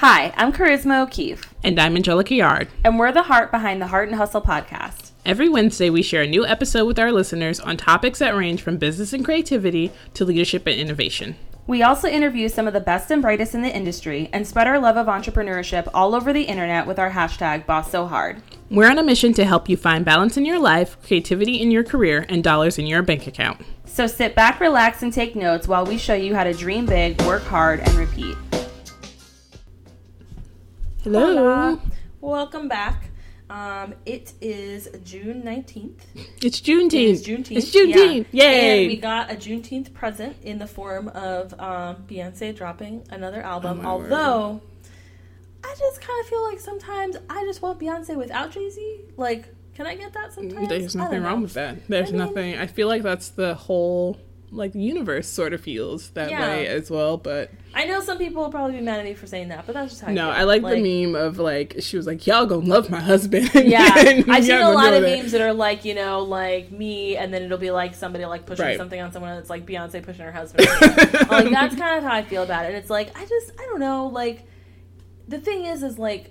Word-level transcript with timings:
Hi, 0.00 0.32
I'm 0.36 0.52
Charisma 0.52 1.02
O'Keefe, 1.02 1.54
And 1.64 1.78
I'm 1.80 1.96
Angelica 1.96 2.34
Yard. 2.34 2.68
and 2.84 2.98
we're 2.98 3.12
the 3.12 3.22
heart 3.24 3.50
behind 3.50 3.80
the 3.80 3.86
Heart 3.86 4.08
and 4.08 4.16
Hustle 4.16 4.42
podcast. 4.42 5.12
Every 5.24 5.48
Wednesday, 5.48 5.90
we 5.90 6.02
share 6.02 6.22
a 6.22 6.26
new 6.26 6.46
episode 6.46 6.84
with 6.86 6.98
our 6.98 7.10
listeners 7.10 7.58
on 7.58 7.76
topics 7.76 8.18
that 8.20 8.36
range 8.36 8.62
from 8.62 8.76
business 8.76 9.12
and 9.12 9.24
creativity 9.24 9.90
to 10.14 10.24
leadership 10.24 10.66
and 10.66 10.78
innovation. 10.78 11.36
We 11.66 11.82
also 11.82 12.06
interview 12.08 12.48
some 12.48 12.68
of 12.68 12.74
the 12.74 12.80
best 12.80 13.10
and 13.10 13.20
brightest 13.20 13.54
in 13.54 13.62
the 13.62 13.74
industry 13.74 14.28
and 14.32 14.46
spread 14.46 14.68
our 14.68 14.78
love 14.78 14.96
of 14.96 15.06
entrepreneurship 15.06 15.88
all 15.92 16.14
over 16.14 16.32
the 16.32 16.44
internet 16.44 16.86
with 16.86 16.98
our 16.98 17.10
hashtag 17.10 17.66
Boss 17.66 17.90
So 17.90 18.06
Hard. 18.06 18.40
We're 18.70 18.88
on 18.90 18.98
a 18.98 19.02
mission 19.02 19.32
to 19.34 19.44
help 19.44 19.68
you 19.68 19.76
find 19.76 20.04
balance 20.04 20.36
in 20.36 20.44
your 20.44 20.60
life, 20.60 20.96
creativity 21.02 21.60
in 21.60 21.70
your 21.72 21.82
career, 21.82 22.24
and 22.28 22.44
dollars 22.44 22.78
in 22.78 22.86
your 22.86 23.02
bank 23.02 23.26
account. 23.26 23.62
So 23.86 24.06
sit 24.06 24.36
back, 24.36 24.60
relax, 24.60 25.02
and 25.02 25.12
take 25.12 25.34
notes 25.34 25.66
while 25.66 25.86
we 25.86 25.98
show 25.98 26.14
you 26.14 26.34
how 26.36 26.44
to 26.44 26.52
dream 26.52 26.86
big, 26.86 27.20
work 27.22 27.42
hard, 27.44 27.80
and 27.80 27.94
repeat. 27.94 28.36
Hello. 31.10 31.78
Welcome 32.20 32.66
back. 32.66 33.10
Um, 33.48 33.94
it 34.06 34.32
is 34.40 34.88
June 35.04 35.40
19th. 35.44 36.00
It's 36.42 36.60
Juneteenth. 36.60 37.12
It's 37.12 37.22
Juneteenth. 37.22 37.56
It's 37.56 37.70
Juneteenth. 37.72 38.26
yeah. 38.32 38.50
Yay. 38.50 38.82
And 38.82 38.88
we 38.88 38.96
got 38.96 39.30
a 39.30 39.36
Juneteenth 39.36 39.94
present 39.94 40.36
in 40.42 40.58
the 40.58 40.66
form 40.66 41.06
of 41.10 41.52
um, 41.60 42.02
Beyonce 42.08 42.56
dropping 42.56 43.06
another 43.10 43.40
album. 43.40 43.82
Oh, 43.84 43.88
Although, 43.88 44.60
I 45.62 45.76
just 45.78 46.00
kind 46.00 46.20
of 46.22 46.26
feel 46.26 46.42
like 46.42 46.58
sometimes 46.58 47.16
I 47.30 47.44
just 47.44 47.62
want 47.62 47.78
Beyonce 47.78 48.16
without 48.16 48.50
Jay 48.50 48.68
Z. 48.68 49.02
Like, 49.16 49.54
can 49.76 49.86
I 49.86 49.94
get 49.94 50.12
that 50.14 50.32
sometimes? 50.32 50.68
There's 50.68 50.96
nothing 50.96 51.22
wrong 51.22 51.40
with 51.40 51.54
that. 51.54 51.86
There's 51.86 52.08
I 52.08 52.12
mean- 52.14 52.18
nothing. 52.18 52.58
I 52.58 52.66
feel 52.66 52.88
like 52.88 53.04
that's 53.04 53.28
the 53.28 53.54
whole 53.54 54.18
like 54.52 54.72
the 54.72 54.80
universe 54.80 55.28
sort 55.28 55.52
of 55.52 55.60
feels 55.60 56.10
that 56.10 56.30
Yeah. 56.30 56.48
way 56.48 56.66
as 56.68 56.90
well. 56.90 57.16
But 57.16 57.50
I 57.74 57.84
know 57.84 58.00
some 58.00 58.16
people 58.16 58.42
will 58.42 58.50
probably 58.50 58.76
be 58.78 58.82
mad 58.84 59.00
at 59.00 59.04
me 59.04 59.12
for 59.14 59.26
saying 59.26 59.48
that, 59.48 59.66
but 59.66 59.74
that's 59.74 59.90
just 59.92 60.02
how 60.02 60.12
no, 60.12 60.30
I, 60.30 60.34
I 60.34 60.38
feel. 60.38 60.46
like, 60.46 60.62
the 60.82 61.04
meme 61.06 61.14
of 61.14 61.38
like 61.38 61.76
she 61.80 61.96
was 61.96 62.06
like, 62.06 62.26
"Y'all 62.26 62.46
gonna 62.46 62.64
love 62.66 62.88
my 62.88 63.00
husband." 63.00 63.50
Yeah, 63.54 63.80
I've 64.28 64.44
seen 64.44 64.56
a 64.60 64.70
lot 64.70 64.92
of 64.94 65.02
that. 65.02 65.18
memes 65.18 65.32
that 65.32 65.40
are 65.40 65.52
like, 65.52 65.84
you 65.84 65.94
know, 65.94 66.20
like 66.20 66.70
me, 66.70 67.16
and 67.16 67.34
then 67.34 67.42
it'll 67.42 67.58
be 67.58 67.70
like 67.70 67.94
somebody 67.94 68.24
like 68.24 68.46
pushing 68.46 68.64
Right. 68.64 68.76
something 68.78 69.00
on 69.00 69.12
someone 69.12 69.34
that's 69.36 69.50
like 69.50 69.66
Beyonce 69.66 70.02
pushing 70.02 70.24
her 70.24 70.32
husband. 70.32 70.68
like 71.30 71.50
that's 71.50 71.74
kind 71.76 71.98
of 71.98 72.04
how 72.04 72.12
I 72.14 72.22
feel 72.22 72.42
about 72.44 72.64
it. 72.64 72.68
And 72.68 72.76
it's 72.76 72.90
like 72.90 73.16
I 73.18 73.26
just 73.26 73.50
I 73.60 73.64
don't 73.66 73.80
know. 73.80 74.06
Like 74.06 74.46
the 75.28 75.38
thing 75.38 75.64
is, 75.64 75.82
is 75.82 75.98
like 75.98 76.30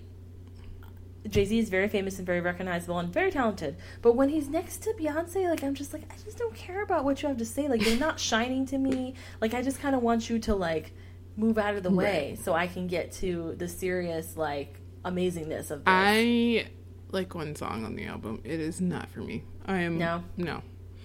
Jay 1.30 1.46
Z 1.46 1.58
is 1.58 1.70
very 1.70 1.88
famous 1.88 2.18
and 2.18 2.26
very 2.26 2.42
recognizable 2.42 3.00
and 3.00 3.12
very 3.12 3.32
talented. 3.32 3.78
But 4.02 4.16
when 4.16 4.30
he's 4.30 4.48
next 4.48 4.84
to 4.84 4.94
Beyonce, 4.94 5.50
like 5.50 5.64
I'm 5.64 5.74
just 5.74 5.94
like 5.94 6.04
I 6.12 6.16
just 6.24 6.38
don't 6.38 6.54
care 6.54 6.84
about 6.84 7.04
what 7.04 7.22
you 7.22 7.28
have 7.28 7.38
to 7.38 7.46
say. 7.46 7.68
Like 7.68 7.86
you're 7.86 8.00
not 8.00 8.20
shining 8.32 8.66
to 8.68 8.78
me. 8.78 9.16
Like 9.42 9.54
I 9.54 9.62
just 9.62 9.80
kind 9.80 9.96
of 9.96 10.02
want 10.02 10.30
you 10.30 10.40
to 10.40 10.56
like 10.56 10.94
move 11.38 11.58
out 11.58 11.76
of 11.76 11.84
the 11.84 11.92
way 11.92 12.38
so 12.42 12.54
I 12.54 12.68
can 12.68 12.88
get 12.88 13.12
to 13.14 13.56
the 13.58 13.68
serious 13.68 14.38
like 14.38 14.80
amazingness 15.04 15.72
of 15.72 15.80
this. 15.80 15.88
I 15.88 16.68
like 17.12 17.34
one 17.36 17.56
song 17.56 17.86
on 17.86 17.96
the 17.96 18.06
album. 18.06 18.42
It 18.44 18.60
is 18.60 18.82
not 18.82 19.10
for 19.10 19.20
me. 19.22 19.44
I 19.66 19.80
am 19.80 19.98
No? 19.98 20.24
no. 20.38 20.62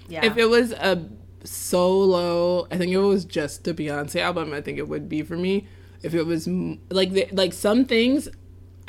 yeah. 0.08 0.24
If 0.24 0.36
it 0.36 0.46
was 0.46 0.72
a 0.72 1.08
solo, 1.44 2.66
I 2.70 2.76
think 2.76 2.92
it 2.92 2.98
was 2.98 3.24
just 3.24 3.64
the 3.64 3.74
Beyonce 3.74 4.20
album, 4.20 4.52
I 4.52 4.60
think 4.60 4.78
it 4.78 4.88
would 4.88 5.08
be 5.08 5.22
for 5.22 5.36
me. 5.36 5.66
If 6.02 6.14
it 6.14 6.24
was 6.24 6.48
like 6.90 7.12
the, 7.12 7.28
like 7.32 7.52
some 7.52 7.84
things 7.84 8.28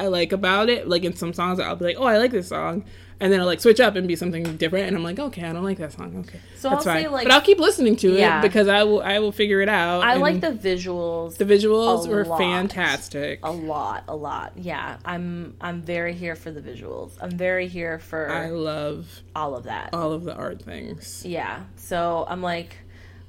I 0.02 0.08
like 0.08 0.32
about 0.32 0.70
it, 0.70 0.88
like 0.88 1.04
in 1.04 1.16
some 1.16 1.34
songs 1.34 1.60
I'll 1.60 1.76
be 1.76 1.86
like, 1.86 1.98
oh, 2.00 2.04
I 2.06 2.18
like 2.18 2.32
this 2.32 2.48
song, 2.48 2.84
and 3.20 3.32
then 3.32 3.40
I'll 3.40 3.46
like 3.46 3.62
switch 3.62 3.80
up 3.80 3.96
and 3.96 4.08
be 4.08 4.16
something 4.16 4.44
different, 4.58 4.88
and 4.88 4.96
I'm 4.98 5.04
like, 5.04 5.20
okay, 5.20 5.44
I 5.48 5.54
don't 5.54 5.64
like 5.64 5.78
that 5.78 5.94
song. 5.94 6.18
Okay, 6.28 6.40
So 6.58 6.70
that's 6.70 6.88
I'll 6.88 6.94
fine. 6.94 7.04
say, 7.04 7.08
like- 7.10 7.26
but 7.26 7.32
I'll 7.34 7.42
keep 7.42 7.60
listening 7.60 7.96
to 7.98 8.12
Yeah. 8.14 8.40
it 8.40 8.42
because 8.42 8.68
I 8.68 8.84
will 8.84 9.02
I 9.02 9.20
will 9.20 9.32
figure 9.32 9.62
it 9.62 9.70
out. 9.70 10.04
I 10.04 10.16
like 10.16 10.42
the 10.42 10.52
visuals. 10.52 11.38
the 11.38 11.46
visuals 11.46 12.08
were 12.08 12.26
lot. 12.26 12.40
fantastic. 12.40 13.40
a 13.44 13.52
lot, 13.52 14.04
a 14.08 14.16
lot. 14.16 14.54
Yeah, 14.56 14.98
I'm 15.06 15.56
I'm 15.62 15.82
very 15.84 16.14
here 16.14 16.36
for 16.36 16.52
the 16.52 16.62
visuals. 16.62 17.12
I'm 17.22 17.32
very 17.38 17.68
here 17.68 18.00
for 18.00 18.30
I 18.32 18.50
love 18.50 19.06
all 19.36 19.56
of 19.56 19.64
that. 19.66 19.92
all 19.94 20.12
of 20.14 20.24
the 20.24 20.34
art 20.36 20.62
things. 20.62 21.24
Yeah. 21.26 21.62
So 21.76 22.26
I'm 22.28 22.42
like, 22.42 22.76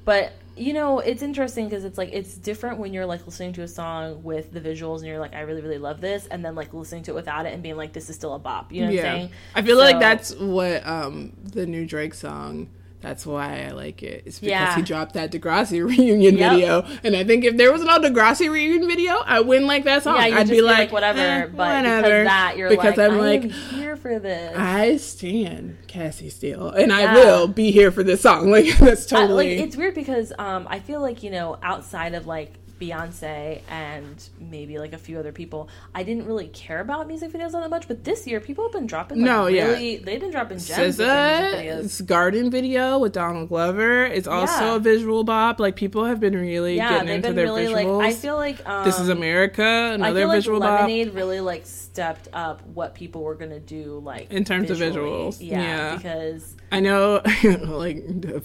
but 0.04 0.32
you 0.56 0.72
know, 0.72 0.98
it's 0.98 1.22
interesting 1.22 1.68
because 1.68 1.84
it's 1.84 1.96
like 1.96 2.10
it's 2.12 2.34
different 2.34 2.78
when 2.78 2.92
you're 2.92 3.06
like 3.06 3.24
listening 3.26 3.52
to 3.54 3.62
a 3.62 3.68
song 3.68 4.22
with 4.22 4.52
the 4.52 4.60
visuals 4.60 4.98
and 4.98 5.06
you're 5.06 5.18
like, 5.18 5.34
I 5.34 5.40
really, 5.40 5.62
really 5.62 5.78
love 5.78 6.00
this, 6.00 6.26
and 6.26 6.44
then 6.44 6.54
like 6.54 6.74
listening 6.74 7.02
to 7.04 7.12
it 7.12 7.14
without 7.14 7.46
it 7.46 7.54
and 7.54 7.62
being 7.62 7.76
like, 7.76 7.92
this 7.92 8.10
is 8.10 8.16
still 8.16 8.34
a 8.34 8.38
bop. 8.38 8.72
You 8.72 8.82
know 8.82 8.86
what 8.88 8.96
I'm 8.96 9.02
saying? 9.02 9.30
I 9.54 9.62
feel 9.62 9.76
like 9.78 9.98
that's 9.98 10.34
what 10.34 10.86
um 10.86 11.32
the 11.42 11.66
new 11.66 11.86
Drake 11.86 12.14
song. 12.14 12.68
That's 13.02 13.26
why 13.26 13.64
I 13.66 13.72
like 13.72 14.02
it. 14.02 14.22
It's 14.26 14.38
because 14.38 14.50
Yeah. 14.50 14.76
he 14.76 14.82
dropped 14.82 15.14
that 15.14 15.32
Degrassi 15.32 15.84
reunion 15.88 16.38
Yep. 16.38 16.52
video, 16.52 16.86
and 17.04 17.16
I 17.16 17.24
think 17.24 17.44
if 17.44 17.56
there 17.56 17.72
was 17.72 17.82
an 17.82 17.88
no 17.88 17.98
Degrassi 17.98 18.48
reunion 18.48 18.88
video, 18.88 19.16
I 19.26 19.40
wouldn't 19.40 19.66
like 19.66 19.84
that 19.84 20.04
song. 20.04 20.16
Yeah, 20.16 20.26
you'd 20.26 20.34
I'd 20.36 20.40
just 20.42 20.50
be 20.52 20.62
like, 20.62 20.92
whatever. 20.92 21.18
eh, 21.18 21.46
but 21.46 21.56
whatever. 21.56 22.02
because 22.02 22.24
that, 22.26 22.56
you're 22.56 22.68
because 22.70 22.96
like, 22.96 23.10
I'm 23.10 23.18
like, 23.18 23.50
here 23.50 23.96
for 23.96 24.18
this. 24.20 24.56
I 24.56 24.96
stand 24.98 25.76
Cassie 25.88 26.30
Steele, 26.30 26.68
and 26.70 26.92
I 26.92 27.12
will 27.14 27.48
be 27.48 27.70
here 27.72 27.90
for 27.90 28.02
this 28.04 28.20
song. 28.22 28.50
Like 28.52 28.78
that's 28.78 29.12
I- 29.12 29.20
totally. 29.20 29.56
like 29.58 29.66
it's 29.66 29.76
weird 29.76 29.94
because 29.94 30.32
um, 30.38 30.66
I 30.70 30.78
feel 30.78 31.00
like 31.00 31.22
you 31.24 31.30
know 31.30 31.58
outside 31.62 32.14
of 32.14 32.26
like 32.26 32.54
Beyonce 32.82 33.60
and 33.68 34.28
maybe 34.40 34.78
like 34.78 34.92
a 34.92 34.98
few 34.98 35.18
other 35.18 35.32
people, 35.32 35.68
I 35.94 36.02
didn't 36.02 36.26
really 36.26 36.48
care 36.48 36.80
about 36.80 37.06
music 37.06 37.30
videos 37.32 37.54
all 37.54 37.60
that 37.60 37.70
much. 37.70 37.86
But 37.88 38.04
this 38.04 38.26
year, 38.26 38.40
people 38.40 38.64
have 38.64 38.72
been 38.72 38.86
dropping. 38.86 39.18
Like, 39.18 39.24
No, 39.26 39.46
yeah. 39.46 39.66
really, 39.66 39.96
they've 39.98 40.20
been 40.20 40.30
dropping 40.30 40.58
gems 40.58 40.78
with 40.78 40.96
their 40.98 41.42
music 41.42 41.60
videos. 41.60 41.78
SZA's 41.84 42.00
garden 42.02 42.50
video 42.50 42.98
with 42.98 43.12
Donald 43.12 43.48
Glover 43.48 44.04
is 44.06 44.26
also 44.26 44.64
Yeah. 44.64 44.76
a 44.76 44.78
visual 44.78 45.24
bop. 45.24 45.60
Like 45.60 45.76
people 45.76 46.04
have 46.06 46.18
been 46.20 46.34
really 46.36 46.76
Yeah, 46.76 46.90
getting 46.90 47.08
into 47.14 47.32
their 47.32 47.44
really 47.46 47.66
visuals. 47.66 47.98
like. 47.98 48.06
I 48.08 48.14
feel 48.14 48.36
like 48.36 48.66
um, 48.68 48.84
this 48.84 48.98
is 48.98 49.08
America, 49.08 49.62
I 49.62 49.94
another 49.94 50.26
like 50.26 50.36
visual 50.38 50.60
bop. 50.60 50.80
Lemonade 50.80 51.14
really 51.14 51.40
like 51.40 51.66
stepped 51.66 52.28
up 52.32 52.62
what 52.74 52.94
people 52.94 53.22
were 53.22 53.34
gonna 53.34 53.60
do 53.60 54.00
like 54.04 54.32
In 54.32 54.44
terms 54.44 54.70
of 54.70 54.78
visuals, 54.78 55.36
Yeah, 55.40 55.60
yeah. 55.60 55.96
because 55.96 56.56
I 56.70 56.80
know, 56.80 57.20
like 57.24 57.98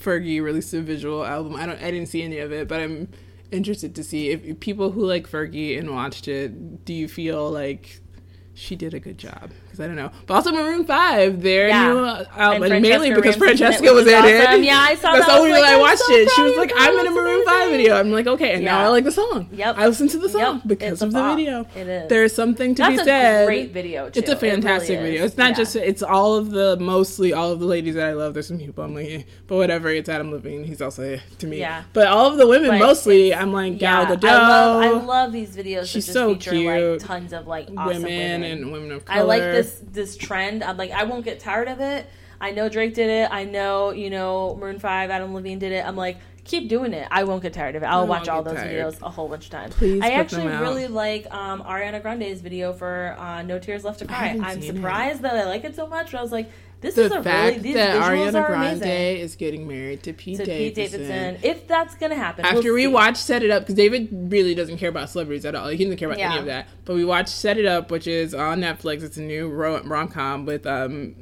Fergie 0.03 0.41
released 0.41 0.73
a 0.73 0.81
visual 0.81 1.25
album. 1.25 1.55
I 1.55 1.65
don't, 1.65 1.81
I 1.81 1.91
didn't 1.91 2.07
see 2.07 2.21
any 2.23 2.39
of 2.39 2.51
it, 2.51 2.67
but 2.67 2.81
I'm 2.81 3.07
interested 3.51 3.95
to 3.95 4.03
see 4.03 4.29
if, 4.29 4.59
people 4.59 4.91
who 4.91 5.05
like 5.05 5.29
Fergie 5.29 5.77
and 5.77 5.93
watched 5.93 6.27
it. 6.27 6.85
Do 6.85 6.93
you 6.93 7.07
feel 7.07 7.49
like 7.49 8.01
she 8.53 8.75
did 8.75 8.93
a 8.93 8.99
good 8.99 9.17
job? 9.17 9.51
Because 9.77 9.83
I 9.85 9.87
don't 9.87 9.95
know. 9.95 10.11
But 10.25 10.33
also 10.35 10.51
Maroon 10.51 10.85
Five, 10.85 11.41
their 11.41 11.67
Yeah. 11.67 11.93
new 11.93 11.99
uh, 11.99 12.25
album, 12.35 12.63
And 12.63 12.81
mainly 12.81 12.89
Francesca 13.11 13.15
because 13.15 13.35
it, 13.35 13.39
Francesca 13.39 13.93
was 13.93 14.07
is 14.07 14.13
in 14.13 14.25
it. 14.25 14.47
awesome. 14.47 14.63
Yeah, 14.63 14.79
I 14.79 14.95
saw 14.95 15.13
That's 15.13 15.27
that. 15.27 15.33
the 15.33 15.37
only 15.39 15.51
was 15.51 15.57
reason 15.59 15.71
like, 15.71 15.77
I 15.77 15.79
watched 15.79 15.99
so 15.99 16.13
it. 16.13 16.29
She 16.31 16.41
was 16.41 16.57
like, 16.57 16.71
"I'm 16.75 16.97
in 16.97 17.07
a 17.07 17.11
Maroon 17.11 17.45
Five 17.45 17.69
video." 17.71 17.95
I'm 17.95 18.11
like, 18.11 18.27
"Okay," 18.27 18.53
and 18.53 18.65
now 18.65 18.79
I 18.79 18.87
like 18.87 19.03
the 19.03 19.11
song. 19.11 19.49
Yep. 19.51 19.75
I 19.77 19.87
listened 19.87 20.09
to 20.11 20.17
the 20.19 20.29
song 20.29 20.55
Yep. 20.55 20.61
because 20.65 20.91
It's 20.93 21.01
of 21.03 21.11
the 21.13 21.35
video. 21.35 21.65
It 21.75 21.87
is. 21.87 22.09
There's 22.09 22.33
something 22.33 22.75
to 22.75 22.87
be 22.89 22.97
said. 22.97 22.97
that's 22.97 23.05
be 23.05 23.11
a 23.11 23.13
said. 23.13 23.45
great 23.45 23.71
video. 23.71 24.09
Too. 24.09 24.19
It's 24.19 24.29
a 24.29 24.31
It 24.33 24.41
really 24.41 24.51
fantastic 24.55 24.99
video. 24.99 25.23
It's 25.25 25.37
not 25.37 25.49
Yeah. 25.51 25.55
just 25.55 25.75
it's 25.75 26.01
all 26.03 26.35
of 26.35 26.51
the 26.51 26.77
mostly 26.79 27.33
all 27.33 27.51
of 27.51 27.59
the 27.59 27.65
ladies 27.65 27.95
that 27.95 28.07
I 28.07 28.13
love. 28.13 28.33
There's 28.33 28.47
some 28.47 28.57
people 28.59 28.83
I'm 28.83 28.95
like, 28.95 29.07
eh, 29.09 29.21
but 29.47 29.57
whatever. 29.57 29.89
It's 29.89 30.09
Adam 30.09 30.31
Levine. 30.31 30.63
He's 30.63 30.81
also 30.81 31.03
eh, 31.03 31.19
to 31.39 31.47
me. 31.47 31.59
Yeah. 31.59 31.83
But 31.93 32.07
all 32.07 32.27
of 32.31 32.37
the 32.37 32.47
women 32.47 32.69
But 32.71 32.79
mostly, 32.79 33.33
I'm 33.33 33.53
like 33.53 33.77
Gal 33.77 34.05
Gadot, 34.05 34.27
I 34.29 34.37
love, 34.47 34.83
I 34.83 34.89
love 35.05 35.31
these 35.31 35.55
videos. 35.55 35.85
She's 35.85 36.11
so 36.11 36.35
cute. 36.35 36.65
Like 36.99 36.99
tons 37.07 37.33
of 37.33 37.47
like 37.47 37.67
women, 37.69 38.43
and 38.43 38.71
women 38.71 38.91
of 38.91 39.05
color. 39.05 39.19
I 39.19 39.23
like 39.23 39.41
this 39.41 39.66
this 39.75 40.17
trend. 40.17 40.63
I'm 40.63 40.77
like, 40.77 40.91
I 40.91 41.03
won't 41.03 41.25
get 41.25 41.39
tired 41.39 41.67
of 41.67 41.79
it. 41.79 42.05
I 42.39 42.51
know 42.51 42.69
Drake 42.69 42.93
did 42.93 43.09
it. 43.09 43.29
I 43.31 43.43
know 43.45 43.91
you 43.91 44.09
know 44.09 44.55
Maroon 44.59 44.79
Five, 44.79 45.09
Adam 45.09 45.33
Levine 45.33 45.59
did 45.59 45.71
it. 45.71 45.85
I'm 45.85 45.95
like, 45.95 46.17
keep 46.43 46.69
doing 46.69 46.93
it. 46.93 47.07
I 47.11 47.23
won't 47.23 47.41
get 47.41 47.53
tired 47.53 47.75
of 47.75 47.83
it. 47.83 47.87
I'll 47.87 47.99
won't 47.99 48.09
watch 48.09 48.29
all 48.29 48.43
those 48.43 48.55
tired. 48.55 48.71
videos 48.93 49.01
a 49.01 49.09
whole 49.09 49.27
bunch 49.27 49.45
of 49.45 49.51
times. 49.51 49.73
Please 49.75 50.01
I 50.01 50.09
put 50.11 50.13
actually 50.19 50.43
them 50.43 50.53
out. 50.53 50.61
really 50.61 50.87
like 50.87 51.25
um, 51.33 51.63
Ariana 51.63 52.01
Grande's 52.01 52.41
video 52.41 52.73
for 52.73 53.15
uh, 53.17 53.41
No 53.41 53.57
Tears 53.59 53.83
Left 53.83 53.99
to 53.99 54.05
Cry. 54.05 54.27
haven't 54.27 54.43
I'm 54.45 54.61
seen 54.61 54.71
it. 54.71 54.75
surprised 54.75 55.21
that 55.23 55.35
I 55.35 55.45
like 55.45 55.63
it 55.63 55.75
so 55.75 55.87
much. 55.87 56.11
But 56.11 56.19
I 56.19 56.21
was 56.21 56.31
like, 56.31 56.49
this 56.81 56.95
the 56.95 57.05
is 57.05 57.11
a 57.11 57.23
fact 57.23 57.47
really 57.57 57.59
these 57.59 57.75
that 57.75 58.01
Ariana 58.01 58.45
Grande 58.47 58.81
amazing. 58.83 59.17
is 59.17 59.35
getting 59.35 59.67
married 59.67 60.03
to 60.03 60.13
Pete 60.13 60.37
To 60.37 60.45
Davidson. 60.45 60.83
Pete 60.83 60.91
Davidson, 60.91 61.37
if 61.43 61.67
that's 61.67 61.95
gonna 61.95 62.15
happen, 62.15 62.45
After 62.45 62.63
we'll 62.65 62.73
we 62.75 62.83
see. 62.83 62.87
watched 62.87 63.17
Set 63.17 63.41
It 63.43 63.49
Up, 63.49 63.63
because 63.63 63.75
David 63.75 64.09
really 64.11 64.53
doesn't 64.53 64.77
care 64.77 64.89
about 64.89 65.09
celebrities 65.09 65.45
at 65.45 65.55
all. 65.55 65.65
Like, 65.65 65.77
he 65.77 65.85
doesn't 65.85 65.97
care 65.97 66.09
about 66.09 66.19
any 66.19 66.37
of 66.39 66.45
that. 66.45 66.67
But 66.85 66.95
we 66.95 67.03
watched 67.05 67.29
Set 67.29 67.57
It 67.57 67.65
Up, 67.65 67.89
which 67.91 68.07
is 68.07 68.33
on 68.33 68.61
Netflix. 68.61 69.03
It's 69.03 69.17
a 69.17 69.21
new 69.21 69.49
rom 69.49 70.07
com 70.09 70.45
with 70.45 70.65
um, 70.67 71.15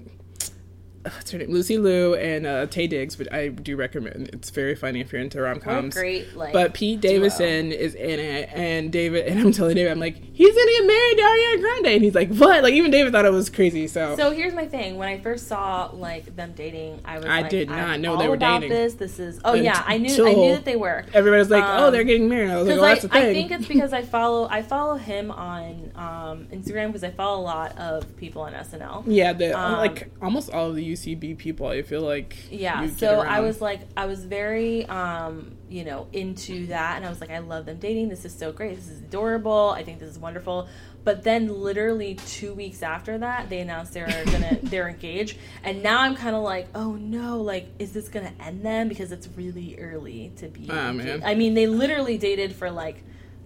what's 1.15 1.31
her 1.31 1.37
name, 1.37 1.51
Lucy 1.51 1.77
Liu 1.77 2.15
and 2.15 2.45
uh, 2.45 2.65
Taye 2.67 2.89
Diggs. 2.89 3.15
But 3.15 3.31
I 3.31 3.49
do 3.49 3.75
recommend. 3.75 4.29
It's 4.33 4.49
very 4.49 4.75
funny 4.75 5.01
if 5.01 5.11
you're 5.11 5.21
into 5.21 5.41
rom 5.41 5.59
coms. 5.59 5.93
great 5.93 6.35
like. 6.35 6.53
But 6.53 6.73
Pete 6.73 6.99
Davidson 7.01 7.71
is 7.71 7.93
in 7.95 8.19
it, 8.19 8.49
and 8.53 8.91
David, 8.91 9.27
and 9.27 9.39
I'm 9.39 9.51
telling 9.51 9.75
David, 9.75 9.91
I'm 9.91 9.99
like, 9.99 10.15
he's 10.33 10.55
gonna 10.55 10.71
get 10.71 10.87
married 10.87 11.17
to 11.17 11.23
Ariana 11.23 11.61
Grande, 11.61 11.85
and 11.87 12.03
he's 12.03 12.15
like, 12.15 12.29
what? 12.35 12.63
Like 12.63 12.73
even 12.73 12.91
David 12.91 13.11
thought 13.11 13.25
it 13.25 13.31
was 13.31 13.49
crazy. 13.49 13.87
So, 13.87 14.15
So 14.15 14.31
here's 14.31 14.53
my 14.53 14.67
thing. 14.67 14.97
When 14.97 15.07
I 15.07 15.19
first 15.19 15.47
saw 15.47 15.89
like 15.93 16.35
them 16.35 16.53
dating, 16.55 17.01
I 17.05 17.15
was 17.17 17.25
like, 17.25 17.31
I 17.31 17.41
like, 17.41 17.51
did 17.51 17.69
not 17.69 17.99
know 17.99 18.17
they 18.17 18.27
were 18.27 18.37
dating. 18.37 18.69
This, 18.69 18.95
this 18.95 19.19
is. 19.19 19.39
Oh 19.45 19.53
yeah, 19.53 19.83
I 19.85 19.97
knew. 19.97 20.25
I 20.25 20.33
knew 20.33 20.55
that 20.55 20.65
they 20.65 20.75
were. 20.75 21.05
everybody's 21.13 21.49
like, 21.49 21.63
oh, 21.63 21.87
Um, 21.87 21.93
they're 21.93 22.03
getting 22.03 22.27
married. 22.29 22.49
I 22.49 22.57
was 22.57 22.67
like, 22.67 22.79
oh, 22.79 22.83
I, 22.83 22.89
that's 22.89 23.01
the 23.03 23.09
thing. 23.09 23.29
I 23.29 23.33
think 23.33 23.51
it's 23.51 23.67
because 23.67 23.93
I 23.93 24.01
follow 24.01 24.47
I 24.49 24.61
follow 24.61 24.95
him 24.95 25.31
on 25.31 25.91
um, 25.95 26.47
Instagram 26.51 26.87
because 26.87 27.03
I 27.03 27.11
follow 27.11 27.41
a 27.41 27.43
lot 27.43 27.77
of 27.77 28.15
people 28.17 28.41
on 28.41 28.53
SNL. 28.53 29.03
yeah, 29.05 29.33
the 29.33 29.57
um, 29.57 29.73
like 29.73 30.09
almost 30.21 30.49
all 30.51 30.69
of 30.69 30.75
the 30.75 30.94
WCB 30.95 31.37
people, 31.37 31.67
I 31.67 31.81
feel 31.81 32.01
like 32.01 32.35
yeah 32.51 32.87
so 32.87 33.19
i 33.19 33.39
was 33.39 33.61
like 33.61 33.81
i 33.97 34.05
was 34.05 34.23
very 34.25 34.85
um 34.85 35.55
you 35.69 35.83
know 35.83 36.07
into 36.13 36.67
that 36.67 36.95
and 36.97 37.05
i 37.05 37.09
was 37.09 37.19
like 37.19 37.31
i 37.31 37.39
love 37.39 37.65
them 37.65 37.77
dating. 37.77 38.09
This 38.09 38.25
is 38.25 38.33
so 38.33 38.51
great. 38.51 38.75
This 38.75 38.87
is 38.87 38.99
adorable. 39.01 39.73
I 39.75 39.83
think 39.83 39.99
this 39.99 40.09
is 40.09 40.19
wonderful. 40.19 40.67
But 41.03 41.23
then 41.23 41.47
literally 41.61 42.15
two 42.15 42.53
weeks 42.53 42.81
after 42.81 43.17
that 43.19 43.49
they 43.49 43.59
announced 43.59 43.93
they're 43.93 44.07
gonna 44.25 44.57
they're 44.63 44.89
engaged. 44.89 45.37
And 45.63 45.83
now 45.83 46.01
i'm 46.01 46.15
kind 46.15 46.35
of 46.35 46.43
like 46.43 46.67
oh 46.75 46.93
no 46.93 47.41
like 47.41 47.67
is 47.79 47.91
this 47.93 48.07
gonna 48.07 48.33
end 48.39 48.63
them? 48.63 48.87
Because 48.89 49.11
it's 49.11 49.27
really 49.35 49.77
early 49.79 50.31
to 50.37 50.47
be 50.47 50.67
Ah, 50.69 50.91
man. 50.91 51.21
i 51.25 51.35
mean 51.35 51.53
they 51.53 51.67
literally 51.67 52.17
dated 52.17 52.55
for 52.55 52.71
like 52.71 53.03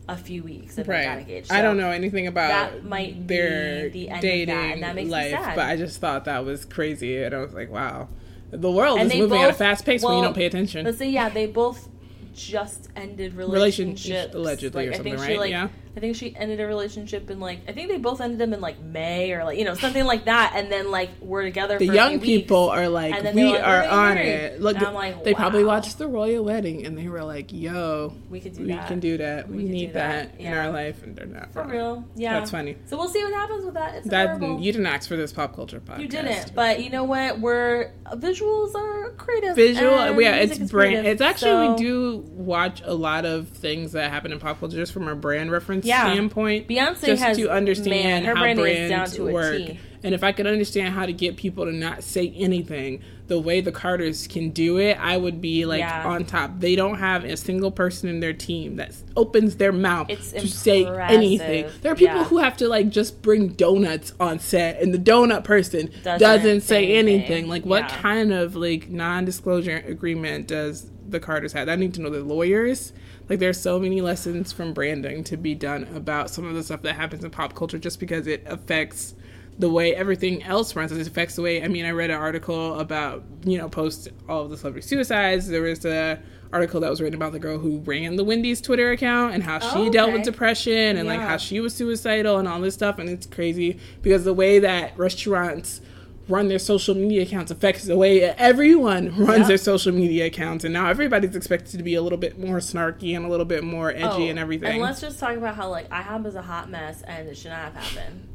a 0.10 0.18
few 0.18 0.44
weeks 0.44 0.76
got 0.76 0.88
right. 0.88 1.20
engaged 1.20 1.52
I 1.52 1.62
don't 1.62 1.78
know 1.78 1.92
anything 1.92 2.28
about 2.28 2.50
that 2.50 2.84
might 2.84 3.26
be 3.28 3.36
their 3.36 3.90
the 3.90 4.10
end 4.10 4.18
of 4.18 4.22
that, 4.22 4.28
dating 4.28 4.56
and 4.56 4.84
that 4.84 4.96
makes 4.96 5.06
me 5.08 5.12
life, 5.12 5.32
sad. 5.32 5.56
but 5.56 5.66
I 5.66 5.76
just 5.78 6.00
thought 6.02 6.26
that 6.26 6.44
was 6.46 6.66
crazy, 6.66 7.22
and 7.24 7.34
I 7.36 7.40
was 7.40 7.54
like, 7.54 7.70
wow, 7.70 8.10
the 8.52 8.72
world 8.72 9.00
And 9.00 9.12
is 9.12 9.18
moving 9.18 9.42
at 9.42 9.50
a 9.52 9.54
fast 9.54 9.86
pace 9.86 10.04
when 10.04 10.18
you 10.18 10.24
don't 10.24 10.34
pay 10.36 10.46
attention. 10.46 10.86
Let's 10.86 10.98
say 10.98 11.10
yeah, 11.10 11.30
they 11.30 11.46
both 11.48 11.88
just 12.34 12.90
ended 12.96 13.34
Relationships, 13.36 14.34
relationships. 14.34 14.36
allegedly, 14.36 14.88
or 14.88 14.94
I 14.94 14.98
think 14.98 15.18
something, 15.18 15.26
she 15.28 15.32
right? 15.34 15.40
like 15.40 15.50
Yeah. 15.52 15.68
I 16.00 16.01
think 16.01 16.16
she 16.16 16.34
ended 16.34 16.62
a 16.62 16.66
relationship 16.66 17.30
in 17.30 17.42
like 17.42 17.60
I 17.68 17.74
think 17.74 17.90
they 17.90 17.98
both 17.98 18.22
ended 18.22 18.40
them 18.40 18.54
in 18.54 18.62
like 18.62 18.80
May 18.81 19.34
or 19.34 19.44
like 19.44 19.57
you 19.60 19.66
know 19.66 19.74
something 19.74 20.06
like 20.06 20.25
that, 20.25 20.54
and 20.56 20.72
then 20.72 20.92
like 20.92 21.10
we're 21.19 21.44
together. 21.44 21.78
the 21.78 21.88
for 21.88 21.92
a 21.92 21.96
young 21.96 22.22
people 22.22 22.68
weeks. 22.68 22.78
are 22.78 22.88
like, 22.88 23.22
we 23.36 23.51
like, 23.51 23.62
are 23.62 23.84
on 23.86 24.13
married." 24.16 24.28
it. 24.30 24.62
Look, 24.62 24.78
And 24.78 24.86
I'm 24.88 24.94
like, 24.94 25.25
they 25.25 25.34
probably 25.34 25.66
watched 25.66 25.98
the 25.98 26.07
royal 26.07 26.46
wedding, 26.46 26.86
and 26.86 26.98
they 26.98 27.10
were 27.10 27.24
like, 27.25 27.51
"Yo, 27.51 28.13
We 28.30 28.40
could 28.40 28.54
do 28.54 28.62
we 28.63 28.69
that. 28.69 28.88
can 28.88 29.01
do 29.01 29.18
that. 29.18 29.50
We, 29.50 29.57
We 29.57 29.63
need 29.66 29.94
that, 29.94 30.31
that. 30.31 30.40
in 30.40 30.46
Yeah. 30.46 30.66
our 30.68 30.72
life." 30.72 31.04
And 31.04 31.18
they're 31.18 31.25
not 31.25 31.51
for 31.51 31.63
wrong. 31.63 31.69
real. 31.72 32.06
Yeah, 32.16 32.40
That's 32.40 32.51
funny. 32.51 32.78
So 32.86 32.96
we'll 32.98 33.10
see 33.10 33.22
what 33.22 33.34
happens 33.34 33.66
with 33.66 33.74
that. 33.74 33.96
It's 33.96 34.07
That 34.07 34.38
adorable. 34.38 34.62
you 34.62 34.72
didn't 34.72 34.88
ask 34.88 35.10
for 35.10 35.18
this 35.18 35.34
pop 35.34 35.54
culture 35.54 35.81
podcast. 35.81 36.00
You 36.00 36.07
didn't, 36.07 36.56
but 36.56 36.81
you 36.81 36.90
know 36.90 37.04
what? 37.04 37.42
We're 37.42 37.92
visuals 38.13 38.74
are 38.75 39.10
creative. 39.18 39.56
visual 39.56 40.19
yeah 40.22 40.36
it's 40.36 40.57
brand 40.57 40.69
creative, 40.72 41.06
it's 41.06 41.22
actually 41.22 41.51
so- 41.51 41.74
we 41.74 41.78
do 41.81 42.18
watch 42.30 42.81
a 42.86 42.94
lot 42.94 43.25
of 43.25 43.50
things 43.50 43.92
that 43.92 44.10
happen 44.12 44.31
in 44.31 44.40
pop 44.40 44.60
culture 44.60 44.78
just 44.78 44.92
from 44.94 45.07
our 45.07 45.16
brand 45.16 45.51
reference 45.51 45.86
Yeah. 45.86 45.88
Standpoint 45.89 46.68
Beyonce 46.68 47.06
just 47.06 47.24
has 47.24 47.38
to 47.38 47.50
understand 47.50 48.24
man, 48.24 48.25
her 48.25 48.36
how 48.36 48.41
branding 48.41 48.63
brands 48.65 49.12
is 49.12 49.18
down 49.18 49.25
to 49.25 49.30
a 49.30 49.33
work 49.33 49.57
T. 49.57 49.80
and 50.03 50.13
if 50.13 50.24
i 50.24 50.31
could 50.31 50.47
understand 50.47 50.94
how 50.94 51.06
to 51.06 51.13
get 51.13 51.36
people 51.38 51.65
to 51.65 51.71
not 51.71 52.03
say 52.03 52.30
anything 52.38 53.01
the 53.27 53.39
way 53.39 53.62
the 53.62 53.71
carters 53.71 54.25
can 54.27 54.50
do 54.50 54.77
it 54.77 54.97
i 55.00 55.15
would 55.15 55.39
be 55.41 55.65
like 55.65 55.80
Yeah. 55.80 56.06
on 56.07 56.25
top 56.25 56.59
they 56.59 56.75
don't 56.75 56.97
have 56.97 57.24
a 57.24 57.38
single 57.38 57.69
person 57.71 58.09
in 58.09 58.19
their 58.19 58.33
team 58.33 58.77
that 58.77 58.94
opens 59.15 59.57
their 59.57 59.71
mouth 59.71 60.09
It's 60.09 60.31
to 60.31 60.47
say 60.47 60.86
anything 60.86 61.68
there 61.81 61.91
are 61.91 61.95
people 61.95 62.15
Yeah. 62.18 62.24
who 62.25 62.38
have 62.39 62.57
to 62.57 62.68
like 62.68 62.89
just 62.89 63.21
bring 63.21 63.50
donuts 63.50 64.13
on 64.19 64.39
set 64.39 64.81
and 64.81 64.94
the 64.94 64.97
donut 64.97 65.44
person 65.44 65.91
doesn't, 66.03 66.19
Doesn't 66.19 66.62
say 66.62 66.68
say 66.88 66.95
anything, 66.95 67.21
anything. 67.31 67.47
like 67.50 67.65
what 67.65 67.83
Yeah. 67.89 67.97
kind 68.01 68.33
of 68.33 68.56
like 68.56 68.89
non-disclosure 68.89 69.83
agreement 69.88 70.47
does 70.47 70.89
the 71.07 71.19
Carters 71.19 71.53
have? 71.53 71.68
I 71.69 71.75
need 71.75 71.94
to 71.95 72.01
know 72.01 72.09
the 72.12 72.21
lawyers. 72.24 72.94
Like 73.30 73.40
there's 73.40 73.60
so 73.60 73.80
many 73.80 74.02
lessons 74.02 74.52
from 74.52 74.74
branding 74.74 75.24
to 75.26 75.38
be 75.38 75.54
done 75.56 75.88
about 75.96 76.30
some 76.30 76.46
of 76.46 76.56
the 76.56 76.64
stuff 76.64 76.81
that 76.81 76.96
happens 76.96 77.24
in 77.24 77.30
pop 77.30 77.54
culture 77.56 77.78
just 77.78 78.00
because 78.00 78.26
it 78.28 78.44
affects 78.48 79.14
the 79.60 79.70
way 79.70 79.94
everything 79.94 80.42
else 80.44 80.76
runs. 80.76 80.92
It 80.92 81.06
affects 81.06 81.36
the 81.36 81.42
way 81.42 81.64
I 81.64 81.68
mean 81.68 81.86
I 81.86 81.92
read 81.92 82.10
an 82.10 82.18
article 82.18 82.80
about, 82.80 83.24
you 83.44 83.58
know, 83.58 83.70
post 83.70 84.08
all 84.28 84.44
of 84.44 84.50
the 84.50 84.58
celebrity 84.58 84.88
suicides. 84.88 85.48
There 85.48 85.62
was 85.62 85.86
a 85.86 86.20
article 86.52 86.80
that 86.80 86.90
was 86.90 87.00
written 87.00 87.14
about 87.16 87.31
the 87.31 87.40
girl 87.40 87.60
who 87.60 87.78
ran 87.80 88.16
the 88.16 88.24
Wendy's 88.24 88.60
Twitter 88.60 88.92
account 88.92 89.36
and 89.36 89.44
how 89.44 89.60
she 89.60 89.88
Oh, 89.88 89.92
dealt 89.92 90.12
with 90.12 90.24
depression 90.24 90.98
and 90.98 91.08
like 91.08 91.20
how 91.20 91.38
she 91.38 91.60
was 91.60 91.75
suicidal 91.75 92.40
and 92.40 92.48
all 92.48 92.60
this 92.60 92.74
stuff 92.74 92.98
and 92.98 93.08
it's 93.08 93.28
crazy 93.28 93.80
because 94.02 94.24
the 94.24 94.34
way 94.34 94.58
that 94.58 94.98
restaurants 94.98 95.82
run 96.30 96.48
their 96.48 96.60
social 96.60 96.94
media 96.96 97.24
accounts 97.24 97.52
affects 97.52 97.84
the 97.86 97.98
way 97.98 98.22
everyone 98.24 99.16
runs 99.18 99.40
Yeah. 99.42 99.48
their 99.48 99.58
social 99.58 99.92
media 99.94 100.28
accounts 100.28 100.64
and 100.64 100.74
now 100.74 100.88
everybody's 100.88 101.36
expected 101.36 101.78
to 101.78 101.84
be 101.84 101.96
a 101.96 102.02
little 102.02 102.18
bit 102.18 102.40
more 102.40 102.58
snarky 102.60 103.16
and 103.16 103.26
a 103.26 103.30
little 103.30 103.46
bit 103.46 103.64
more 103.64 103.90
edgy 103.92 104.04
Oh, 104.04 104.28
and 104.30 104.38
everything 104.40 104.74
And 104.74 104.81
let's 104.81 105.02
just 105.02 105.20
talk 105.20 105.36
about 105.36 105.56
how 105.56 105.70
like 105.70 105.90
IHOP 105.90 106.26
is 106.28 106.36
a 106.36 106.42
hot 106.42 106.70
mess 106.70 107.02
and 107.02 107.28
it 107.28 107.36
should 107.38 107.50
not 107.52 107.74
have 107.74 107.76
happened. 107.76 108.28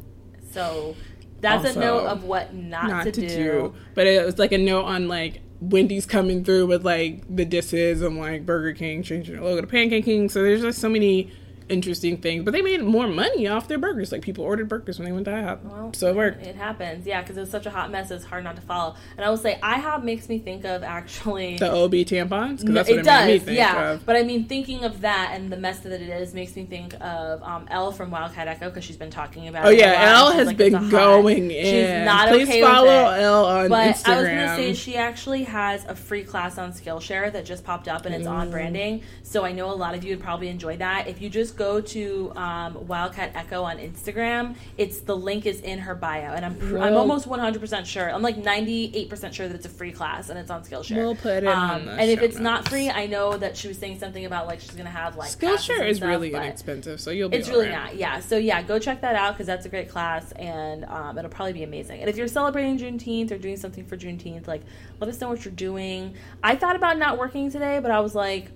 So 0.52 0.96
that's 1.40 1.64
Also, 1.66 1.80
a 1.80 1.84
note 1.84 2.06
of 2.06 2.24
what 2.24 2.54
not, 2.54 2.88
not 2.88 3.04
to, 3.04 3.12
to, 3.12 3.20
do. 3.20 3.28
do. 3.28 3.74
but 3.94 4.06
it 4.06 4.24
was 4.24 4.38
like 4.38 4.52
a 4.52 4.58
note 4.58 4.84
on 4.84 5.08
like 5.08 5.40
wendy's 5.60 6.04
coming 6.06 6.44
through 6.44 6.66
with 6.66 6.84
like 6.84 7.22
the 7.34 7.44
disses 7.44 8.02
and 8.02 8.18
like 8.18 8.44
burger 8.44 8.72
king 8.72 9.02
changing 9.02 9.34
their 9.34 9.42
logo 9.44 9.60
to 9.60 9.66
pancake 9.66 10.04
king 10.04 10.28
so 10.28 10.42
there's 10.42 10.60
just 10.60 10.78
so 10.78 10.88
many 10.88 11.32
interesting 11.68 12.16
things 12.16 12.44
but 12.44 12.52
they 12.52 12.62
made 12.62 12.82
more 12.82 13.06
money 13.08 13.46
off 13.48 13.68
their 13.68 13.78
burgers 13.78 14.12
like 14.12 14.22
people 14.22 14.44
ordered 14.44 14.68
burgers 14.68 14.98
when 14.98 15.06
they 15.06 15.12
went 15.12 15.24
to 15.24 15.30
IHOP 15.30 15.62
Well, 15.64 15.92
so 15.94 16.08
it 16.10 16.16
worked 16.16 16.44
It 16.44 16.56
happens, 16.56 17.06
yeah, 17.06 17.22
because 17.22 17.36
it's 17.36 17.50
such 17.50 17.66
a 17.66 17.70
hot 17.70 17.90
mess. 17.90 18.10
It's 18.10 18.24
hard 18.24 18.44
not 18.44 18.56
to 18.56 18.62
follow. 18.62 18.96
And 19.16 19.24
I 19.24 19.30
will 19.30 19.36
say, 19.36 19.58
IHOP 19.62 20.02
makes 20.04 20.28
me 20.28 20.38
think 20.38 20.64
of 20.64 20.82
actually. 20.82 21.56
the 21.58 21.70
ob 21.72 21.92
tampons 21.92 22.60
because 22.60 22.74
that's 22.74 22.88
what 22.88 22.98
it 22.98 23.00
it, 23.00 23.04
does, 23.04 23.26
made 23.26 23.32
me 23.32 23.38
think 23.38 23.56
yeah. 23.58 23.90
of 23.92 24.06
But 24.06 24.16
I 24.16 24.22
mean, 24.22 24.44
thinking 24.44 24.84
of 24.84 25.00
that 25.02 25.32
and 25.34 25.50
the 25.50 25.56
mess 25.56 25.80
that 25.80 25.92
it 25.92 26.02
is 26.02 26.34
makes 26.34 26.54
me 26.56 26.64
think 26.64 26.94
of 27.00 27.42
um, 27.42 27.66
Elle 27.70 27.92
from 27.92 28.10
Wildcat 28.10 28.48
Echo 28.48 28.68
because 28.68 28.84
she's 28.84 28.96
been 28.96 29.10
talking 29.10 29.48
about. 29.48 29.66
Oh 29.66 29.70
it 29.70 29.78
yeah. 29.78 30.12
Elle 30.16 30.32
has 30.32 30.48
like, 30.48 30.56
been 30.56 30.74
a 30.74 30.78
hot- 30.78 30.90
going 30.90 31.50
in. 31.50 31.64
She's 31.64 32.04
not 32.06 32.28
Please 32.28 32.48
okay 32.48 32.60
follow 32.60 33.04
with 33.10 33.18
it. 33.18 33.22
Elle 33.22 33.44
on 33.46 33.68
But 33.68 33.96
Instagram. 33.96 34.08
I 34.08 34.16
was 34.18 34.28
gonna 34.28 34.56
say 34.56 34.74
she 34.74 34.96
actually 34.96 35.44
has 35.44 35.84
a 35.86 35.94
free 35.94 36.24
class 36.24 36.58
on 36.58 36.72
Skillshare 36.72 37.32
that 37.32 37.44
just 37.44 37.64
popped 37.64 37.88
up 37.88 38.04
and 38.06 38.14
it's 38.14 38.26
on 38.26 38.50
branding. 38.50 39.02
So 39.22 39.44
I 39.44 39.52
know 39.52 39.70
a 39.70 39.74
lot 39.74 39.94
of 39.94 40.04
you 40.04 40.10
would 40.10 40.22
probably 40.24 40.48
enjoy 40.48 40.76
that. 40.78 41.08
If 41.08 41.20
you 41.22 41.30
just 41.30 41.53
go 41.56 41.80
to 41.80 42.32
um, 42.36 42.86
Wildcat 42.86 43.32
Echo 43.34 43.62
on 43.62 43.78
Instagram, 43.78 44.56
it's 44.76 45.00
the 45.00 45.16
link 45.16 45.46
is 45.46 45.60
in 45.60 45.78
her 45.80 45.94
bio, 45.94 46.32
and 46.32 46.44
I'm 46.44 46.54
pr- 46.56 46.78
I'm 46.78 46.96
almost 46.96 47.26
100 47.26 47.60
percent 47.60 47.86
sure. 47.86 48.10
I'm 48.10 48.22
like 48.22 48.36
98 48.36 49.08
percent 49.08 49.34
sure 49.34 49.48
that 49.48 49.54
it's 49.54 49.66
a 49.66 49.70
free 49.70 49.92
class 49.92 50.28
and 50.28 50.38
it's 50.38 50.50
on 50.50 50.62
Skillshare. 50.64 50.96
We'll 50.96 51.14
put 51.14 51.38
it 51.38 51.44
the 51.44 51.50
and 51.50 52.10
if 52.10 52.22
it's 52.22 52.38
not 52.38 52.68
free, 52.68 52.90
I 52.90 53.06
know 53.06 53.36
that 53.36 53.56
she 53.56 53.68
was 53.68 53.78
saying 53.78 53.98
something 53.98 54.24
about 54.24 54.46
like 54.46 54.60
she's 54.60 54.72
gonna 54.72 54.90
have 54.90 55.16
like 55.16 55.30
Skillshare 55.30 55.88
is 55.88 55.98
stuff, 55.98 56.08
really 56.08 56.32
inexpensive, 56.32 57.00
so 57.00 57.10
you'll 57.10 57.28
be. 57.28 57.36
it's 57.36 57.48
really 57.48 57.68
alright. 57.68 57.92
not, 57.92 57.96
yeah. 57.96 58.20
So 58.20 58.36
yeah, 58.36 58.62
go 58.62 58.78
check 58.78 59.00
that 59.02 59.14
out 59.14 59.34
because 59.34 59.46
that's 59.46 59.66
a 59.66 59.68
great 59.68 59.88
class 59.88 60.32
and 60.32 60.84
um, 60.86 61.18
it'll 61.18 61.30
probably 61.30 61.52
be 61.52 61.62
amazing. 61.62 62.00
And 62.00 62.10
if 62.10 62.16
you're 62.16 62.28
celebrating 62.28 62.78
Juneteenth 62.78 63.30
or 63.30 63.38
doing 63.38 63.56
something 63.56 63.84
for 63.84 63.96
Juneteenth, 63.96 64.46
like 64.46 64.62
let 65.00 65.08
us 65.08 65.20
know 65.20 65.28
what 65.28 65.44
you're 65.44 65.54
doing. 65.54 66.14
I 66.42 66.56
thought 66.56 66.76
about 66.76 66.98
not 66.98 67.18
working 67.18 67.50
today, 67.50 67.78
but 67.80 67.90
I 67.90 68.00
was 68.00 68.14
like, 68.14 68.50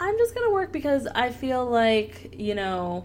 I'm 0.00 0.18
just 0.18 0.34
gonna 0.34 0.52
work 0.52 0.72
because 0.72 1.06
I 1.06 1.30
feel 1.30 1.66
like 1.66 2.34
you 2.36 2.54
know 2.54 3.04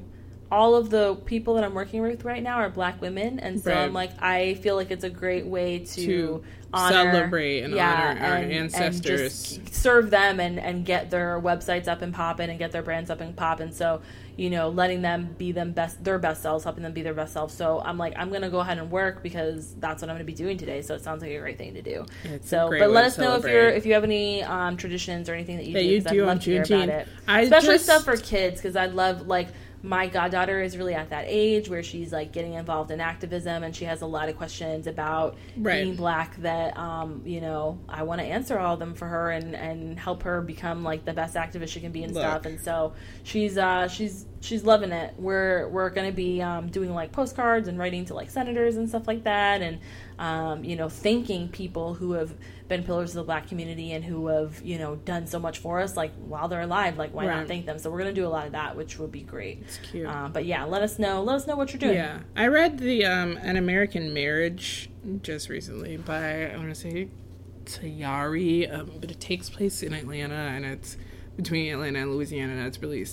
all 0.52 0.76
of 0.76 0.90
the 0.90 1.16
people 1.26 1.56
that 1.56 1.64
I'm 1.64 1.74
working 1.74 2.02
with 2.02 2.24
right 2.24 2.42
now 2.44 2.58
are 2.58 2.70
black 2.70 3.02
women, 3.02 3.40
and 3.40 3.60
so 3.60 3.72
Right. 3.72 3.80
I'm 3.84 3.94
like, 3.94 4.12
I 4.22 4.54
feel 4.56 4.76
like 4.76 4.92
it's 4.92 5.04
a 5.04 5.10
great 5.10 5.46
way 5.46 5.80
to, 5.80 6.06
To 6.06 6.44
honor, 6.74 7.12
celebrate 7.12 7.62
and 7.64 7.74
honor 7.74 8.20
our 8.22 8.36
ancestors. 8.38 9.58
just 9.58 9.74
serve 9.76 10.10
them 10.10 10.40
and 10.40 10.60
and 10.60 10.86
get 10.86 11.10
their 11.10 11.40
websites 11.40 11.88
up 11.88 12.02
and 12.02 12.14
popping 12.14 12.50
and 12.50 12.60
get 12.60 12.72
their 12.72 12.82
brands 12.84 13.10
up 13.10 13.22
and 13.22 13.36
popping. 13.36 13.72
So 13.72 14.02
you 14.36 14.52
know, 14.52 14.70
letting 14.70 15.02
them 15.02 15.34
be 15.40 15.52
them 15.52 15.72
best 15.72 16.04
their 16.04 16.20
best 16.20 16.44
selves, 16.44 16.64
helping 16.64 16.84
them 16.84 16.94
be 16.94 17.02
their 17.02 17.16
best 17.16 17.34
selves. 17.34 17.56
So 17.56 17.82
I'm 17.84 17.98
like, 17.98 18.14
I'm 18.18 18.30
gonna 18.32 18.52
go 18.52 18.60
ahead 18.60 18.78
and 18.78 18.92
work 18.92 19.24
because 19.24 19.74
that's 19.80 20.02
what 20.04 20.10
I'm 20.12 20.16
gonna 20.16 20.26
be 20.26 20.34
doing 20.34 20.58
today. 20.60 20.82
So 20.84 20.94
it 20.94 21.02
sounds 21.04 21.24
like 21.24 21.32
a 21.32 21.40
great 21.40 21.58
thing 21.58 21.74
to 21.74 21.82
do. 21.82 22.06
It's 22.26 22.48
so, 22.48 22.70
but 22.70 22.92
let 22.92 23.04
us 23.06 23.18
know 23.18 23.36
if 23.36 23.46
you're 23.46 23.70
if 23.70 23.86
you 23.88 23.94
have 23.94 24.04
any 24.04 24.44
um, 24.44 24.78
traditions 24.78 25.28
or 25.28 25.34
anything 25.34 25.58
that 25.58 25.66
you 25.66 25.74
That 25.74 25.80
do. 25.82 25.86
you 25.88 26.02
do 26.02 26.08
I'd 26.10 26.22
on 26.22 26.28
love 26.36 26.44
to 26.44 26.52
hear 26.52 26.62
about 26.64 26.90
it. 26.90 27.08
I 27.28 27.42
Especially 27.42 27.74
just- 27.76 27.86
stuff 27.86 28.04
for 28.04 28.16
kids 28.16 28.62
because 28.62 28.76
I'd 28.76 28.94
love 28.94 29.26
like 29.28 29.48
my 29.84 30.08
goddaughter 30.08 30.62
is 30.62 30.76
really 30.76 30.96
at 30.96 31.12
that 31.12 31.26
age 31.28 31.70
where 31.70 31.84
she's 31.84 32.12
like 32.12 32.32
getting 32.32 32.54
involved 32.54 32.90
in 32.90 33.00
activism 33.00 33.64
and 33.64 33.76
she 33.76 33.86
has 33.86 34.02
a 34.02 34.06
lot 34.08 34.28
of 34.28 34.36
questions 34.36 34.88
about 34.88 35.36
Right. 35.56 35.84
being 35.84 35.96
black 35.96 36.36
that 36.38 36.76
um 36.78 37.22
you 37.26 37.42
know 37.42 37.78
I 37.88 38.02
want 38.04 38.20
to 38.22 38.26
answer 38.26 38.58
all 38.58 38.74
of 38.74 38.80
them 38.80 38.96
for 38.96 39.08
her 39.08 39.30
and 39.32 39.56
and 39.56 40.00
help 40.00 40.24
her 40.24 40.42
become 40.42 40.84
like 40.84 41.06
the 41.06 41.14
best 41.14 41.36
activist 41.36 41.70
she 41.70 41.80
can 41.80 41.92
be 41.92 42.04
and 42.04 42.14
Look. 42.14 42.24
stuff 42.24 42.46
and 42.48 42.60
so 42.60 42.94
she's 43.24 43.58
uh 43.58 43.88
she's 43.88 44.26
she's 44.42 44.64
loving 44.64 44.92
it 44.92 45.14
we're 45.18 45.68
we're 45.70 45.90
gonna 45.92 46.12
be 46.12 46.42
um, 46.42 46.68
doing 46.70 46.94
like 46.94 47.12
postcards 47.12 47.68
and 47.68 47.78
writing 47.78 48.06
to 48.06 48.14
like 48.14 48.30
senators 48.30 48.78
and 48.78 48.88
stuff 48.90 49.08
like 49.08 49.24
that 49.26 49.62
and 49.62 49.80
um, 50.20 50.64
you 50.64 50.76
know 50.76 50.90
thanking 50.90 51.50
people 51.50 51.94
who 51.94 52.14
have 52.14 52.34
been 52.68 52.84
pillars 52.84 53.12
of 53.12 53.16
the 53.16 53.24
black 53.24 53.48
community 53.48 53.94
and 53.94 54.04
who 54.04 54.28
have 54.28 54.62
you 54.62 54.78
know 54.78 54.96
done 54.98 55.26
so 55.26 55.40
much 55.40 55.60
for 55.60 55.80
us 55.80 55.96
like 55.96 56.12
while 56.16 56.48
they're 56.50 56.62
alive 56.62 56.98
like 56.98 57.14
why 57.14 57.26
not 57.26 57.38
Right. 57.40 57.48
thank 57.48 57.66
them 57.66 57.80
so 57.80 57.90
we're 57.90 58.00
gonna 58.00 58.12
do 58.14 58.26
a 58.26 58.30
lot 58.30 58.46
of 58.46 58.52
that 58.52 58.76
which 58.76 59.00
would 59.00 59.12
be 59.12 59.22
great 59.22 59.60
It's 59.62 59.78
cute. 59.78 60.06
um, 60.08 60.34
but 60.34 60.46
yeah 60.46 60.66
let 60.66 60.82
us 60.82 61.00
know 61.00 61.24
let 61.24 61.36
us 61.38 61.48
know 61.48 61.56
what 61.56 61.72
you're 61.72 61.80
doing 61.80 61.96
Yeah, 61.96 62.20
I 62.36 62.48
read 62.48 62.80
the 62.80 63.06
um, 63.06 63.38
An 63.38 63.56
American 63.56 64.14
Marriage 64.14 64.90
just 65.22 65.48
recently 65.50 65.96
by 65.98 66.52
I 66.52 66.58
want 66.58 66.70
to 66.70 66.76
say 66.76 67.08
Tayari, 67.66 68.74
um, 68.74 68.92
but 69.00 69.12
it 69.12 69.20
takes 69.20 69.50
place 69.50 69.84
in 69.84 69.94
Atlanta 69.94 70.34
and 70.36 70.66
it's 70.66 70.98
between 71.36 71.72
Atlanta 71.72 72.00
and 72.00 72.12
Louisiana 72.12 72.54
and 72.54 72.66
it's 72.68 72.82
really 72.82 73.06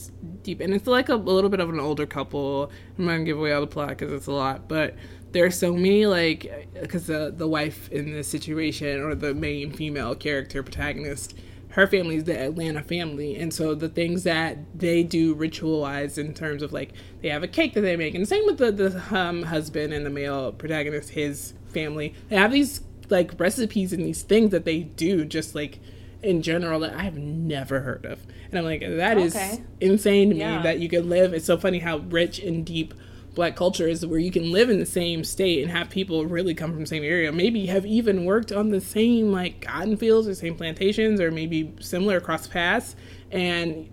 deep 0.42 0.60
and 0.60 0.72
it's 0.72 0.86
like 0.86 1.08
a, 1.08 1.14
a 1.14 1.16
little 1.16 1.50
bit 1.50 1.60
of 1.60 1.68
an 1.68 1.78
older 1.80 2.06
couple. 2.06 2.70
I'm 2.98 3.04
not 3.04 3.12
gonna 3.12 3.24
give 3.24 3.38
away 3.38 3.52
all 3.52 3.60
the 3.60 3.66
plot 3.66 3.88
because 3.90 4.12
it's 4.12 4.26
a 4.26 4.32
lot, 4.32 4.68
but 4.68 4.94
there 5.34 5.44
are 5.44 5.50
so 5.50 5.74
many 5.74 6.06
like 6.06 6.68
because 6.80 7.06
the 7.06 7.32
the 7.36 7.46
wife 7.46 7.90
in 7.92 8.12
this 8.12 8.28
situation 8.28 9.00
or 9.02 9.14
the 9.14 9.34
main 9.34 9.70
female 9.72 10.14
character 10.14 10.62
protagonist 10.62 11.34
her 11.70 11.88
family 11.88 12.14
is 12.14 12.22
the 12.22 12.38
Atlanta 12.40 12.82
family, 12.84 13.34
and 13.34 13.52
so 13.52 13.74
the 13.74 13.88
things 13.88 14.22
that 14.22 14.58
they 14.78 15.02
do 15.02 15.34
ritualized 15.34 16.18
in 16.18 16.32
terms 16.32 16.62
of 16.62 16.72
like 16.72 16.92
they 17.20 17.28
have 17.30 17.42
a 17.42 17.48
cake 17.48 17.74
that 17.74 17.80
they 17.80 17.96
make, 17.96 18.14
and 18.14 18.28
same 18.28 18.46
with 18.46 18.58
the 18.58 18.70
the 18.70 19.02
um, 19.10 19.42
husband 19.42 19.92
and 19.92 20.06
the 20.06 20.10
male 20.10 20.52
protagonist, 20.52 21.10
his 21.10 21.52
family. 21.66 22.14
They 22.28 22.36
have 22.36 22.52
these 22.52 22.80
like 23.10 23.32
recipes 23.40 23.92
and 23.92 24.04
these 24.04 24.22
things 24.22 24.52
that 24.52 24.64
they 24.64 24.82
do 24.84 25.24
just 25.24 25.56
like 25.56 25.80
in 26.22 26.42
general 26.42 26.78
that 26.80 26.94
I 26.94 27.02
have 27.02 27.18
never 27.18 27.80
heard 27.80 28.06
of. 28.06 28.20
And 28.50 28.58
I'm 28.60 28.64
like, 28.64 28.80
that 28.82 29.18
is 29.18 29.34
Okay. 29.34 29.60
insane 29.80 30.30
to 30.30 30.36
Yeah. 30.36 30.56
me 30.58 30.62
that 30.62 30.78
you 30.78 30.88
could 30.88 31.06
live. 31.06 31.34
It's 31.34 31.44
so 31.44 31.58
funny 31.58 31.80
how 31.80 31.98
rich 31.98 32.38
and 32.38 32.64
deep 32.64 32.94
black 33.34 33.56
culture 33.56 33.88
is 33.88 34.06
where 34.06 34.18
you 34.20 34.30
can 34.30 34.52
live 34.52 34.70
in 34.70 34.78
the 34.78 34.86
same 34.86 35.24
state 35.24 35.62
and 35.62 35.70
have 35.70 35.90
people 35.90 36.24
really 36.24 36.54
come 36.54 36.70
from 36.72 36.80
the 36.80 36.86
same 36.86 37.02
area. 37.02 37.32
Maybe 37.32 37.66
have 37.66 37.84
even 37.84 38.24
worked 38.24 38.52
on 38.52 38.68
the 38.70 38.80
same 38.80 39.32
like 39.32 39.60
cotton 39.62 39.96
fields 39.96 40.28
or 40.28 40.34
same 40.34 40.54
plantations 40.56 41.20
or 41.20 41.30
maybe 41.30 41.74
similar 41.80 42.16
across 42.18 42.46
paths 42.46 42.94
and 43.32 43.88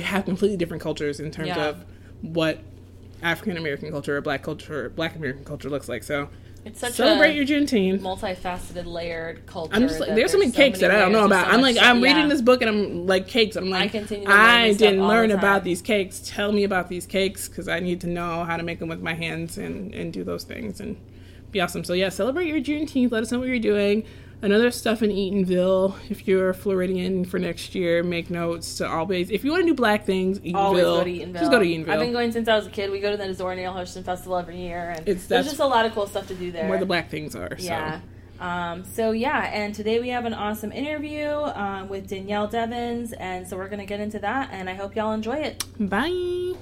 have 0.00 0.24
completely 0.24 0.56
different 0.56 0.82
cultures 0.82 1.20
in 1.20 1.30
terms 1.30 1.48
Yeah. 1.48 1.68
of 1.68 1.84
what 2.22 2.58
African 3.22 3.56
American 3.56 3.90
culture 3.90 4.16
or 4.16 4.20
black 4.20 4.42
culture 4.42 4.86
or 4.86 4.88
black 4.90 5.14
American 5.14 5.44
culture 5.44 5.70
looks 5.70 5.88
like. 5.88 6.02
So 6.02 6.28
It's 6.64 6.80
such 6.80 6.94
celebrate 6.94 7.32
a 7.32 7.34
your 7.34 7.44
Juneteenth. 7.44 8.00
multifaceted, 8.00 8.86
layered 8.86 9.44
culture. 9.46 9.74
I'm 9.74 9.82
just 9.82 10.00
like, 10.00 10.14
there's 10.14 10.32
so 10.32 10.38
many 10.38 10.50
cakes 10.50 10.80
many 10.80 10.92
that 10.92 10.98
I 10.98 11.02
don't 11.02 11.12
know 11.12 11.26
about. 11.26 11.46
so 11.46 11.52
I'm 11.52 11.60
like, 11.60 11.76
I'm 11.78 12.00
reading 12.02 12.28
this 12.28 12.40
book 12.40 12.62
and 12.62 12.70
I'm 12.70 13.06
like 13.06 13.28
cakes. 13.28 13.56
I'm 13.56 13.68
like, 13.68 13.92
to 13.92 14.24
I 14.26 14.72
didn't 14.72 15.00
all 15.00 15.08
the 15.08 15.14
learn 15.14 15.30
about 15.30 15.64
these 15.64 15.82
cakes. 15.82 16.22
Tell 16.24 16.52
me 16.52 16.64
about 16.64 16.88
these 16.88 17.06
cakes 17.06 17.48
because 17.48 17.68
I 17.68 17.80
need 17.80 18.00
to 18.02 18.06
know 18.06 18.44
how 18.44 18.56
to 18.56 18.62
make 18.62 18.78
them 18.78 18.88
with 18.88 19.02
my 19.02 19.14
hands 19.14 19.58
and 19.58 19.94
and 19.94 20.12
do 20.12 20.24
those 20.24 20.44
things 20.44 20.80
and 20.80 20.96
be 21.50 21.60
awesome. 21.60 21.84
So 21.84 21.92
yeah, 21.92 22.08
celebrate 22.08 22.46
your 22.46 22.60
Juneteenth. 22.60 23.12
Let 23.12 23.22
us 23.22 23.30
know 23.30 23.38
what 23.38 23.48
you're 23.48 23.58
doing. 23.58 24.04
Another 24.44 24.70
stuff 24.70 25.02
in 25.02 25.08
Eatonville. 25.08 25.94
If 26.10 26.28
you're 26.28 26.50
a 26.50 26.54
Floridian 26.54 27.24
for 27.24 27.38
next 27.38 27.74
year, 27.74 28.02
make 28.02 28.28
notes 28.28 28.76
to 28.76 28.86
always. 28.86 29.30
If 29.30 29.42
you 29.42 29.50
want 29.52 29.62
to 29.62 29.66
do 29.68 29.74
black 29.74 30.04
things, 30.04 30.38
Eatonville, 30.40 30.54
Always 30.54 30.82
go 30.84 31.02
to 31.04 31.10
Eatonville. 31.10 31.32
just 31.38 31.50
go 31.50 31.58
to 31.58 31.64
Eatonville. 31.64 31.88
I've 31.88 32.00
been 32.00 32.12
going 32.12 32.30
since 32.30 32.46
I 32.46 32.56
was 32.56 32.66
a 32.66 32.70
kid. 32.70 32.90
We 32.90 33.00
go 33.00 33.10
to 33.10 33.16
the 33.16 33.32
Zora 33.32 33.56
Neale 33.56 33.72
Hurston 33.72 34.04
Festival 34.04 34.36
every 34.36 34.58
year, 34.60 34.90
and 34.98 35.08
It's- 35.08 35.26
there's 35.28 35.46
just 35.46 35.60
a 35.60 35.66
lot 35.66 35.86
of 35.86 35.94
cool 35.94 36.06
stuff 36.06 36.28
to 36.28 36.34
do 36.34 36.52
there. 36.52 36.68
where 36.68 36.78
the 36.78 36.84
black 36.84 37.08
things 37.08 37.34
are. 37.34 37.56
Yeah. 37.58 38.00
So. 38.38 38.44
Um, 38.44 38.84
so 38.84 39.12
yeah, 39.12 39.50
and 39.50 39.74
today 39.74 39.98
we 39.98 40.10
have 40.10 40.26
an 40.26 40.34
awesome 40.34 40.72
interview 40.72 41.26
um, 41.26 41.88
with 41.88 42.06
Danielle 42.06 42.46
Devins, 42.46 43.14
and 43.14 43.48
so 43.48 43.56
we're 43.56 43.70
gonna 43.70 43.86
get 43.86 44.00
into 44.00 44.18
that, 44.18 44.50
and 44.52 44.68
I 44.68 44.74
hope 44.74 44.94
y'all 44.94 45.12
enjoy 45.12 45.36
it. 45.36 45.64
Bye. 45.80 46.52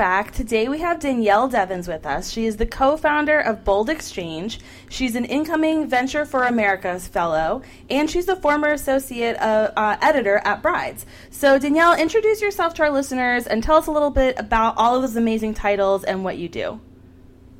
Back. 0.00 0.32
Today 0.32 0.66
we 0.66 0.78
have 0.78 0.98
Danielle 0.98 1.46
Devins 1.46 1.86
with 1.86 2.06
us. 2.06 2.30
She 2.30 2.46
is 2.46 2.56
the 2.56 2.64
co 2.64 2.96
founder 2.96 3.38
of 3.38 3.66
Bold 3.66 3.90
Exchange. 3.90 4.58
She's 4.88 5.14
an 5.14 5.26
incoming 5.26 5.86
Venture 5.88 6.24
for 6.24 6.44
America's 6.44 7.06
Fellow, 7.06 7.60
and 7.90 8.08
she's 8.08 8.26
a 8.26 8.36
former 8.36 8.72
associate 8.72 9.36
uh, 9.36 9.72
uh, 9.76 9.98
editor 10.00 10.40
at 10.42 10.62
Brides. 10.62 11.04
So, 11.28 11.58
Danielle, 11.58 12.00
introduce 12.00 12.40
yourself 12.40 12.72
to 12.76 12.84
our 12.84 12.90
listeners 12.90 13.46
and 13.46 13.62
tell 13.62 13.76
us 13.76 13.88
a 13.88 13.90
little 13.90 14.08
bit 14.08 14.38
about 14.38 14.72
all 14.78 14.96
of 14.96 15.02
those 15.02 15.16
amazing 15.16 15.52
titles 15.52 16.02
and 16.02 16.24
what 16.24 16.38
you 16.38 16.48
do. 16.48 16.80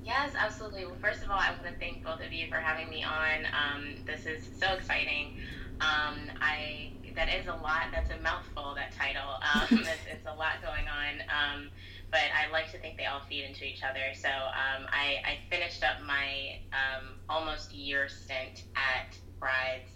Yes, 0.02 0.32
absolutely. 0.35 0.87
Well, 0.87 0.97
first 0.99 1.23
of 1.23 1.30
all, 1.30 1.38
I 1.38 1.50
want 1.50 1.64
to 1.64 1.78
thank 1.78 2.02
both 2.02 2.25
of 2.25 2.32
you 2.32 2.49
for 2.49 2.56
having 2.56 2.88
me 2.88 3.04
on. 3.04 3.44
Um, 3.52 3.97
this 4.06 4.25
is 4.25 4.49
so 4.59 4.73
exciting. 4.73 5.37
Um, 5.82 6.16
I 6.40 6.92
that 7.16 7.28
is 7.28 7.49
a 7.49 7.54
lot. 7.56 7.88
That's 7.92 8.11
a 8.11 8.18
mouthful. 8.23 8.75
That 8.76 8.92
title. 8.97 9.28
Um, 9.54 9.85
it's, 9.85 10.00
it's 10.11 10.26
a 10.26 10.35
lot 10.35 10.62
going 10.62 10.87
on. 10.88 11.20
Um, 11.28 11.70
but 12.10 12.26
I 12.34 12.50
like 12.50 12.70
to 12.72 12.78
think 12.78 12.96
they 12.96 13.06
all 13.06 13.20
feed 13.28 13.44
into 13.44 13.64
each 13.64 13.82
other. 13.82 14.12
So 14.14 14.28
um, 14.28 14.86
I, 14.90 15.22
I 15.24 15.38
finished 15.48 15.84
up 15.84 16.02
my 16.04 16.58
um, 16.72 17.14
almost 17.28 17.72
year 17.72 18.08
stint 18.08 18.64
at 18.74 19.16
Brides 19.38 19.90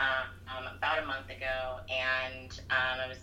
um, 0.00 0.76
about 0.76 1.02
a 1.02 1.06
month 1.06 1.28
ago, 1.28 1.80
and 1.90 2.50
um, 2.70 3.00
I 3.04 3.08
was 3.08 3.18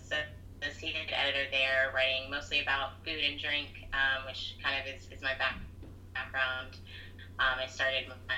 associate 0.62 1.10
editor 1.12 1.50
there, 1.50 1.92
writing 1.94 2.30
mostly 2.30 2.60
about 2.60 3.04
food 3.04 3.18
and 3.18 3.38
drink, 3.38 3.86
um, 3.92 4.26
which 4.26 4.56
kind 4.62 4.80
of 4.80 4.94
is, 4.94 5.08
is 5.10 5.22
my 5.22 5.34
back, 5.34 5.58
background. 6.14 6.78
Um, 7.38 7.58
I 7.62 7.66
started 7.66 8.08
my, 8.08 8.34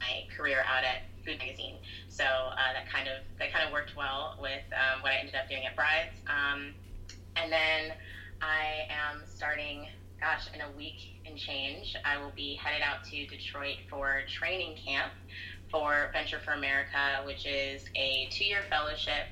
my 0.00 0.24
career 0.36 0.64
out 0.66 0.84
at 0.84 1.02
Food 1.24 1.38
Magazine, 1.38 1.76
so 2.08 2.24
uh, 2.24 2.72
that 2.74 2.90
kind 2.90 3.08
of 3.08 3.22
that 3.38 3.52
kind 3.52 3.66
of 3.66 3.72
worked 3.72 3.96
well 3.96 4.38
with 4.40 4.62
um, 4.74 5.02
what 5.02 5.12
I 5.12 5.16
ended 5.16 5.34
up 5.34 5.48
doing 5.48 5.66
at 5.66 5.74
Brides. 5.74 6.14
Um, 6.26 6.74
and 7.36 7.52
then 7.52 7.92
I 8.42 8.86
am 8.90 9.22
starting, 9.26 9.86
gosh, 10.20 10.48
in 10.54 10.60
a 10.60 10.70
week 10.76 11.20
and 11.26 11.36
change. 11.36 11.96
I 12.04 12.18
will 12.18 12.32
be 12.34 12.54
headed 12.54 12.82
out 12.82 13.04
to 13.04 13.26
Detroit 13.26 13.76
for 13.88 14.20
training 14.28 14.76
camp 14.84 15.12
for 15.70 16.10
Venture 16.12 16.38
for 16.44 16.52
America, 16.52 17.22
which 17.24 17.46
is 17.46 17.84
a 17.94 18.28
two 18.30 18.44
year 18.44 18.62
fellowship 18.68 19.26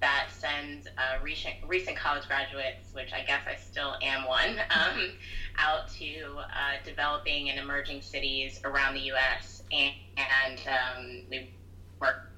that 0.00 0.28
sends 0.30 0.86
uh, 0.86 1.22
recent, 1.22 1.54
recent 1.66 1.96
college 1.96 2.26
graduates, 2.28 2.92
which 2.92 3.12
I 3.12 3.22
guess 3.22 3.42
I 3.46 3.56
still 3.56 3.96
am 4.02 4.26
one, 4.26 4.58
um, 4.70 5.12
out 5.58 5.88
to 5.98 6.36
uh, 6.38 6.84
developing 6.84 7.48
and 7.48 7.58
emerging 7.58 8.02
cities 8.02 8.60
around 8.64 8.94
the 8.94 9.00
U.S. 9.00 9.62
And, 9.72 9.94
and 10.16 10.60
um, 10.68 11.22
we 11.30 11.50
work 12.00 12.30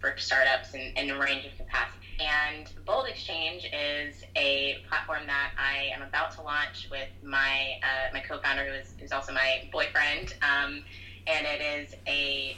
for 0.00 0.14
startups 0.16 0.74
in, 0.74 0.92
in 0.96 1.10
a 1.10 1.18
range 1.18 1.46
of 1.46 1.56
capacities. 1.56 1.99
And 2.20 2.68
Bold 2.84 3.06
Exchange 3.08 3.64
is 3.72 4.24
a 4.36 4.78
platform 4.88 5.22
that 5.26 5.52
I 5.58 5.90
am 5.94 6.02
about 6.02 6.32
to 6.32 6.42
launch 6.42 6.88
with 6.90 7.08
my 7.22 7.80
uh, 7.82 8.12
my 8.12 8.20
co-founder, 8.20 8.64
who 8.64 8.72
is, 8.74 8.94
who's 9.00 9.12
also 9.12 9.32
my 9.32 9.68
boyfriend. 9.72 10.34
Um, 10.42 10.82
and 11.26 11.46
it 11.46 11.60
is 11.60 11.94
a, 12.06 12.56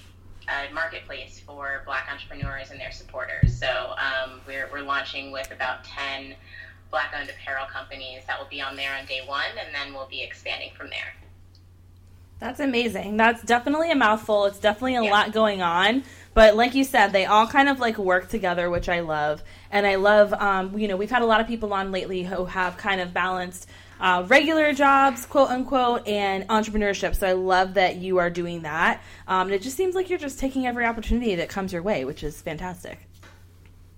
a, 0.48 0.72
marketplace 0.72 1.40
for 1.44 1.82
Black 1.84 2.08
entrepreneurs 2.10 2.70
and 2.70 2.80
their 2.80 2.90
supporters. 2.92 3.56
So 3.56 3.94
um, 3.96 4.40
we're 4.46 4.68
we're 4.72 4.82
launching 4.82 5.30
with 5.30 5.50
about 5.52 5.84
ten 5.84 6.34
Black-owned 6.90 7.30
apparel 7.30 7.66
companies 7.66 8.22
that 8.26 8.38
will 8.38 8.48
be 8.48 8.60
on 8.60 8.76
there 8.76 8.94
on 8.98 9.06
day 9.06 9.20
one, 9.26 9.56
and 9.64 9.74
then 9.74 9.94
we'll 9.94 10.08
be 10.08 10.22
expanding 10.22 10.72
from 10.76 10.90
there. 10.90 11.14
That's 12.38 12.58
amazing. 12.58 13.16
That's 13.16 13.40
definitely 13.42 13.92
a 13.92 13.94
mouthful. 13.94 14.46
It's 14.46 14.58
definitely 14.58 14.96
a 14.96 15.04
Yeah. 15.04 15.10
lot 15.12 15.32
going 15.32 15.62
on. 15.62 16.02
But 16.34 16.56
like 16.56 16.74
you 16.74 16.84
said, 16.84 17.08
they 17.08 17.26
all 17.26 17.46
kind 17.46 17.68
of 17.68 17.78
like 17.78 17.98
work 17.98 18.28
together, 18.28 18.70
which 18.70 18.88
I 18.88 19.00
love. 19.00 19.42
And 19.70 19.86
I 19.86 19.96
love, 19.96 20.32
um, 20.32 20.78
you 20.78 20.88
know, 20.88 20.96
we've 20.96 21.10
had 21.10 21.22
a 21.22 21.26
lot 21.26 21.40
of 21.40 21.46
people 21.46 21.72
on 21.74 21.92
lately 21.92 22.22
who 22.22 22.46
have 22.46 22.76
kind 22.76 23.00
of 23.00 23.12
balanced 23.12 23.68
uh, 24.00 24.24
regular 24.26 24.72
jobs, 24.72 25.26
quote 25.26 25.50
unquote, 25.50 26.06
and 26.08 26.46
entrepreneurship. 26.48 27.14
So 27.14 27.28
I 27.28 27.32
love 27.32 27.74
that 27.74 27.96
you 27.96 28.18
are 28.18 28.30
doing 28.30 28.62
that. 28.62 29.02
Um, 29.28 29.48
and 29.48 29.52
it 29.52 29.62
just 29.62 29.76
seems 29.76 29.94
like 29.94 30.10
you're 30.10 30.18
just 30.18 30.38
taking 30.38 30.66
every 30.66 30.86
opportunity 30.86 31.34
that 31.36 31.48
comes 31.48 31.72
your 31.72 31.82
way, 31.82 32.04
which 32.04 32.24
is 32.24 32.40
fantastic. 32.42 32.98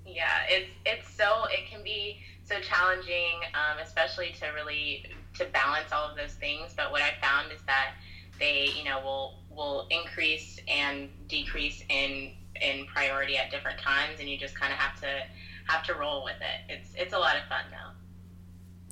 Yeah, 0.07 0.43
it's 0.49 0.71
it's 0.85 1.13
so 1.15 1.45
it 1.51 1.69
can 1.71 1.83
be 1.83 2.21
so 2.45 2.61
challenging, 2.61 3.41
um, 3.55 3.79
especially 3.83 4.35
to 4.41 4.49
really 4.49 5.07
to 5.39 5.47
balance 5.47 5.91
all 5.91 6.09
of 6.11 6.17
those 6.17 6.35
things. 6.35 6.75
But 6.77 6.93
what 6.93 7.03
I 7.03 7.15
found 7.21 7.51
is 7.51 7.61
that 7.67 7.95
they, 8.39 8.69
you 8.77 8.85
know, 8.85 9.01
will 9.01 9.39
will 9.57 9.87
increase 9.91 10.59
and 10.69 11.09
decrease 11.29 11.83
in 11.89 12.33
in 12.61 12.87
priority 12.87 13.37
at 13.37 13.51
different 13.51 13.79
times, 13.79 14.21
and 14.21 14.29
you 14.29 14.39
just 14.39 14.59
kind 14.59 14.73
of 14.73 14.79
have 14.79 15.01
to 15.01 15.23
have 15.67 15.85
to 15.85 15.95
roll 15.95 16.25
with 16.25 16.37
it. 16.41 16.73
It's 16.73 16.91
it's 16.97 17.15
a 17.15 17.19
lot 17.19 17.37
of 17.37 17.43
fun 17.49 17.65
though. 17.71 17.91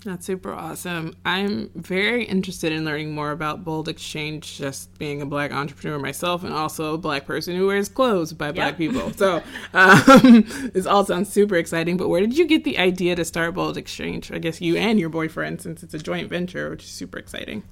That's 0.05 0.27
super 0.27 0.53
awesome. 0.53 1.15
I'm 1.25 1.71
very 1.77 2.25
interested 2.25 2.73
in 2.73 2.85
learning 2.85 3.15
more 3.15 3.31
about 3.31 3.65
Bold 3.65 3.89
Exchange, 3.89 4.59
just 4.59 4.99
being 4.99 5.23
a 5.23 5.27
black 5.27 5.53
entrepreneur 5.53 5.99
myself 5.99 6.43
and 6.43 6.53
also 6.53 6.95
a 6.95 6.99
black 6.99 7.25
person 7.25 7.55
who 7.55 7.69
wears 7.69 7.89
clothes 7.89 8.33
by 8.33 8.51
black 8.51 8.77
people. 8.77 9.13
So 9.13 9.43
um, 9.75 10.45
this 10.75 10.87
all 10.87 11.05
sounds 11.05 11.33
super 11.33 11.55
exciting. 11.55 11.97
But 11.97 12.09
where 12.09 12.21
did 12.21 12.37
you 12.37 12.47
get 12.47 12.65
the 12.65 12.79
idea 12.79 13.15
to 13.15 13.25
start 13.25 13.55
Bold 13.55 13.77
Exchange? 13.77 14.33
I 14.33 14.39
guess 14.39 14.61
you 14.61 14.77
and 14.77 14.99
your 14.99 15.09
boyfriend, 15.09 15.61
since 15.61 15.85
it's 15.85 15.95
a 15.95 15.99
joint 15.99 16.29
venture, 16.29 16.71
which 16.71 16.83
is 16.83 16.91
super 16.91 17.19
exciting. 17.19 17.63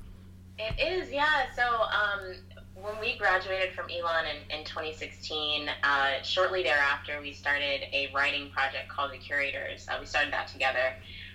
It 0.57 0.79
is, 0.81 1.11
yeah. 1.11 1.47
So 1.57 1.63
um, 1.65 2.35
when 2.83 2.99
we 3.01 3.17
graduated 3.17 3.73
from 3.75 3.87
Elon 3.91 4.25
in, 4.27 4.59
in 4.59 4.65
2016, 4.65 5.69
uh, 5.83 6.23
shortly 6.23 6.63
thereafter, 6.63 7.21
we 7.21 7.33
started 7.33 7.83
a 7.93 8.11
writing 8.15 8.51
project 8.51 8.89
called 8.89 9.13
The 9.13 9.19
Curators. 9.19 9.87
Uh, 9.89 9.97
we 10.01 10.07
started 10.07 10.33
that 10.33 10.49
together, 10.49 10.95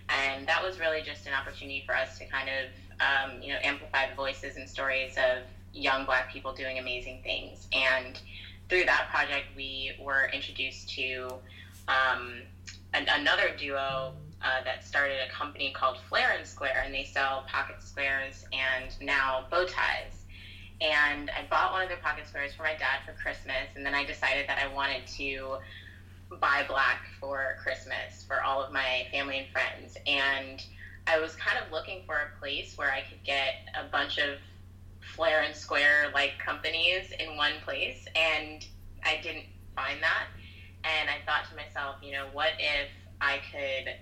and 0.10 0.48
that 0.48 0.64
was 0.64 0.80
really 0.80 1.02
just 1.02 1.28
an 1.28 1.34
opportunity 1.34 1.84
for 1.86 1.96
us 1.96 2.18
to 2.18 2.26
kind 2.26 2.50
of, 2.50 3.00
um, 3.00 3.42
you 3.42 3.54
know, 3.54 3.60
amplify 3.62 4.10
the 4.10 4.16
voices 4.16 4.56
and 4.58 4.68
stories 4.68 5.18
of 5.18 5.44
young 5.74 6.06
Black 6.06 6.32
people 6.32 6.54
doing 6.54 6.80
amazing 6.80 7.22
things. 7.24 7.68
And 7.74 8.20
through 8.70 8.86
that 8.86 9.10
project, 9.12 9.46
we 9.56 9.92
were 10.00 10.30
introduced 10.34 10.90
to 10.96 11.28
um, 11.88 12.42
an, 12.94 13.06
another 13.10 13.50
duo 13.58 14.14
uh, 14.42 14.64
that 14.64 14.84
started 14.84 15.18
a 15.28 15.32
company 15.32 15.72
called 15.72 15.98
Flare 16.10 16.34
and 16.38 16.48
Square, 16.48 16.84
and 16.86 16.94
they 16.94 17.04
sell 17.04 17.46
pocket 17.48 17.82
squares 17.82 18.46
and 18.52 18.96
now 19.02 19.46
bow 19.52 19.66
ties. 19.66 20.25
And 20.82 21.30
I 21.32 21.46
bought 21.50 21.72
one 21.72 21.82
of 21.84 21.90
their 21.90 21.98
pocket 21.98 22.28
squares 22.28 22.54
for 22.54 22.64
my 22.64 22.74
dad 22.74 23.00
for 23.06 23.14
Christmas, 23.14 23.68
and 23.76 23.86
then 23.86 23.96
I 23.96 24.06
decided 24.06 24.48
that 24.50 24.60
I 24.60 24.74
wanted 24.74 25.08
to 25.18 25.58
buy 26.42 26.66
black 26.68 27.06
for 27.20 27.56
Christmas 27.62 28.24
for 28.28 28.42
all 28.44 28.62
of 28.64 28.72
my 28.74 29.08
family 29.12 29.40
and 29.40 29.48
friends. 29.50 29.98
And 30.08 30.64
I 31.08 31.20
was 31.20 31.36
kind 31.36 31.58
of 31.64 31.72
looking 31.72 32.04
for 32.06 32.16
a 32.16 32.40
place 32.40 32.78
where 32.78 32.92
I 32.92 33.02
could 33.02 33.24
get 33.24 33.70
a 33.80 33.90
bunch 33.90 34.18
of 34.18 34.38
Flare 35.16 35.42
and 35.44 35.56
Square 35.56 36.12
like 36.14 36.34
companies 36.40 37.12
in 37.20 37.38
one 37.38 37.54
place, 37.64 38.06
and 38.16 38.66
I 39.04 39.20
didn't 39.24 39.46
find 39.76 40.02
that. 40.02 40.28
and 40.84 41.10
I 41.10 41.18
thought 41.26 41.50
to 41.50 41.56
myself, 41.56 41.98
you 42.02 42.12
know, 42.12 42.28
what 42.34 42.52
if 42.60 42.90
I 43.22 43.40
could, 43.52 43.94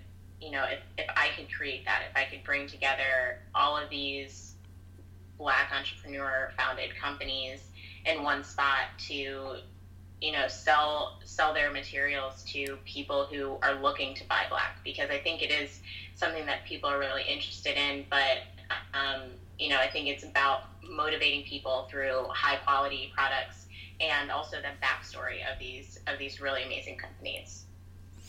you 0.42 0.52
know, 0.52 0.66
if, 0.66 0.80
if 0.98 1.10
I 1.16 1.30
could 1.38 1.52
create 1.54 1.86
that, 1.86 2.04
if 2.10 2.16
I 2.18 2.26
could 2.26 2.44
bring 2.44 2.68
together 2.68 3.40
all 3.56 3.78
of 3.78 3.90
these 3.90 4.43
black 5.38 5.72
entrepreneur 5.72 6.52
founded 6.58 6.96
companies 6.96 7.60
in 8.06 8.24
one 8.24 8.44
spot 8.44 8.88
to 8.98 9.58
you 10.22 10.32
know 10.32 10.48
sell 10.48 11.20
sell 11.26 11.54
their 11.54 11.72
materials 11.72 12.44
to 12.44 12.78
people 12.86 13.26
who 13.26 13.58
are 13.62 13.82
looking 13.82 14.16
to 14.16 14.24
buy 14.26 14.46
black 14.50 14.78
because 14.84 15.10
I 15.10 15.20
think 15.20 15.42
it 15.42 15.52
is 15.52 15.82
something 16.16 16.46
that 16.46 16.64
people 16.66 16.90
are 16.90 17.00
really 17.00 17.24
interested 17.28 17.76
in 17.78 18.06
but 18.10 18.44
um, 18.94 19.32
you 19.60 19.70
know 19.70 19.78
I 19.78 19.90
think 19.90 20.08
it's 20.08 20.24
about 20.24 20.62
motivating 20.82 21.44
people 21.46 21.88
through 21.90 22.24
high 22.30 22.58
quality 22.58 23.12
products 23.14 23.64
and 24.00 24.32
also 24.32 24.58
the 24.58 24.70
backstory 24.86 25.40
of 25.52 25.60
these 25.60 26.00
of 26.08 26.18
these 26.18 26.42
really 26.42 26.64
amazing 26.64 26.98
companies. 26.98 27.63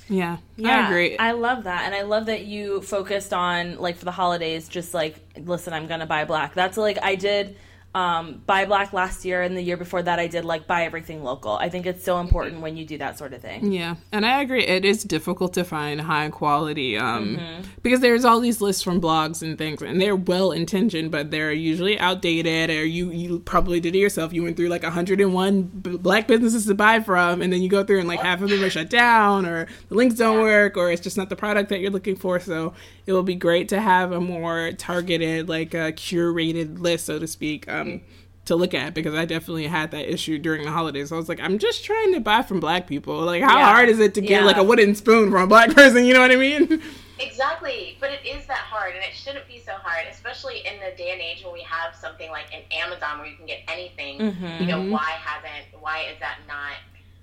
Yeah, 0.09 0.37
yeah, 0.57 0.87
I 0.87 0.87
agree. 0.87 1.19
I 1.19 1.33
love 1.33 1.65
that, 1.65 1.85
and 1.87 1.95
I 1.95 2.03
love 2.03 2.27
that 2.27 2.45
you 2.45 2.83
focused 2.83 3.33
on 3.33 3.79
like 3.79 3.97
for 3.97 4.05
the 4.05 4.11
holidays, 4.11 4.69
just 4.69 4.93
like 4.93 5.17
listen, 5.39 5.73
I'm 5.73 5.87
gonna 5.87 6.07
buy 6.07 6.25
black. 6.25 6.55
That's 6.55 6.77
like 6.77 6.99
I 7.03 7.15
did 7.15 7.57
um, 7.95 8.43
buy 8.47 8.65
black 8.65 8.93
last 8.93 9.25
year 9.25 9.43
and 9.43 9.57
the 9.57 9.63
year 9.63 9.77
before 9.77 10.03
that 10.03 10.19
i 10.19 10.27
did 10.27 10.45
like 10.45 10.67
buy 10.67 10.85
everything 10.85 11.23
local. 11.23 11.53
I 11.53 11.69
think 11.69 11.87
it's 11.87 12.05
so 12.05 12.21
important 12.21 12.61
when 12.61 12.77
you 12.77 12.85
do 12.85 12.99
that 12.99 13.19
sort 13.19 13.33
of 13.33 13.41
thing. 13.41 13.73
Yeah 13.73 13.97
and 14.13 14.27
i 14.27 14.43
agree 14.43 14.65
it 14.65 14.85
is 14.85 15.05
difficult 15.05 15.55
to 15.55 15.65
find 15.65 16.01
high 16.01 16.29
quality 16.31 16.99
um, 16.99 17.37
mm-hmm. 17.37 17.63
because 17.83 18.01
there's 18.01 18.25
all 18.25 18.41
these 18.41 18.61
lists 18.61 18.83
from 18.83 19.01
blogs 19.01 19.43
and 19.43 19.57
things 19.59 19.83
and 19.83 20.01
they're 20.01 20.17
well 20.17 20.53
intentioned 20.53 21.11
but 21.11 21.31
they're 21.31 21.53
usually 21.53 21.99
outdated 21.99 22.71
or 22.71 22.85
you 22.85 23.11
you 23.11 23.39
probably 23.41 23.81
did 23.81 23.95
it 23.95 23.99
yourself. 23.99 24.33
You 24.33 24.43
went 24.43 24.57
through 24.57 24.69
like 24.69 24.83
101 24.83 25.63
b- 25.63 25.97
black 25.97 26.27
businesses 26.27 26.67
to 26.67 26.75
buy 26.75 27.01
from 27.01 27.43
and 27.43 27.53
then 27.53 27.63
you 27.63 27.69
go 27.69 27.85
through 27.85 28.01
and 28.01 28.09
like 28.09 28.21
half 28.21 28.43
of 28.43 28.51
them 28.51 28.63
are 28.63 28.71
shut 28.71 28.91
down 28.91 29.47
or 29.47 29.67
the 29.89 29.95
links 29.95 30.17
don't 30.17 30.41
work 30.41 30.77
or 30.77 30.91
it's 30.91 31.01
just 31.01 31.17
not 31.17 31.29
the 31.29 31.37
product 31.37 31.69
that 31.71 31.81
you're 31.81 31.91
looking 31.91 32.17
for. 32.17 32.41
So 32.41 32.75
it 33.07 33.13
will 33.13 33.23
be 33.23 33.35
great 33.35 33.69
to 33.69 33.81
have 33.81 34.13
a 34.13 34.21
more 34.21 34.73
targeted 34.73 35.49
like 35.49 35.75
a 35.75 35.93
curated 35.93 36.81
list 36.81 37.07
so 37.07 37.19
to 37.19 37.27
speak 37.27 37.69
um, 37.69 37.84
um, 37.87 38.01
to 38.47 38.57
look 38.57 38.75
at 38.75 38.95
because 38.95 39.15
I 39.15 39.25
definitely 39.25 39.67
had 39.67 39.91
that 39.93 40.13
issue 40.13 40.39
during 40.39 40.65
the 40.65 40.71
holidays. 40.71 41.13
I 41.13 41.17
was 41.17 41.29
like, 41.29 41.41
I'm 41.41 41.59
just 41.59 41.85
trying 41.85 42.13
to 42.15 42.21
buy 42.21 42.43
from 42.43 42.61
black 42.61 42.87
people. 42.87 43.21
Like, 43.21 43.43
how 43.43 43.59
yeah. 43.59 43.73
hard 43.73 43.89
is 43.89 44.01
it 44.01 44.15
to 44.15 44.21
get 44.21 44.41
yeah. 44.41 44.45
like 44.45 44.57
a 44.57 44.65
wooden 44.65 44.95
spoon 44.95 45.31
from 45.31 45.43
a 45.43 45.47
black 45.47 45.71
person? 45.75 46.05
You 46.05 46.15
know 46.15 46.21
what 46.21 46.31
I 46.31 46.37
mean? 46.37 46.83
Exactly, 47.21 47.97
but 48.01 48.11
it 48.11 48.27
is 48.27 48.47
that 48.47 48.59
hard, 48.59 48.95
and 48.95 49.05
it 49.05 49.15
shouldn't 49.15 49.47
be 49.47 49.61
so 49.65 49.73
hard, 49.75 50.07
especially 50.11 50.67
in 50.67 50.81
the 50.81 50.97
day 50.97 51.13
and 51.13 51.21
age 51.21 51.45
when 51.45 51.53
we 51.53 51.63
have 51.63 51.95
something 51.95 52.29
like 52.31 52.53
an 52.53 52.63
Amazon 52.73 53.19
where 53.19 53.29
you 53.29 53.37
can 53.37 53.47
get 53.47 53.61
anything. 53.69 54.19
Mm-hmm. 54.19 54.63
You 54.63 54.67
know, 54.69 54.83
why 54.91 55.13
hasn't? 55.13 55.81
Why 55.81 56.07
is 56.13 56.19
that 56.19 56.39
not 56.49 56.75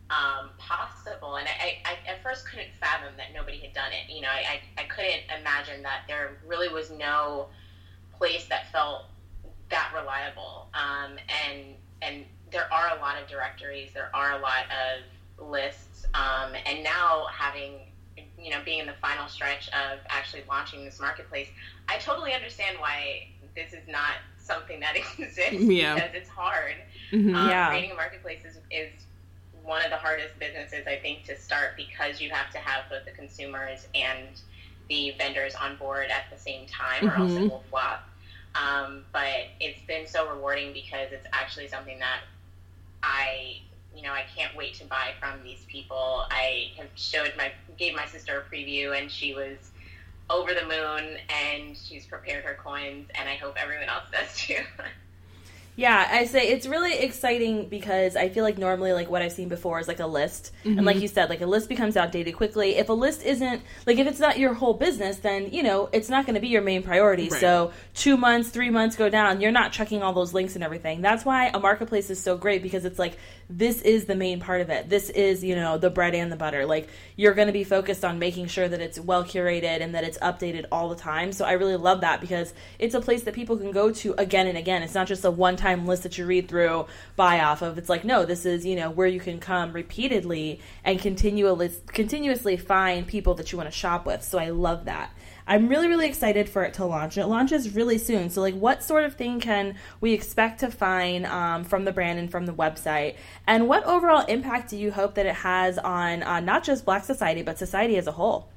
um, 0.10 0.50
possible? 0.58 1.36
And 1.36 1.48
I, 1.48 1.80
I, 1.86 2.10
at 2.10 2.24
first 2.24 2.48
couldn't 2.48 2.70
fathom 2.80 3.14
that 3.18 3.34
nobody 3.34 3.60
had 3.60 3.74
done 3.74 3.92
it. 3.92 4.12
You 4.12 4.22
know, 4.22 4.30
I, 4.30 4.62
I 4.78 4.84
couldn't 4.86 5.24
imagine 5.40 5.84
that 5.84 6.04
there 6.08 6.38
really 6.48 6.70
was 6.70 6.90
no 6.90 7.48
place 8.18 8.46
that 8.48 8.72
felt 8.72 9.06
that 9.72 9.92
reliable. 9.96 10.68
Um, 10.74 11.18
and 11.48 11.76
and 12.02 12.26
there 12.52 12.72
are 12.72 12.98
a 12.98 13.00
lot 13.00 13.22
of 13.22 13.28
directories, 13.28 13.92
there 13.94 14.12
are 14.14 14.34
a 14.34 14.40
lot 14.40 14.66
of 14.70 15.50
lists, 15.50 16.06
um, 16.14 16.54
and 16.66 16.84
now 16.84 17.26
having 17.32 17.80
you 18.38 18.52
know 18.52 18.62
being 18.64 18.80
in 18.80 18.88
the 18.88 18.96
final 19.02 19.28
stretch 19.28 19.68
of 19.70 20.00
actually 20.10 20.44
launching 20.48 20.86
this 20.86 21.00
marketplace, 21.00 21.48
I 21.88 21.98
totally 21.98 22.34
understand 22.34 22.78
why 22.80 23.28
this 23.56 23.74
is 23.74 23.88
not 23.88 24.16
something 24.38 24.80
that 24.80 24.96
exists 25.20 25.54
yeah. 25.54 25.96
because 25.96 26.12
it's 26.14 26.30
hard. 26.30 26.76
Mm-hmm, 27.12 27.36
um, 27.36 27.50
yeah. 27.50 27.70
Creating 27.70 27.92
a 27.92 27.96
marketplace 27.96 28.44
is, 28.46 28.58
is 28.70 28.92
one 29.64 29.84
of 29.84 29.92
the 29.92 29.98
hardest 29.98 30.38
businesses 30.40 30.88
I 30.88 30.98
think 30.98 31.24
to 31.26 31.38
start 31.38 31.72
because 31.78 32.20
you 32.20 32.30
have 32.30 32.52
to 32.52 32.58
have 32.58 32.90
both 32.90 33.06
the 33.06 33.12
consumers 33.12 33.88
and 33.94 34.28
the 34.90 35.14
vendors 35.18 35.56
on 35.56 35.78
board 35.78 36.08
at 36.10 36.26
the 36.32 36.38
same 36.38 36.68
time, 36.68 37.08
or 37.08 37.12
mm-hmm. 37.12 37.22
else 37.22 37.32
it 37.34 37.50
will 37.50 37.64
flop. 37.70 38.04
Um, 38.56 39.04
but 39.14 39.48
it's 39.60 39.82
been 39.88 40.08
so 40.08 40.30
rewarding 40.30 40.74
because 40.74 41.12
it's 41.12 41.28
actually 41.32 41.68
something 41.68 42.00
that 42.00 42.22
I, 43.02 43.62
you 43.96 44.04
know, 44.04 44.12
I 44.12 44.24
can't 44.36 44.56
wait 44.56 44.74
to 44.76 44.86
buy 44.86 45.12
from 45.20 45.44
these 45.44 45.66
people. 45.68 46.26
I 46.30 46.72
have 46.78 46.90
showed 46.96 47.34
my, 47.38 47.52
gave 47.78 47.96
my 47.96 48.06
sister 48.06 48.40
a 48.40 48.54
preview 48.54 48.98
and 48.98 49.10
she 49.10 49.34
was 49.34 49.72
over 50.30 50.54
the 50.54 50.64
moon 50.64 51.18
and 51.30 51.76
she's 51.78 52.06
prepared 52.06 52.44
her 52.44 52.56
coins 52.56 53.08
and 53.16 53.28
I 53.28 53.36
hope 53.36 53.56
everyone 53.58 53.90
else 53.90 54.06
does 54.12 54.36
too. 54.38 54.64
Yeah, 55.82 56.08
I 56.12 56.26
say 56.26 56.50
it's 56.50 56.68
really 56.68 56.96
exciting 57.00 57.68
because 57.68 58.16
I 58.16 58.30
feel 58.30 58.44
like 58.44 58.60
normally 58.60 58.94
like 58.94 59.10
what 59.10 59.24
I've 59.24 59.32
seen 59.32 59.50
before 59.50 59.80
is 59.80 59.88
like 59.88 60.00
a 60.00 60.06
list. 60.06 60.52
Mm-hmm. 60.64 60.78
And 60.78 60.86
like 60.86 60.98
mm-hmm. 60.98 61.02
you 61.02 61.08
said, 61.08 61.32
like 61.32 61.42
a 61.42 61.48
list 61.48 61.70
becomes 61.70 61.98
outdated 61.98 62.36
quickly. 62.36 62.76
If 62.76 62.90
a 62.90 62.94
list 62.94 63.24
isn't 63.24 63.64
like 63.88 63.98
if 63.98 64.06
it's 64.06 64.20
not 64.20 64.38
your 64.38 64.54
whole 64.54 64.76
business, 64.76 65.18
then 65.18 65.52
you 65.52 65.64
know, 65.64 65.90
it's 65.92 66.08
not 66.08 66.28
gonna 66.28 66.40
be 66.40 66.50
your 66.50 66.62
main 66.62 66.84
priority. 66.84 67.30
Right. 67.30 67.42
So 67.42 67.72
two 67.96 68.16
months, 68.16 68.50
three 68.50 68.70
months 68.70 68.96
go 68.96 69.10
down, 69.10 69.42
you're 69.42 69.52
not 69.52 69.72
checking 69.72 70.04
all 70.04 70.14
those 70.14 70.36
links 70.36 70.54
and 70.54 70.64
everything. 70.64 71.02
That's 71.02 71.26
why 71.26 71.48
a 71.52 71.60
marketplace 71.60 72.12
is 72.12 72.22
so 72.22 72.38
great 72.38 72.62
because 72.62 72.86
it's 72.86 73.00
like 73.00 73.18
this 73.50 73.82
is 73.82 74.06
the 74.06 74.16
main 74.16 74.40
part 74.40 74.62
of 74.62 74.70
it. 74.70 74.90
This 74.90 75.10
is, 75.10 75.44
you 75.44 75.56
know, 75.56 75.78
the 75.78 75.90
bread 75.90 76.16
and 76.16 76.32
the 76.32 76.36
butter. 76.36 76.66
Like 76.66 76.90
you're 77.16 77.34
going 77.34 77.48
to 77.48 77.54
be 77.54 77.64
focused 77.64 78.06
on 78.06 78.20
making 78.20 78.48
sure 78.48 78.68
that 78.68 78.80
it's 78.80 79.00
well 79.00 79.24
curated 79.24 79.82
and 79.82 79.94
that 79.96 80.04
it's 80.04 80.18
updated 80.20 80.66
all 80.72 80.90
the 80.90 80.96
time. 80.96 81.32
So 81.34 81.46
I 81.46 81.54
really 81.54 81.76
love 81.76 82.02
that 82.02 82.22
because 82.22 82.54
it's 82.80 82.96
a 82.96 83.02
place 83.02 83.24
that 83.24 83.34
people 83.34 83.58
can 83.58 83.72
go 83.72 83.92
to 83.92 84.14
again 84.18 84.48
and 84.48 84.58
again. 84.58 84.84
It's 84.84 84.94
not 84.94 85.08
just 85.08 85.26
a 85.26 85.32
one-time 85.72 85.88
list 85.88 86.04
that 86.04 86.18
you 86.18 86.26
read 86.26 86.48
through, 86.48 86.86
buy 87.16 87.40
off 87.40 87.62
of. 87.62 87.78
It's 87.78 87.90
like, 87.90 88.04
no, 88.04 88.26
this 88.26 88.46
is, 88.46 88.66
you 88.66 88.76
know, 88.76 88.90
where 88.90 89.08
you 89.08 89.20
can 89.20 89.40
come 89.40 89.74
repeatedly 89.74 90.60
and 90.84 91.00
continually 91.00 91.72
continuously 91.88 92.58
find 92.58 93.08
people 93.08 93.34
that 93.36 93.52
you 93.52 93.58
want 93.58 93.70
to 93.70 93.76
shop 93.76 94.06
with. 94.06 94.24
So 94.24 94.38
I 94.38 94.50
love 94.50 94.86
that. 94.86 95.12
I'm 95.48 95.68
really, 95.68 95.88
really 95.88 96.08
excited 96.08 96.48
for 96.48 96.64
it 96.64 96.76
to 96.76 96.86
launch. 96.86 97.18
It 97.18 97.26
launches 97.26 97.76
really 97.76 97.98
soon. 97.98 98.30
So, 98.30 98.42
like, 98.42 98.54
what 98.54 98.84
sort 98.84 99.04
of 99.04 99.16
thing 99.16 99.40
can 99.40 99.76
we 100.00 100.14
expect 100.14 100.60
to 100.60 100.70
find 100.70 101.26
um, 101.26 101.64
from 101.64 101.84
the 101.84 101.92
brand 101.92 102.20
and 102.20 102.30
from 102.30 102.46
the 102.46 102.54
website? 102.54 103.16
And 103.48 103.68
what 103.68 103.84
overall 103.84 104.26
impact 104.28 104.70
do 104.70 104.78
you 104.78 104.92
hope 104.92 105.16
that 105.16 105.26
it 105.26 105.36
has 105.36 105.78
on 105.80 106.24
uh, 106.24 106.40
not 106.40 106.64
just 106.64 106.86
Black 106.86 107.04
society, 107.04 107.42
but 107.42 107.58
society 107.58 107.98
as 107.98 108.08
a 108.08 108.12
whole? 108.12 108.50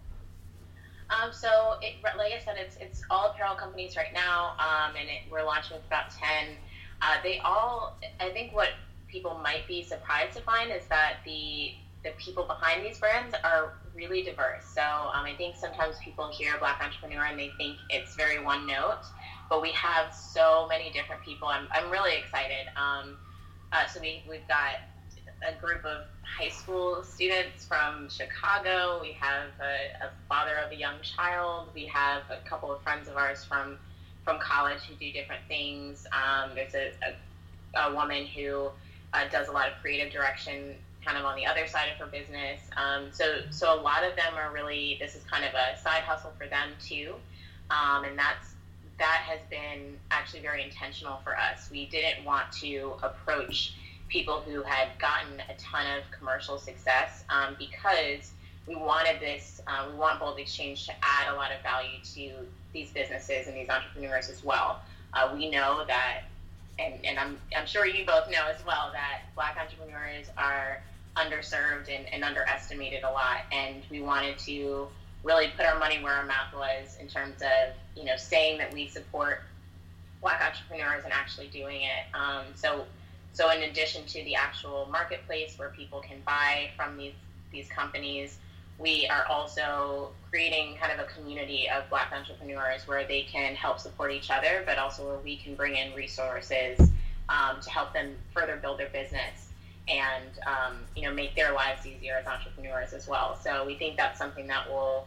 Um, 1.10 1.32
so, 1.32 1.78
it, 1.80 1.94
like 2.16 2.32
I 2.32 2.44
said, 2.44 2.56
it's 2.58 2.76
it's 2.76 3.02
all 3.10 3.30
apparel 3.30 3.54
companies 3.54 3.96
right 3.96 4.12
now, 4.12 4.54
um, 4.58 4.94
and 4.94 5.08
it, 5.08 5.22
we're 5.30 5.44
launching 5.44 5.76
with 5.76 5.86
about 5.86 6.10
ten. 6.10 6.56
Uh, 7.04 7.16
they 7.22 7.38
all, 7.44 7.98
I 8.18 8.30
think, 8.30 8.54
what 8.54 8.70
people 9.08 9.38
might 9.42 9.68
be 9.68 9.82
surprised 9.82 10.36
to 10.36 10.42
find 10.42 10.72
is 10.72 10.86
that 10.86 11.16
the 11.24 11.72
the 12.02 12.10
people 12.18 12.44
behind 12.44 12.84
these 12.84 12.98
brands 12.98 13.34
are 13.44 13.72
really 13.94 14.22
diverse. 14.22 14.64
So 14.66 14.82
um, 14.82 15.24
I 15.24 15.34
think 15.38 15.56
sometimes 15.56 15.96
people 16.04 16.30
hear 16.30 16.58
Black 16.58 16.82
entrepreneur 16.82 17.24
and 17.24 17.38
they 17.38 17.50
think 17.56 17.78
it's 17.88 18.14
very 18.14 18.44
one 18.44 18.66
note, 18.66 19.00
but 19.48 19.62
we 19.62 19.72
have 19.72 20.14
so 20.14 20.66
many 20.68 20.92
different 20.92 21.22
people. 21.24 21.48
I'm, 21.48 21.66
I'm 21.72 21.90
really 21.90 22.14
excited. 22.18 22.66
Um, 22.76 23.16
uh, 23.72 23.86
so 23.86 24.00
we, 24.02 24.22
we've 24.28 24.46
got 24.48 24.84
a 25.48 25.58
group 25.58 25.82
of 25.86 26.04
high 26.22 26.50
school 26.50 27.02
students 27.02 27.64
from 27.64 28.08
Chicago. 28.10 28.98
We 29.00 29.12
have 29.12 29.48
a, 29.60 30.06
a 30.06 30.10
father 30.28 30.56
of 30.56 30.72
a 30.72 30.76
young 30.76 30.96
child. 31.02 31.68
We 31.74 31.86
have 31.86 32.22
a 32.30 32.46
couple 32.46 32.70
of 32.70 32.82
friends 32.82 33.08
of 33.08 33.16
ours 33.16 33.44
from 33.44 33.78
from 34.24 34.38
college 34.38 34.80
who 34.88 34.94
do 34.94 35.12
different 35.12 35.42
things. 35.48 36.06
Um, 36.12 36.50
there's 36.54 36.74
a, 36.74 36.92
a, 37.76 37.90
a 37.90 37.94
woman 37.94 38.26
who 38.26 38.70
uh, 39.12 39.28
does 39.30 39.48
a 39.48 39.52
lot 39.52 39.68
of 39.68 39.74
creative 39.80 40.12
direction 40.12 40.74
kind 41.04 41.18
of 41.18 41.24
on 41.24 41.36
the 41.36 41.46
other 41.46 41.66
side 41.66 41.88
of 41.92 41.98
her 41.98 42.06
business. 42.06 42.60
Um, 42.76 43.08
so, 43.12 43.40
so 43.50 43.78
a 43.78 43.80
lot 43.80 44.04
of 44.04 44.16
them 44.16 44.34
are 44.36 44.52
really 44.52 44.96
this 45.00 45.14
is 45.14 45.22
kind 45.24 45.44
of 45.44 45.52
a 45.52 45.78
side 45.80 46.02
hustle 46.02 46.32
for 46.38 46.46
them 46.46 46.70
too, 46.82 47.14
um, 47.70 48.04
and 48.04 48.18
that's 48.18 48.54
that 48.98 49.22
has 49.26 49.40
been 49.50 49.98
actually 50.10 50.40
very 50.40 50.62
intentional 50.62 51.20
for 51.24 51.36
us. 51.36 51.68
We 51.70 51.86
didn't 51.86 52.24
want 52.24 52.52
to 52.60 52.94
approach 53.02 53.74
people 54.08 54.40
who 54.40 54.62
had 54.62 54.88
gotten 54.98 55.40
a 55.40 55.54
ton 55.58 55.86
of 55.98 56.04
commercial 56.16 56.58
success 56.58 57.24
um, 57.28 57.56
because 57.58 58.30
we 58.66 58.76
wanted 58.76 59.20
this. 59.20 59.60
Uh, 59.66 59.88
we 59.90 59.98
want 59.98 60.20
Bold 60.20 60.38
Exchange 60.38 60.86
to 60.86 60.92
add 61.02 61.32
a 61.32 61.36
lot 61.36 61.50
of 61.52 61.60
value 61.62 61.98
to 62.14 62.46
these 62.74 62.90
businesses 62.90 63.46
and 63.46 63.56
these 63.56 63.70
entrepreneurs 63.70 64.28
as 64.28 64.44
well. 64.44 64.80
Uh, 65.14 65.30
we 65.34 65.48
know 65.48 65.84
that 65.86 66.24
and, 66.78 66.94
and 67.04 67.18
I'm, 67.18 67.38
I'm 67.56 67.66
sure 67.66 67.86
you 67.86 68.04
both 68.04 68.28
know 68.30 68.46
as 68.48 68.64
well 68.66 68.90
that 68.92 69.22
black 69.34 69.56
entrepreneurs 69.60 70.26
are 70.36 70.82
underserved 71.16 71.88
and, 71.88 72.06
and 72.12 72.24
underestimated 72.24 73.04
a 73.04 73.10
lot. 73.10 73.42
And 73.52 73.82
we 73.90 74.00
wanted 74.00 74.38
to 74.40 74.88
really 75.22 75.48
put 75.56 75.64
our 75.64 75.78
money 75.78 76.02
where 76.02 76.12
our 76.12 76.26
mouth 76.26 76.52
was 76.54 76.96
in 77.00 77.06
terms 77.08 77.40
of, 77.42 77.74
you 77.96 78.04
know, 78.04 78.16
saying 78.16 78.58
that 78.58 78.72
we 78.72 78.88
support 78.88 79.42
black 80.20 80.42
entrepreneurs 80.42 81.04
and 81.04 81.12
actually 81.12 81.46
doing 81.48 81.82
it. 81.82 82.14
Um, 82.14 82.44
so, 82.54 82.84
so 83.32 83.50
in 83.50 83.62
addition 83.62 84.04
to 84.06 84.24
the 84.24 84.34
actual 84.34 84.88
marketplace 84.90 85.54
where 85.56 85.70
people 85.70 86.00
can 86.00 86.18
buy 86.26 86.70
from 86.76 86.96
these 86.96 87.14
these 87.52 87.68
companies, 87.68 88.38
we 88.78 89.06
are 89.08 89.24
also 89.26 90.10
creating 90.30 90.76
kind 90.80 90.92
of 90.92 90.98
a 90.98 91.08
community 91.12 91.68
of 91.68 91.88
black 91.88 92.12
entrepreneurs 92.12 92.88
where 92.88 93.06
they 93.06 93.22
can 93.22 93.54
help 93.54 93.78
support 93.78 94.10
each 94.10 94.30
other, 94.30 94.62
but 94.66 94.78
also 94.78 95.06
where 95.06 95.18
we 95.18 95.36
can 95.36 95.54
bring 95.54 95.76
in 95.76 95.94
resources 95.94 96.90
um, 97.28 97.60
to 97.60 97.70
help 97.70 97.92
them 97.92 98.14
further 98.32 98.56
build 98.56 98.78
their 98.78 98.88
business 98.88 99.48
and 99.86 100.38
um, 100.46 100.78
you 100.96 101.02
know 101.02 101.12
make 101.12 101.36
their 101.36 101.52
lives 101.52 101.86
easier 101.86 102.16
as 102.16 102.26
entrepreneurs 102.26 102.92
as 102.92 103.06
well. 103.06 103.38
So 103.42 103.64
we 103.66 103.76
think 103.76 103.96
that's 103.96 104.18
something 104.18 104.46
that 104.48 104.68
will 104.68 105.06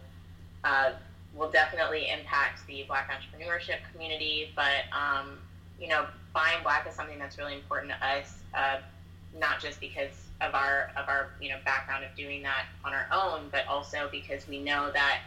uh, 0.64 0.92
will 1.36 1.52
definitely 1.52 2.10
impact 2.10 2.66
the 2.68 2.84
Black 2.88 3.10
entrepreneurship 3.10 3.78
community. 3.92 4.52
But 4.56 4.86
um, 4.92 5.40
you 5.80 5.88
know, 5.88 6.08
buying 6.34 6.62
Black 6.64 6.88
is 6.88 6.96
something 6.96 7.20
that's 7.20 7.38
really 7.38 7.56
important 7.56 7.92
to 7.92 8.06
us, 8.06 8.36
uh, 8.54 8.78
not 9.38 9.60
just 9.60 9.80
because 9.80 10.27
of 10.42 10.54
our 10.54 10.92
of 10.96 11.08
our 11.08 11.32
you 11.42 11.50
know 11.50 11.58
background 11.66 12.04
of 12.04 12.16
doing 12.16 12.44
that 12.44 12.66
on 12.84 12.94
our 12.94 13.08
own, 13.12 13.50
but 13.52 13.68
also 13.68 14.08
because 14.12 14.48
we 14.48 14.60
know 14.60 14.92
that 14.94 15.22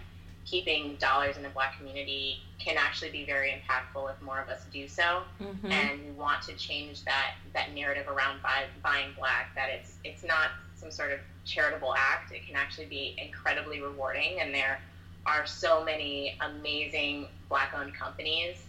keeping 0.44 0.96
dollars 0.96 1.37
in 1.37 1.42
the 1.42 1.49
black 1.51 1.77
community 1.77 2.38
can 2.59 2.77
actually 2.77 3.11
be 3.11 3.25
very 3.25 3.51
impactful 3.51 4.11
if 4.11 4.20
more 4.23 4.40
of 4.40 4.49
us 4.49 4.64
do 4.73 4.88
so. 4.88 5.23
Mm-hmm. 5.40 5.70
and 5.70 6.05
we 6.05 6.11
want 6.12 6.42
to 6.42 6.55
change 6.55 7.05
that 7.05 7.35
that 7.55 7.75
narrative 7.75 8.09
around 8.09 8.42
buy, 8.42 8.64
buying 8.83 9.11
black 9.16 9.55
that 9.55 9.68
it's 9.70 9.94
it's 10.05 10.25
not 10.25 10.51
some 10.77 10.90
sort 10.90 11.12
of 11.12 11.18
charitable 11.44 11.94
act. 11.96 12.33
It 12.33 12.46
can 12.46 12.57
actually 12.57 12.87
be 12.87 13.16
incredibly 13.18 13.81
rewarding 13.83 14.40
and 14.40 14.55
there 14.55 14.81
are 15.27 15.46
so 15.46 15.85
many 15.85 16.38
amazing 16.40 17.27
black 17.49 17.75
owned 17.77 17.94
companies 17.94 18.62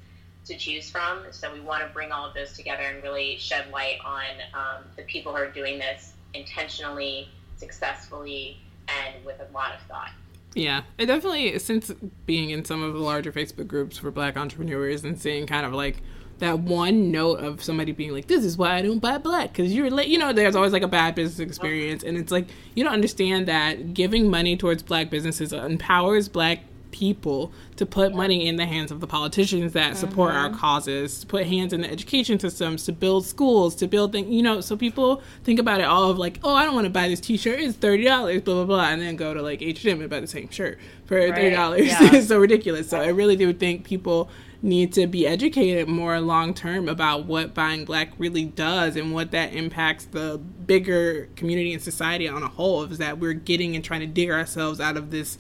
to 0.45 0.57
choose 0.57 0.89
from. 0.89 1.23
So 1.31 1.53
we 1.53 1.61
want 1.61 1.87
to 1.87 1.93
bring 1.93 2.11
all 2.11 2.27
of 2.27 2.33
those 2.33 2.53
together 2.53 2.83
and 2.83 3.01
really 3.03 3.37
shed 3.37 3.71
light 3.71 3.99
on 4.03 4.23
um, 4.53 4.83
the 4.97 5.03
people 5.03 5.31
who 5.31 5.37
are 5.37 5.51
doing 5.51 5.79
this 5.79 6.13
intentionally 6.33 7.29
successfully 7.57 8.57
and 8.87 9.23
with 9.25 9.39
a 9.39 9.51
lot 9.53 9.73
of 9.73 9.81
thought. 9.87 10.11
Yeah, 10.53 10.81
it 10.97 11.05
definitely 11.05 11.57
since 11.59 11.91
being 12.25 12.49
in 12.49 12.65
some 12.65 12.83
of 12.83 12.93
the 12.93 12.99
larger 12.99 13.31
Facebook 13.31 13.67
groups 13.67 13.97
for 13.97 14.11
Black 14.11 14.35
entrepreneurs 14.35 15.03
and 15.03 15.19
seeing 15.19 15.47
kind 15.47 15.65
of 15.65 15.73
like 15.73 16.01
that 16.39 16.59
one 16.59 17.11
note 17.11 17.39
of 17.39 17.63
somebody 17.63 17.91
being 17.91 18.11
like, 18.11 18.27
"This 18.27 18.43
is 18.43 18.57
why 18.57 18.75
I 18.75 18.81
don't 18.81 18.99
buy 18.99 19.17
black," 19.17 19.53
because 19.53 19.73
you're 19.73 19.89
like, 19.89 20.09
you 20.09 20.17
know, 20.17 20.33
there's 20.33 20.55
always 20.55 20.73
like 20.73 20.81
a 20.81 20.87
bad 20.87 21.15
business 21.15 21.39
experience, 21.39 22.03
and 22.03 22.17
it's 22.17 22.31
like 22.31 22.47
you 22.75 22.83
don't 22.83 22.93
understand 22.93 23.47
that 23.47 23.93
giving 23.93 24.29
money 24.29 24.57
towards 24.57 24.83
black 24.83 25.09
businesses 25.09 25.53
empowers 25.53 26.27
black 26.27 26.61
people 26.91 27.51
to 27.77 27.85
put 27.85 28.13
money 28.13 28.47
in 28.47 28.55
the 28.57 28.65
hands 28.65 28.91
of 28.91 28.99
the 28.99 29.07
politicians 29.07 29.73
that 29.73 29.97
support 29.97 30.33
mm-hmm. 30.33 30.53
our 30.53 30.59
causes, 30.59 31.21
to 31.21 31.27
put 31.27 31.45
hands 31.45 31.73
in 31.73 31.81
the 31.81 31.91
education 31.91 32.39
systems, 32.39 32.85
to 32.85 32.91
build 32.91 33.25
schools, 33.25 33.75
to 33.75 33.87
build 33.87 34.11
things, 34.11 34.29
you 34.29 34.43
know, 34.43 34.61
so 34.61 34.77
people 34.77 35.21
think 35.43 35.59
about 35.59 35.79
it 35.79 35.85
all 35.85 36.09
of 36.09 36.17
like, 36.17 36.39
oh, 36.43 36.53
I 36.53 36.65
don't 36.65 36.75
want 36.75 36.85
to 36.85 36.91
buy 36.91 37.07
this 37.07 37.19
t-shirt, 37.19 37.59
it's 37.59 37.77
$30, 37.77 38.43
blah, 38.43 38.53
blah, 38.55 38.65
blah, 38.65 38.89
and 38.89 39.01
then 39.01 39.15
go 39.15 39.33
to 39.33 39.41
like 39.41 39.61
H&M 39.61 39.99
and 39.99 40.09
buy 40.09 40.19
the 40.19 40.27
same 40.27 40.49
shirt 40.49 40.79
for 41.05 41.19
$30. 41.19 41.57
Right. 41.57 41.83
Yeah. 41.85 41.97
it's 42.13 42.27
so 42.27 42.39
ridiculous. 42.39 42.89
So 42.89 42.99
I 42.99 43.07
really 43.07 43.35
do 43.35 43.53
think 43.53 43.83
people 43.83 44.29
need 44.61 44.93
to 44.93 45.07
be 45.07 45.25
educated 45.25 45.87
more 45.87 46.19
long 46.19 46.53
term 46.53 46.87
about 46.87 47.25
what 47.25 47.53
buying 47.53 47.83
black 47.83 48.11
really 48.17 48.45
does 48.45 48.95
and 48.95 49.11
what 49.13 49.31
that 49.31 49.53
impacts 49.53 50.05
the 50.05 50.37
bigger 50.37 51.27
community 51.35 51.73
and 51.73 51.81
society 51.81 52.27
on 52.27 52.43
a 52.43 52.47
whole 52.47 52.83
is 52.83 52.99
that 52.99 53.17
we're 53.17 53.33
getting 53.33 53.75
and 53.75 53.83
trying 53.83 54.01
to 54.01 54.07
dig 54.07 54.29
ourselves 54.29 54.79
out 54.79 54.97
of 54.97 55.09
this 55.09 55.37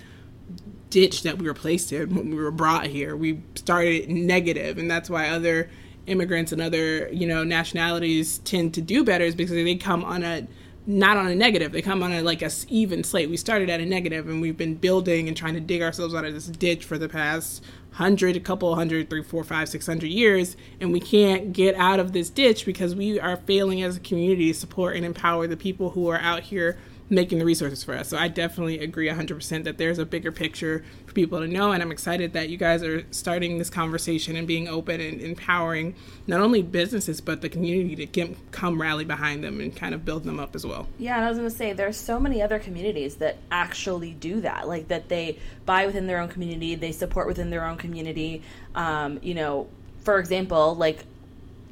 ditch 0.91 1.23
that 1.23 1.39
we 1.39 1.47
were 1.47 1.55
placed 1.55 1.91
in 1.91 2.13
when 2.13 2.29
we 2.29 2.35
were 2.35 2.51
brought 2.51 2.85
here. 2.85 3.15
We 3.15 3.41
started 3.55 4.09
negative, 4.09 4.77
and 4.77 4.91
that's 4.91 5.09
why 5.09 5.29
other 5.29 5.69
immigrants 6.07 6.51
and 6.51 6.61
other 6.61 7.09
you 7.09 7.27
know 7.27 7.43
nationalities 7.43 8.39
tend 8.39 8.73
to 8.73 8.81
do 8.81 9.03
better 9.03 9.23
is 9.23 9.35
because 9.35 9.51
they 9.51 9.75
come 9.75 10.03
on 10.03 10.23
a 10.23 10.47
not 10.87 11.15
on 11.15 11.27
a 11.27 11.35
negative 11.35 11.71
they 11.71 11.81
come 11.81 12.01
on 12.01 12.11
a 12.11 12.21
like 12.23 12.41
a 12.41 12.49
even 12.69 13.03
slate 13.03 13.29
we 13.29 13.37
started 13.37 13.69
at 13.69 13.79
a 13.79 13.85
negative 13.85 14.27
and 14.27 14.41
we've 14.41 14.57
been 14.57 14.73
building 14.73 15.27
and 15.27 15.37
trying 15.37 15.53
to 15.53 15.59
dig 15.59 15.81
ourselves 15.81 16.15
out 16.15 16.25
of 16.25 16.33
this 16.33 16.47
ditch 16.47 16.83
for 16.83 16.97
the 16.97 17.07
past 17.07 17.63
hundred 17.91 18.35
a 18.35 18.39
couple 18.39 18.73
hundred 18.73 19.09
three 19.09 19.21
four 19.21 19.43
five 19.43 19.69
six 19.69 19.85
hundred 19.85 20.09
years 20.09 20.57
and 20.79 20.91
we 20.91 20.99
can't 20.99 21.53
get 21.53 21.75
out 21.75 21.99
of 21.99 22.13
this 22.13 22.31
ditch 22.31 22.65
because 22.65 22.95
we 22.95 23.19
are 23.19 23.37
failing 23.37 23.83
as 23.83 23.97
a 23.97 23.99
community 23.99 24.51
to 24.51 24.57
support 24.57 24.95
and 24.95 25.05
empower 25.05 25.45
the 25.45 25.57
people 25.57 25.91
who 25.91 26.07
are 26.07 26.19
out 26.19 26.41
here 26.41 26.79
making 27.11 27.39
the 27.39 27.45
resources 27.45 27.83
for 27.83 27.93
us. 27.93 28.07
So 28.07 28.17
I 28.17 28.29
definitely 28.29 28.79
agree 28.79 29.09
100% 29.09 29.65
that 29.65 29.77
there's 29.77 29.99
a 29.99 30.05
bigger 30.05 30.31
picture 30.31 30.83
for 31.05 31.13
people 31.13 31.39
to 31.39 31.47
know. 31.47 31.73
And 31.73 31.83
I'm 31.83 31.91
excited 31.91 32.31
that 32.33 32.47
you 32.47 32.55
guys 32.55 32.81
are 32.83 33.05
starting 33.11 33.57
this 33.57 33.69
conversation 33.69 34.37
and 34.37 34.47
being 34.47 34.69
open 34.69 35.01
and 35.01 35.19
empowering 35.19 35.93
not 36.25 36.39
only 36.39 36.61
businesses, 36.61 37.19
but 37.19 37.41
the 37.41 37.49
community 37.49 37.97
to 37.97 38.05
get, 38.05 38.51
come 38.53 38.81
rally 38.81 39.03
behind 39.03 39.43
them 39.43 39.59
and 39.59 39.75
kind 39.75 39.93
of 39.93 40.05
build 40.05 40.23
them 40.23 40.39
up 40.39 40.55
as 40.55 40.65
well. 40.65 40.87
Yeah, 40.99 41.17
and 41.17 41.25
I 41.25 41.27
was 41.27 41.37
going 41.37 41.49
to 41.49 41.55
say, 41.55 41.73
there's 41.73 41.97
so 41.97 42.17
many 42.17 42.41
other 42.41 42.59
communities 42.59 43.15
that 43.15 43.37
actually 43.51 44.13
do 44.13 44.39
that. 44.41 44.69
Like 44.69 44.87
that 44.87 45.09
they 45.09 45.37
buy 45.65 45.85
within 45.87 46.07
their 46.07 46.19
own 46.19 46.29
community, 46.29 46.75
they 46.75 46.93
support 46.93 47.27
within 47.27 47.49
their 47.49 47.65
own 47.65 47.75
community. 47.75 48.41
Um, 48.73 49.19
you 49.21 49.33
know, 49.33 49.67
for 49.99 50.17
example, 50.17 50.75
like 50.75 51.03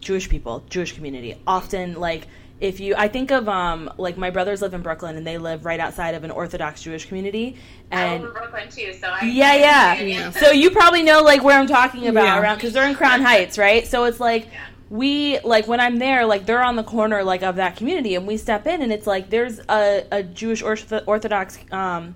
Jewish 0.02 0.28
people, 0.28 0.64
Jewish 0.70 0.92
community, 0.92 1.38
often 1.48 1.94
like 1.94 2.28
if 2.60 2.80
you 2.80 2.94
i 2.98 3.08
think 3.08 3.32
of 3.32 3.48
um 3.48 3.92
like 3.98 4.18
my 4.18 4.30
brothers 4.30 4.62
live 4.62 4.74
in 4.74 4.82
brooklyn 4.82 5.16
and 5.16 5.26
they 5.26 5.38
live 5.38 5.66
right 5.66 5.80
outside 5.80 6.14
of 6.16 6.24
an 6.24 6.32
orthodox 6.32 6.82
jewish 6.82 7.06
community 7.06 7.56
and 7.92 8.02
I 8.02 8.14
live 8.14 8.24
in 8.24 8.32
brooklyn 8.32 8.70
too 8.70 8.94
so 8.94 9.08
I 9.08 9.26
yeah 9.26 9.56
yeah. 9.56 10.02
yeah 10.02 10.32
so 10.32 10.52
you 10.52 10.72
probably 10.72 11.04
know 11.04 11.22
like 11.22 11.44
where 11.44 11.58
i'm 11.58 11.68
talking 11.68 12.08
about 12.08 12.26
yeah. 12.26 12.42
around 12.42 12.56
because 12.56 12.74
they're 12.74 12.88
in 12.88 12.96
crown 12.96 13.22
heights 13.22 13.58
right 13.58 13.88
so 13.88 14.04
it's 14.06 14.20
like 14.20 14.46
yeah. 14.52 14.68
we 14.90 15.40
like 15.40 15.68
when 15.68 15.80
i'm 15.80 15.98
there 15.98 16.26
like 16.26 16.46
they're 16.46 16.64
on 16.64 16.76
the 16.76 16.84
corner 16.84 17.24
like 17.24 17.44
of 17.44 17.56
that 17.56 17.76
community 17.76 18.16
and 18.16 18.28
we 18.28 18.38
step 18.38 18.68
in 18.68 18.82
and 18.82 18.92
it's 18.92 19.08
like 19.08 19.30
there's 19.30 19.60
a, 19.70 20.06
a 20.12 20.24
jewish 20.24 20.62
orthodox 20.62 21.58
um 21.72 22.16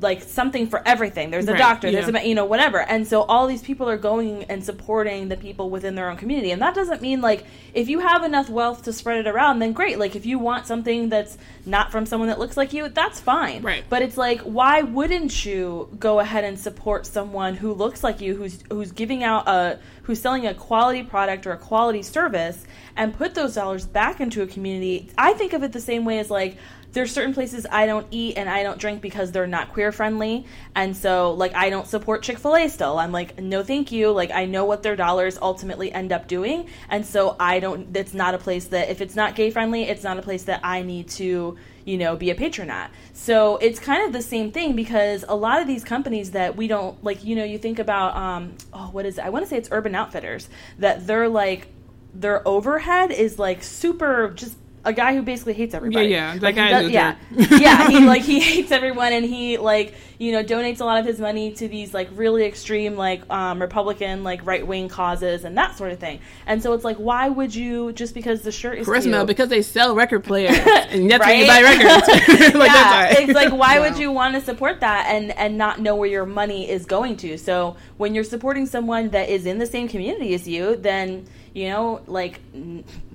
like 0.00 0.22
something 0.22 0.66
for 0.66 0.82
everything. 0.86 1.30
There's 1.30 1.48
a 1.48 1.52
right, 1.52 1.58
doctor, 1.58 1.90
there's 1.90 2.08
a 2.08 2.26
you 2.26 2.34
know 2.34 2.44
whatever. 2.44 2.80
And 2.80 3.06
so 3.06 3.22
all 3.22 3.46
these 3.46 3.62
people 3.62 3.88
are 3.88 3.96
going 3.96 4.44
and 4.44 4.64
supporting 4.64 5.28
the 5.28 5.36
people 5.36 5.70
within 5.70 5.94
their 5.94 6.10
own 6.10 6.16
community. 6.16 6.50
And 6.50 6.60
that 6.62 6.74
doesn't 6.74 7.00
mean 7.00 7.20
like 7.20 7.44
if 7.72 7.88
you 7.88 8.00
have 8.00 8.24
enough 8.24 8.48
wealth 8.48 8.82
to 8.84 8.92
spread 8.92 9.18
it 9.18 9.28
around, 9.28 9.60
then 9.60 9.72
great. 9.72 9.98
Like 9.98 10.16
if 10.16 10.26
you 10.26 10.38
want 10.38 10.66
something 10.66 11.08
that's 11.08 11.38
not 11.64 11.92
from 11.92 12.06
someone 12.06 12.28
that 12.28 12.38
looks 12.38 12.56
like 12.56 12.72
you, 12.72 12.88
that's 12.88 13.20
fine. 13.20 13.62
Right. 13.62 13.84
But 13.88 14.02
it's 14.02 14.16
like 14.16 14.40
why 14.42 14.82
wouldn't 14.82 15.44
you 15.44 15.88
go 15.98 16.20
ahead 16.20 16.44
and 16.44 16.58
support 16.58 17.06
someone 17.06 17.54
who 17.54 17.72
looks 17.72 18.02
like 18.02 18.20
you 18.20 18.36
who's 18.36 18.62
who's 18.70 18.92
giving 18.92 19.22
out 19.22 19.48
a 19.48 19.78
who's 20.02 20.20
selling 20.20 20.46
a 20.46 20.54
quality 20.54 21.02
product 21.02 21.46
or 21.46 21.52
a 21.52 21.58
quality 21.58 22.02
service 22.02 22.64
and 22.96 23.14
put 23.14 23.34
those 23.34 23.54
dollars 23.54 23.86
back 23.86 24.20
into 24.20 24.42
a 24.42 24.46
community? 24.46 25.10
I 25.16 25.32
think 25.32 25.52
of 25.52 25.62
it 25.62 25.72
the 25.72 25.80
same 25.80 26.04
way 26.04 26.18
as 26.18 26.30
like 26.30 26.58
there's 26.94 27.12
certain 27.12 27.34
places 27.34 27.66
I 27.70 27.86
don't 27.86 28.06
eat 28.10 28.38
and 28.38 28.48
I 28.48 28.62
don't 28.62 28.78
drink 28.78 29.02
because 29.02 29.32
they're 29.32 29.46
not 29.46 29.72
queer 29.72 29.92
friendly. 29.92 30.46
And 30.74 30.96
so 30.96 31.32
like 31.32 31.54
I 31.54 31.68
don't 31.70 31.86
support 31.86 32.22
Chick-fil-A 32.22 32.68
still. 32.68 32.98
I'm 32.98 33.12
like 33.12 33.38
no 33.38 33.62
thank 33.62 33.92
you. 33.92 34.10
Like 34.10 34.30
I 34.30 34.46
know 34.46 34.64
what 34.64 34.82
their 34.82 34.96
dollars 34.96 35.38
ultimately 35.40 35.92
end 35.92 36.12
up 36.12 36.26
doing. 36.26 36.68
And 36.88 37.04
so 37.04 37.36
I 37.38 37.60
don't 37.60 37.94
it's 37.96 38.14
not 38.14 38.34
a 38.34 38.38
place 38.38 38.66
that 38.66 38.88
if 38.88 39.00
it's 39.00 39.14
not 39.14 39.34
gay 39.34 39.50
friendly, 39.50 39.82
it's 39.82 40.02
not 40.02 40.18
a 40.18 40.22
place 40.22 40.44
that 40.44 40.60
I 40.64 40.82
need 40.82 41.08
to 41.10 41.58
you 41.84 41.98
know, 41.98 42.16
be 42.16 42.30
a 42.30 42.34
patron 42.34 42.70
at. 42.70 42.90
So 43.12 43.58
it's 43.58 43.78
kind 43.78 44.06
of 44.06 44.12
the 44.12 44.22
same 44.22 44.52
thing 44.52 44.74
because 44.74 45.24
a 45.28 45.36
lot 45.36 45.60
of 45.60 45.66
these 45.66 45.84
companies 45.84 46.30
that 46.30 46.56
we 46.56 46.66
don't 46.66 47.02
like, 47.04 47.24
you 47.24 47.36
know, 47.36 47.44
you 47.44 47.58
think 47.58 47.78
about, 47.78 48.16
um, 48.16 48.54
oh, 48.72 48.88
what 48.90 49.06
is 49.06 49.18
it? 49.18 49.24
I 49.24 49.28
want 49.28 49.44
to 49.44 49.48
say 49.48 49.58
it's 49.58 49.68
Urban 49.70 49.94
Outfitters 49.94 50.48
that 50.78 51.06
they're 51.06 51.28
like, 51.28 51.68
their 52.14 52.46
overhead 52.46 53.10
is 53.10 53.38
like 53.38 53.62
super 53.62 54.30
just 54.30 54.56
a 54.84 54.92
guy 54.92 55.14
who 55.14 55.22
basically 55.22 55.54
hates 55.54 55.74
everybody. 55.74 56.08
Yeah, 56.08 56.34
yeah, 56.34 56.40
like 56.40 56.54
that 56.56 56.82
guy. 56.82 56.88
yeah, 56.88 57.16
yeah. 57.30 57.88
He 57.88 57.98
like 58.06 58.22
he 58.22 58.40
hates 58.40 58.70
everyone, 58.70 59.12
and 59.12 59.24
he 59.24 59.58
like 59.58 59.94
you 60.18 60.32
know 60.32 60.44
donates 60.44 60.80
a 60.80 60.84
lot 60.84 60.98
of 60.98 61.06
his 61.06 61.18
money 61.20 61.52
to 61.52 61.68
these 61.68 61.92
like 61.92 62.08
really 62.12 62.44
extreme 62.44 62.96
like 62.96 63.28
um, 63.30 63.60
Republican 63.60 64.22
like 64.24 64.44
right 64.46 64.66
wing 64.66 64.88
causes 64.88 65.44
and 65.44 65.56
that 65.58 65.76
sort 65.76 65.92
of 65.92 65.98
thing. 65.98 66.20
And 66.46 66.62
so 66.62 66.72
it's 66.72 66.84
like, 66.84 66.96
why 66.96 67.28
would 67.28 67.54
you 67.54 67.92
just 67.92 68.14
because 68.14 68.42
the 68.42 68.52
shirt 68.52 68.78
is 68.78 68.86
charisma 68.86 69.18
cute, 69.18 69.26
because 69.26 69.48
they 69.48 69.62
sell 69.62 69.94
record 69.94 70.24
players 70.24 70.56
and 70.56 71.10
that's 71.10 71.20
right? 71.20 71.38
you 71.38 71.46
buy 71.46 71.62
records. 71.62 72.08
like, 72.54 72.70
yeah, 72.70 73.18
it's 73.18 73.32
like 73.32 73.52
why 73.52 73.80
would 73.80 73.98
you 73.98 74.12
want 74.12 74.34
to 74.34 74.40
support 74.40 74.80
that 74.80 75.06
and 75.08 75.32
and 75.32 75.58
not 75.58 75.80
know 75.80 75.96
where 75.96 76.08
your 76.08 76.26
money 76.26 76.68
is 76.68 76.86
going 76.86 77.16
to? 77.18 77.36
So 77.38 77.76
when 77.96 78.14
you're 78.14 78.24
supporting 78.24 78.66
someone 78.66 79.10
that 79.10 79.28
is 79.28 79.46
in 79.46 79.58
the 79.58 79.66
same 79.66 79.88
community 79.88 80.34
as 80.34 80.46
you, 80.46 80.76
then 80.76 81.26
you 81.52 81.68
know 81.68 82.02
like 82.06 82.40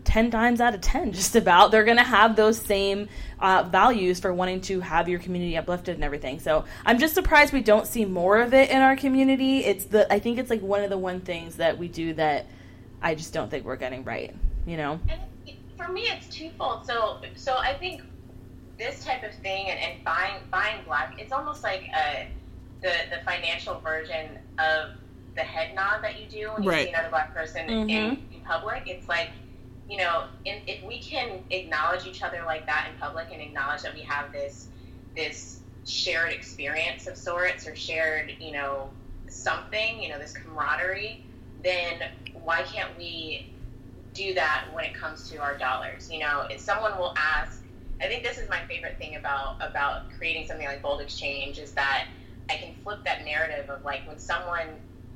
10 0.03 0.31
times 0.31 0.62
out 0.62 0.73
of 0.73 0.81
10 0.81 1.12
just 1.13 1.35
about. 1.35 1.71
They're 1.71 1.85
going 1.85 1.97
to 1.97 2.03
have 2.03 2.35
those 2.35 2.57
same 2.59 3.09
uh, 3.39 3.63
values 3.63 4.19
for 4.19 4.33
wanting 4.33 4.62
to 4.62 4.79
have 4.81 5.07
your 5.07 5.19
community 5.19 5.57
uplifted 5.57 5.95
and 5.95 6.03
everything. 6.03 6.39
So 6.39 6.65
i'm 6.85 6.99
just 6.99 7.13
surprised 7.13 7.53
we 7.53 7.62
don't 7.62 7.88
see 7.88 8.05
more 8.05 8.39
of 8.39 8.53
it 8.53 8.69
in 8.69 8.81
our 8.81 8.95
community. 8.95 9.59
It's 9.59 9.85
the 9.85 10.12
i 10.12 10.19
think 10.19 10.38
it's 10.38 10.49
like 10.49 10.62
one 10.62 10.83
of 10.83 10.89
the 10.89 10.97
one 10.97 11.21
things 11.21 11.55
that 11.57 11.77
we 11.77 11.88
do 11.88 12.13
that 12.15 12.45
i 13.01 13.15
just 13.15 13.33
don't 13.33 13.49
think 13.49 13.65
we're 13.65 13.75
getting 13.75 14.03
right 14.03 14.35
you 14.65 14.77
know? 14.77 14.99
And 15.09 15.19
for 15.77 15.88
me 15.91 16.03
it's 16.03 16.27
twofold. 16.27 16.85
So 16.85 17.21
so 17.35 17.57
i 17.57 17.73
think 17.73 18.01
this 18.77 19.03
type 19.03 19.23
of 19.23 19.33
thing 19.35 19.69
and, 19.69 19.79
and 19.79 20.03
buying 20.03 20.41
buying 20.51 20.83
black 20.85 21.15
it's 21.17 21.33
almost 21.33 21.63
like 21.63 21.89
a 21.93 22.27
the 22.81 22.93
the 23.09 23.21
financial 23.25 23.79
version 23.81 24.38
of 24.57 24.91
the 25.35 25.41
head 25.41 25.75
nod 25.75 26.01
that 26.01 26.19
you 26.19 26.27
do 26.27 26.51
when 26.53 26.63
you 26.63 26.69
right. 26.69 26.88
see 26.88 26.93
another 26.93 27.09
black 27.09 27.33
person 27.33 27.67
mm-hmm. 27.67 27.89
in, 27.89 28.23
in 28.33 28.41
public. 28.45 28.83
It's 28.88 29.07
like 29.07 29.29
you 29.89 29.97
know, 29.97 30.25
if 30.45 30.84
we 30.86 30.99
can 30.99 31.39
acknowledge 31.49 32.06
each 32.06 32.21
other 32.21 32.43
like 32.45 32.65
that 32.67 32.88
in 32.91 32.99
public 32.99 33.28
and 33.34 33.41
acknowledge 33.41 33.82
that 33.82 33.95
we 33.95 34.02
have 34.02 34.32
this 34.32 34.67
this 35.15 35.62
shared 35.86 36.32
experience 36.32 37.08
of 37.08 37.17
sorts 37.17 37.67
or 37.67 37.75
shared, 37.75 38.32
you 38.39 38.52
know, 38.52 38.89
something, 39.28 40.02
you 40.02 40.10
know, 40.10 40.19
this 40.19 40.34
camaraderie, 40.34 41.23
then 41.63 41.99
why 42.43 42.62
can't 42.62 42.95
we 42.97 43.49
do 44.13 44.34
that 44.36 44.65
when 44.73 44.86
it 44.86 44.93
comes 44.93 45.28
to 45.30 45.38
our 45.38 45.58
dollars? 45.58 46.10
You 46.12 46.19
know, 46.19 46.43
if 46.49 46.60
someone 46.60 46.97
will 46.97 47.15
ask, 47.17 47.63
I 48.02 48.08
think 48.08 48.23
this 48.23 48.38
is 48.38 48.47
my 48.47 48.60
favorite 48.69 48.97
thing 48.99 49.15
about 49.15 49.56
about 49.60 50.12
creating 50.17 50.45
something 50.47 50.67
like 50.67 50.84
Bold 50.84 51.02
Exchange 51.02 51.58
is 51.58 51.71
that 51.73 52.06
I 52.49 52.56
can 52.56 52.73
flip 52.84 52.99
that 53.06 53.25
narrative 53.25 53.69
of 53.69 53.84
like 53.84 54.08
when 54.08 54.19
someone 54.19 54.67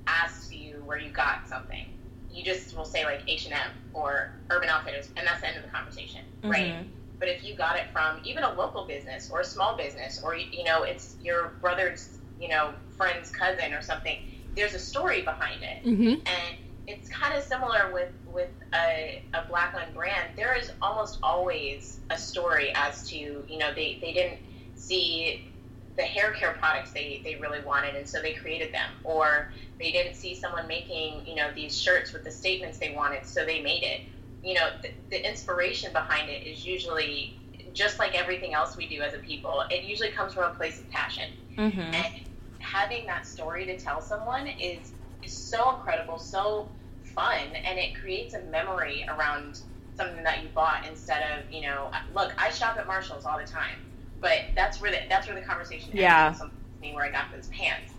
asks 0.07 0.51
you 0.51 0.81
where 0.85 0.97
you 0.97 1.11
got 1.11 1.47
something, 1.47 1.85
you 2.33 2.43
just 2.43 2.75
will 2.75 2.85
say 2.85 3.05
like 3.05 3.21
H 3.27 3.45
and 3.45 3.53
M 3.53 3.69
or 3.93 4.33
Urban 4.49 4.69
Outfitters, 4.69 5.09
and 5.15 5.27
that's 5.27 5.41
the 5.41 5.47
end 5.47 5.57
of 5.57 5.63
the 5.63 5.69
conversation, 5.69 6.21
mm-hmm. 6.39 6.49
right? 6.49 6.85
But 7.19 7.29
if 7.29 7.43
you 7.43 7.55
got 7.55 7.77
it 7.77 7.85
from 7.93 8.19
even 8.25 8.43
a 8.43 8.53
local 8.53 8.85
business 8.85 9.29
or 9.31 9.41
a 9.41 9.45
small 9.45 9.77
business, 9.77 10.21
or 10.23 10.35
you 10.35 10.63
know 10.63 10.83
it's 10.83 11.15
your 11.23 11.53
brother's 11.61 12.17
you 12.39 12.49
know 12.49 12.73
friend's 12.97 13.29
cousin 13.29 13.73
or 13.73 13.81
something, 13.81 14.19
there's 14.55 14.73
a 14.73 14.79
story 14.79 15.21
behind 15.21 15.63
it, 15.63 15.85
mm-hmm. 15.85 16.27
and 16.27 16.57
it's 16.87 17.07
kind 17.09 17.37
of 17.37 17.43
similar 17.43 17.91
with 17.93 18.11
with 18.33 18.49
a, 18.73 19.23
a 19.33 19.45
black 19.47 19.75
owned 19.75 19.93
brand. 19.93 20.31
There 20.35 20.55
is 20.55 20.71
almost 20.81 21.19
always 21.21 21.99
a 22.09 22.17
story 22.17 22.73
as 22.75 23.07
to 23.09 23.15
you 23.15 23.57
know 23.57 23.73
they 23.73 23.99
they 24.01 24.13
didn't 24.13 24.39
see 24.75 25.52
the 25.95 26.03
hair 26.03 26.31
care 26.31 26.53
products 26.53 26.91
they, 26.91 27.21
they 27.23 27.35
really 27.35 27.63
wanted 27.63 27.95
and 27.95 28.07
so 28.07 28.21
they 28.21 28.33
created 28.33 28.73
them. 28.73 28.89
Or 29.03 29.51
they 29.79 29.91
didn't 29.91 30.15
see 30.15 30.35
someone 30.35 30.67
making 30.67 31.25
you 31.25 31.35
know 31.35 31.49
these 31.53 31.79
shirts 31.79 32.13
with 32.13 32.23
the 32.23 32.31
statements 32.31 32.77
they 32.77 32.93
wanted 32.95 33.25
so 33.25 33.45
they 33.45 33.61
made 33.61 33.83
it. 33.83 34.01
You 34.43 34.55
know 34.55 34.69
the, 34.81 34.89
the 35.09 35.27
inspiration 35.27 35.93
behind 35.93 36.29
it 36.29 36.45
is 36.45 36.65
usually 36.65 37.37
just 37.73 37.97
like 37.97 38.13
everything 38.13 38.53
else 38.53 38.77
we 38.77 38.87
do 38.87 39.01
as 39.01 39.15
a 39.15 39.17
people 39.17 39.63
it 39.71 39.83
usually 39.83 40.11
comes 40.11 40.33
from 40.33 40.51
a 40.51 40.53
place 40.55 40.79
of 40.79 40.89
passion. 40.89 41.29
Mm-hmm. 41.57 41.79
and 41.79 42.13
having 42.59 43.05
that 43.05 43.27
story 43.27 43.65
to 43.65 43.77
tell 43.77 44.01
someone 44.01 44.47
is 44.47 44.93
is 45.23 45.31
so 45.31 45.75
incredible, 45.75 46.17
so 46.17 46.67
fun, 47.03 47.37
and 47.63 47.77
it 47.77 47.95
creates 47.95 48.33
a 48.33 48.41
memory 48.43 49.05
around 49.09 49.59
something 49.95 50.23
that 50.23 50.41
you 50.41 50.49
bought 50.55 50.85
instead 50.89 51.21
of 51.31 51.51
you 51.53 51.61
know, 51.61 51.91
look, 52.15 52.33
I 52.37 52.49
shop 52.49 52.77
at 52.77 52.87
Marshalls 52.87 53.25
all 53.25 53.37
the 53.37 53.45
time, 53.45 53.77
but 54.23 54.39
that's 54.55 54.81
where 54.81 54.89
the 54.89 54.97
that's 55.09 55.27
where 55.27 55.35
the 55.35 55.45
conversation 55.45 55.91
ends. 55.91 55.99
Yeah. 56.01 56.33
Me 56.81 56.95
where 56.95 57.05
I 57.05 57.11
got 57.11 57.25
those 57.35 57.47
pants, 57.49 57.91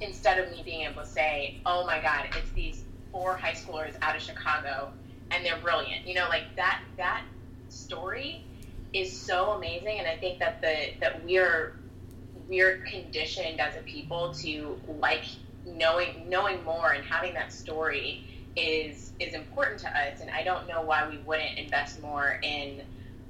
instead 0.00 0.38
of 0.38 0.50
me 0.50 0.62
being 0.64 0.82
able 0.82 1.02
to 1.02 1.06
say, 1.06 1.60
oh 1.66 1.84
my 1.84 2.00
god, 2.00 2.26
it's 2.36 2.50
these 2.52 2.84
four 3.12 3.36
high 3.36 3.52
schoolers 3.52 3.94
out 4.00 4.16
of 4.16 4.22
Chicago, 4.22 4.92
and 5.30 5.44
they're 5.44 5.58
brilliant. 5.58 6.06
You 6.06 6.14
know, 6.14 6.28
like 6.28 6.44
that 6.56 6.80
that 6.96 7.24
story 7.68 8.46
is 8.94 9.12
so 9.12 9.50
amazing, 9.50 9.98
and 9.98 10.06
I 10.06 10.16
think 10.16 10.38
that 10.38 10.62
the 10.62 10.76
that 11.00 11.24
we're 11.24 11.74
we're 12.48 12.78
conditioned 12.78 13.60
as 13.60 13.74
a 13.76 13.80
people 13.80 14.32
to 14.34 14.78
like 15.00 15.24
knowing 15.66 16.28
knowing 16.28 16.64
more 16.64 16.92
and 16.92 17.04
having 17.04 17.34
that 17.34 17.52
story 17.52 18.24
is 18.56 19.12
is 19.20 19.34
important 19.34 19.78
to 19.78 19.86
us 19.88 20.20
and 20.20 20.30
i 20.30 20.42
don't 20.42 20.66
know 20.66 20.82
why 20.82 21.08
we 21.08 21.18
wouldn't 21.18 21.58
invest 21.58 22.00
more 22.02 22.40
in 22.42 22.80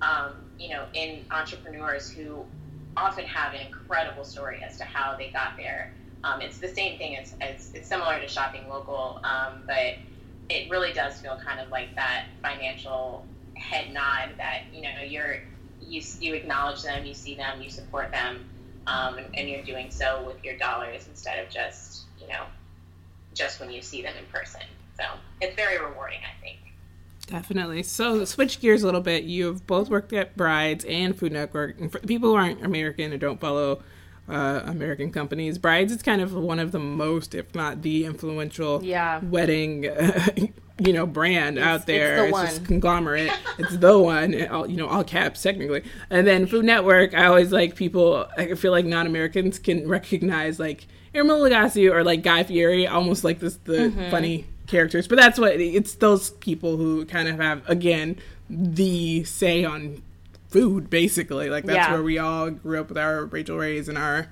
um, 0.00 0.32
you 0.60 0.68
know 0.68 0.84
in 0.94 1.20
entrepreneurs 1.30 2.10
who 2.10 2.44
often 2.96 3.24
have 3.24 3.54
an 3.54 3.60
incredible 3.66 4.24
story 4.24 4.58
as 4.68 4.76
to 4.76 4.84
how 4.84 5.16
they 5.16 5.30
got 5.30 5.56
there 5.56 5.92
um, 6.22 6.40
it's 6.42 6.58
the 6.58 6.68
same 6.68 6.98
thing 6.98 7.16
as 7.16 7.34
it's 7.40 7.72
similar 7.88 8.20
to 8.20 8.28
shopping 8.28 8.62
local 8.68 9.20
um, 9.24 9.62
but 9.66 9.96
it 10.48 10.70
really 10.70 10.92
does 10.92 11.14
feel 11.20 11.36
kind 11.44 11.60
of 11.60 11.70
like 11.70 11.94
that 11.96 12.24
financial 12.42 13.24
head 13.54 13.86
nod 13.92 14.28
that 14.36 14.62
you 14.72 14.82
know 14.82 14.88
you're 15.06 15.36
you, 15.80 16.02
you 16.20 16.34
acknowledge 16.34 16.82
them 16.82 17.06
you 17.06 17.14
see 17.14 17.34
them 17.34 17.62
you 17.62 17.70
support 17.70 18.12
them 18.12 18.44
um, 18.86 19.18
and, 19.18 19.26
and 19.36 19.48
you're 19.48 19.62
doing 19.62 19.86
so 19.90 20.22
with 20.26 20.36
your 20.44 20.56
dollars 20.58 21.06
instead 21.08 21.38
of 21.42 21.50
just 21.50 22.04
you 22.20 22.28
know, 22.28 22.44
just 23.34 23.60
when 23.60 23.70
you 23.70 23.82
see 23.82 24.02
them 24.02 24.14
in 24.18 24.26
person. 24.26 24.60
So 24.96 25.04
it's 25.40 25.56
very 25.56 25.78
rewarding, 25.78 26.20
I 26.20 26.34
think. 26.44 26.59
Definitely. 27.30 27.84
So 27.84 28.24
switch 28.24 28.60
gears 28.60 28.82
a 28.82 28.86
little 28.86 29.00
bit. 29.00 29.24
You've 29.24 29.66
both 29.66 29.88
worked 29.88 30.12
at 30.12 30.36
Brides 30.36 30.84
and 30.84 31.16
Food 31.16 31.32
Network. 31.32 31.80
And 31.80 31.90
for 31.90 32.00
people 32.00 32.30
who 32.30 32.34
aren't 32.34 32.64
American 32.64 33.12
or 33.12 33.18
don't 33.18 33.40
follow 33.40 33.82
uh, 34.28 34.62
American 34.64 35.12
companies, 35.12 35.56
Brides 35.56 35.92
is 35.92 36.02
kind 36.02 36.20
of 36.20 36.34
one 36.34 36.58
of 36.58 36.72
the 36.72 36.80
most, 36.80 37.34
if 37.34 37.54
not 37.54 37.82
the 37.82 38.04
influential, 38.04 38.82
yeah. 38.82 39.20
wedding, 39.22 39.86
uh, 39.86 40.28
you 40.80 40.92
know, 40.92 41.06
brand 41.06 41.56
it's, 41.56 41.66
out 41.66 41.86
there. 41.86 42.26
It's, 42.26 42.36
the 42.36 42.42
it's 42.42 42.54
just 42.56 42.66
conglomerate. 42.66 43.32
it's 43.58 43.76
the 43.76 43.96
one, 43.96 44.48
all, 44.48 44.68
you 44.68 44.76
know, 44.76 44.88
all 44.88 45.04
caps 45.04 45.40
technically. 45.40 45.84
And 46.10 46.26
then 46.26 46.46
Food 46.46 46.64
Network, 46.64 47.14
I 47.14 47.26
always 47.26 47.52
like 47.52 47.76
people. 47.76 48.26
I 48.36 48.54
feel 48.54 48.72
like 48.72 48.86
non 48.86 49.06
Americans 49.06 49.60
can 49.60 49.88
recognize 49.88 50.58
like 50.58 50.88
Emeril 51.14 51.48
Lagasse 51.48 51.92
or 51.92 52.02
like 52.02 52.24
Guy 52.24 52.42
Fieri, 52.42 52.88
almost 52.88 53.22
like 53.22 53.38
this 53.38 53.56
the 53.64 53.72
mm-hmm. 53.72 54.10
funny 54.10 54.46
characters. 54.70 55.06
But 55.06 55.18
that's 55.18 55.38
what 55.38 55.60
it's 55.60 55.94
those 55.96 56.30
people 56.30 56.76
who 56.76 57.04
kind 57.04 57.28
of 57.28 57.36
have 57.36 57.68
again 57.68 58.16
the 58.48 59.24
say 59.24 59.64
on 59.64 60.02
food, 60.48 60.90
basically. 60.90 61.50
Like 61.50 61.64
that's 61.64 61.76
yeah. 61.76 61.92
where 61.92 62.02
we 62.02 62.18
all 62.18 62.50
grew 62.50 62.80
up 62.80 62.88
with 62.88 62.98
our 62.98 63.26
Rachael 63.26 63.58
Rays 63.58 63.88
and 63.88 63.98
our 63.98 64.28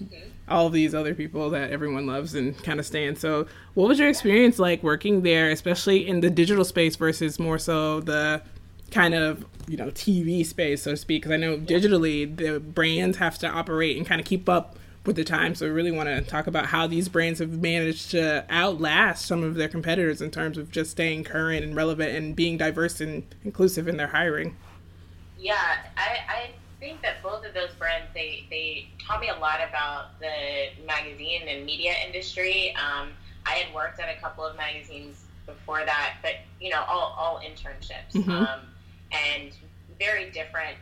mm-hmm. 0.00 0.28
all 0.48 0.70
these 0.70 0.94
other 0.94 1.14
people 1.14 1.50
that 1.50 1.70
everyone 1.70 2.06
loves 2.06 2.34
and 2.34 2.56
kind 2.62 2.80
of 2.80 2.86
stand. 2.86 3.18
So, 3.18 3.46
what 3.74 3.88
was 3.88 3.98
your 3.98 4.08
experience 4.08 4.58
like 4.58 4.82
working 4.82 5.22
there, 5.22 5.50
especially 5.50 6.06
in 6.06 6.20
the 6.20 6.30
digital 6.30 6.64
space 6.64 6.96
versus 6.96 7.38
more 7.38 7.58
so 7.58 8.00
the 8.00 8.42
kind 8.90 9.14
of 9.14 9.44
you 9.68 9.76
know 9.76 9.90
TV 9.90 10.44
space, 10.44 10.82
so 10.82 10.92
to 10.92 10.96
speak? 10.96 11.22
Because 11.22 11.32
I 11.32 11.36
know 11.36 11.56
digitally 11.58 12.36
the 12.36 12.60
brands 12.60 13.18
have 13.18 13.38
to 13.38 13.48
operate 13.48 13.96
and 13.96 14.06
kind 14.06 14.20
of 14.20 14.26
keep 14.26 14.48
up 14.48 14.76
with 15.06 15.16
the 15.16 15.24
time. 15.24 15.54
So 15.54 15.66
we 15.66 15.72
really 15.72 15.90
want 15.90 16.08
to 16.08 16.22
talk 16.22 16.46
about 16.46 16.66
how 16.66 16.86
these 16.86 17.08
brands 17.08 17.38
have 17.40 17.60
managed 17.60 18.10
to 18.12 18.44
outlast 18.50 19.26
some 19.26 19.42
of 19.42 19.54
their 19.54 19.68
competitors 19.68 20.20
in 20.20 20.30
terms 20.30 20.58
of 20.58 20.70
just 20.70 20.90
staying 20.90 21.24
current 21.24 21.64
and 21.64 21.74
relevant 21.74 22.14
and 22.14 22.34
being 22.34 22.56
diverse 22.56 23.00
and 23.00 23.24
inclusive 23.44 23.88
in 23.88 23.96
their 23.96 24.08
hiring. 24.08 24.56
Yeah, 25.38 25.78
I, 25.96 26.18
I 26.28 26.50
think 26.80 27.02
that 27.02 27.22
both 27.22 27.44
of 27.44 27.54
those 27.54 27.70
brands 27.78 28.08
they 28.14 28.46
they 28.50 28.88
taught 29.06 29.20
me 29.20 29.28
a 29.28 29.38
lot 29.38 29.60
about 29.66 30.18
the 30.20 30.84
magazine 30.86 31.42
and 31.48 31.64
media 31.64 31.94
industry. 32.06 32.74
Um, 32.76 33.10
I 33.44 33.52
had 33.52 33.74
worked 33.74 34.00
at 34.00 34.14
a 34.14 34.20
couple 34.20 34.44
of 34.44 34.56
magazines 34.56 35.24
before 35.46 35.84
that, 35.84 36.16
but 36.22 36.34
you 36.60 36.70
know, 36.70 36.82
all 36.88 37.14
all 37.18 37.40
internships 37.40 38.12
mm-hmm. 38.12 38.30
um, 38.30 38.60
and 39.12 39.52
very 39.98 40.30
different 40.30 40.76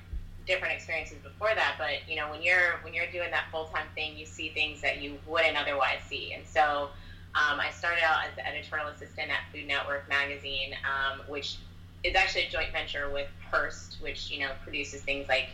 different 0.46 0.74
experiences 0.74 1.18
before 1.22 1.50
that 1.54 1.74
but 1.78 2.09
you 2.09 2.16
know 2.16 2.30
when 2.30 2.42
you're 2.42 2.78
when 2.83 2.92
you're 2.92 3.11
doing 3.11 3.30
that 3.30 3.44
full-time 3.50 3.87
thing 3.94 4.16
you 4.16 4.26
see 4.26 4.50
things 4.50 4.80
that 4.80 5.00
you 5.00 5.18
wouldn't 5.26 5.57
otherwise 5.57 6.00
see. 6.09 6.33
And 6.33 6.46
so 6.46 6.90
um, 7.35 7.59
i 7.61 7.70
started 7.70 8.02
out 8.04 8.24
as 8.28 8.35
the 8.37 8.46
editorial 8.46 8.88
assistant 8.88 9.30
at 9.30 9.40
food 9.52 9.66
network 9.66 10.09
magazine 10.09 10.74
um, 10.85 11.20
which 11.28 11.59
is 12.04 12.14
actually 12.14 12.44
a 12.44 12.50
joint 12.50 12.70
venture 12.72 13.11
with 13.11 13.28
hearst 13.50 13.96
which 14.02 14.30
you 14.30 14.40
know 14.40 14.50
produces 14.62 15.00
things 15.02 15.26
like 15.28 15.48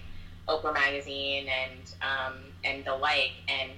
oprah 0.50 0.74
magazine 0.74 1.46
and 1.48 1.94
um, 2.02 2.34
and 2.64 2.84
the 2.84 2.94
like. 2.94 3.32
And 3.48 3.70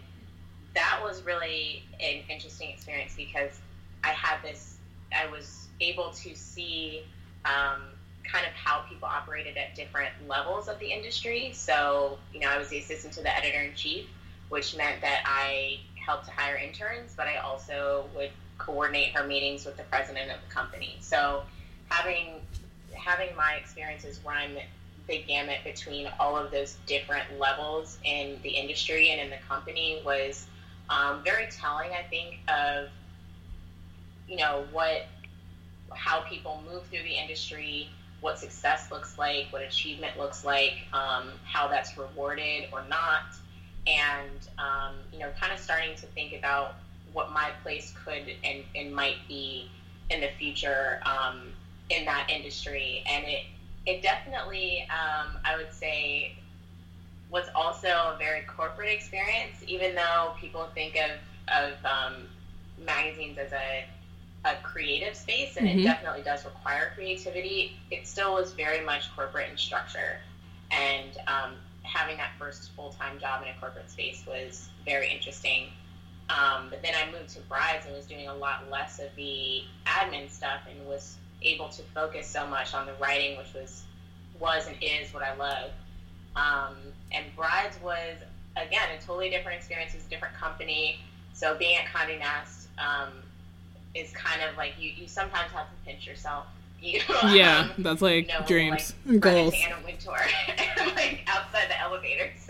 that 0.74 1.00
was 1.02 1.22
really 1.22 1.84
an 2.00 2.22
interesting 2.28 2.70
experience 2.70 3.14
because 3.16 3.60
i 4.04 4.08
had 4.08 4.38
this 4.42 4.78
i 5.14 5.26
was 5.30 5.68
able 5.80 6.10
to 6.10 6.34
see 6.34 7.02
um, 7.44 7.82
kind 8.24 8.46
of 8.46 8.52
how 8.52 8.80
people 8.88 9.08
operated 9.08 9.56
at 9.56 9.74
different 9.74 10.12
levels 10.28 10.68
of 10.68 10.78
the 10.78 10.90
industry. 10.90 11.50
So, 11.52 12.18
you 12.32 12.40
know, 12.40 12.48
I 12.48 12.58
was 12.58 12.68
the 12.68 12.78
assistant 12.78 13.14
to 13.14 13.22
the 13.22 13.36
editor 13.36 13.60
in 13.60 13.74
chief, 13.74 14.06
which 14.48 14.76
meant 14.76 15.00
that 15.00 15.22
I 15.26 15.80
helped 15.94 16.26
to 16.26 16.32
hire 16.32 16.56
interns, 16.56 17.14
but 17.16 17.26
I 17.26 17.36
also 17.36 18.06
would 18.14 18.30
coordinate 18.58 19.14
her 19.14 19.26
meetings 19.26 19.64
with 19.64 19.76
the 19.76 19.82
president 19.84 20.30
of 20.30 20.38
the 20.46 20.54
company. 20.54 20.96
So, 21.00 21.42
having 21.88 22.40
having 22.94 23.34
my 23.36 23.54
experiences 23.54 24.20
run 24.24 24.56
the 25.08 25.22
gamut 25.22 25.58
between 25.64 26.08
all 26.20 26.36
of 26.36 26.50
those 26.50 26.76
different 26.86 27.38
levels 27.38 27.98
in 28.04 28.38
the 28.42 28.50
industry 28.50 29.10
and 29.10 29.20
in 29.20 29.30
the 29.30 29.44
company 29.48 30.00
was 30.04 30.46
um, 30.88 31.22
very 31.24 31.46
telling. 31.50 31.90
I 31.90 32.02
think 32.08 32.38
of 32.48 32.88
you 34.28 34.36
know 34.36 34.64
what 34.72 35.06
how 35.94 36.20
people 36.22 36.62
move 36.70 36.84
through 36.86 37.02
the 37.02 37.14
industry 37.14 37.88
what 38.22 38.38
success 38.38 38.90
looks 38.90 39.18
like, 39.18 39.46
what 39.50 39.62
achievement 39.62 40.16
looks 40.16 40.44
like, 40.44 40.74
um, 40.92 41.24
how 41.44 41.68
that's 41.68 41.98
rewarded 41.98 42.68
or 42.72 42.82
not, 42.88 43.24
and 43.86 44.48
um, 44.58 44.94
you 45.12 45.18
know, 45.18 45.28
kind 45.38 45.52
of 45.52 45.58
starting 45.58 45.94
to 45.96 46.06
think 46.06 46.32
about 46.32 46.76
what 47.12 47.32
my 47.32 47.50
place 47.62 47.92
could 48.04 48.32
and, 48.44 48.62
and 48.74 48.94
might 48.94 49.16
be 49.28 49.68
in 50.08 50.20
the 50.20 50.28
future 50.38 51.00
um, 51.04 51.40
in 51.90 52.04
that 52.06 52.30
industry. 52.30 53.04
And 53.10 53.24
it 53.24 53.42
it 53.84 54.00
definitely, 54.00 54.86
um, 54.88 55.36
I 55.44 55.56
would 55.56 55.72
say, 55.72 56.36
was 57.28 57.46
also 57.56 57.88
a 57.88 58.16
very 58.18 58.42
corporate 58.42 58.90
experience. 58.90 59.56
Even 59.66 59.96
though 59.96 60.34
people 60.40 60.68
think 60.74 60.96
of 60.96 61.10
of 61.48 61.72
um, 61.84 62.14
magazines 62.86 63.36
as 63.36 63.52
a 63.52 63.84
a 64.44 64.56
creative 64.62 65.16
space 65.16 65.56
and 65.56 65.66
mm-hmm. 65.66 65.80
it 65.80 65.82
definitely 65.84 66.22
does 66.22 66.44
require 66.44 66.92
creativity, 66.94 67.76
it 67.90 68.06
still 68.06 68.34
was 68.34 68.52
very 68.52 68.84
much 68.84 69.14
corporate 69.14 69.50
in 69.50 69.56
structure. 69.56 70.18
And 70.70 71.16
um, 71.28 71.54
having 71.82 72.16
that 72.16 72.30
first 72.38 72.72
full 72.72 72.90
time 72.92 73.18
job 73.18 73.42
in 73.42 73.48
a 73.48 73.60
corporate 73.60 73.90
space 73.90 74.24
was 74.26 74.68
very 74.84 75.10
interesting. 75.10 75.68
Um, 76.28 76.68
but 76.70 76.82
then 76.82 76.94
I 76.94 77.10
moved 77.10 77.30
to 77.30 77.40
Brides 77.42 77.86
and 77.86 77.94
was 77.94 78.06
doing 78.06 78.28
a 78.28 78.34
lot 78.34 78.70
less 78.70 78.98
of 78.98 79.14
the 79.16 79.62
admin 79.86 80.30
stuff 80.30 80.60
and 80.70 80.86
was 80.88 81.16
able 81.42 81.68
to 81.68 81.82
focus 81.94 82.26
so 82.26 82.46
much 82.46 82.74
on 82.74 82.86
the 82.86 82.94
writing, 83.00 83.36
which 83.36 83.52
was 83.54 83.84
was 84.40 84.66
and 84.66 84.76
is 84.80 85.12
what 85.12 85.22
I 85.22 85.34
love. 85.36 85.70
Um, 86.34 86.76
and 87.12 87.26
Brides 87.36 87.78
was 87.82 88.16
again 88.56 88.88
a 88.98 89.00
totally 89.00 89.30
different 89.30 89.58
experience. 89.58 89.94
It's 89.94 90.06
a 90.06 90.10
different 90.10 90.34
company. 90.34 90.98
So 91.32 91.56
being 91.56 91.76
at 91.76 91.86
Condé 91.86 92.18
Nast 92.18 92.68
um, 92.78 93.12
is 93.94 94.10
kind 94.12 94.42
of 94.42 94.56
like 94.56 94.74
you, 94.78 94.90
you 94.90 95.06
sometimes 95.06 95.50
have 95.52 95.66
to 95.66 95.74
pinch 95.84 96.06
yourself. 96.06 96.46
You, 96.80 97.00
yeah, 97.28 97.70
um, 97.76 97.82
that's 97.82 98.02
like 98.02 98.28
you 98.32 98.38
know, 98.40 98.46
dreams, 98.46 98.94
like, 99.06 99.20
goals. 99.20 99.54
Anna 99.56 99.76
Wintour, 99.84 100.18
like 100.96 101.22
outside 101.26 101.68
the 101.68 101.80
elevators. 101.80 102.48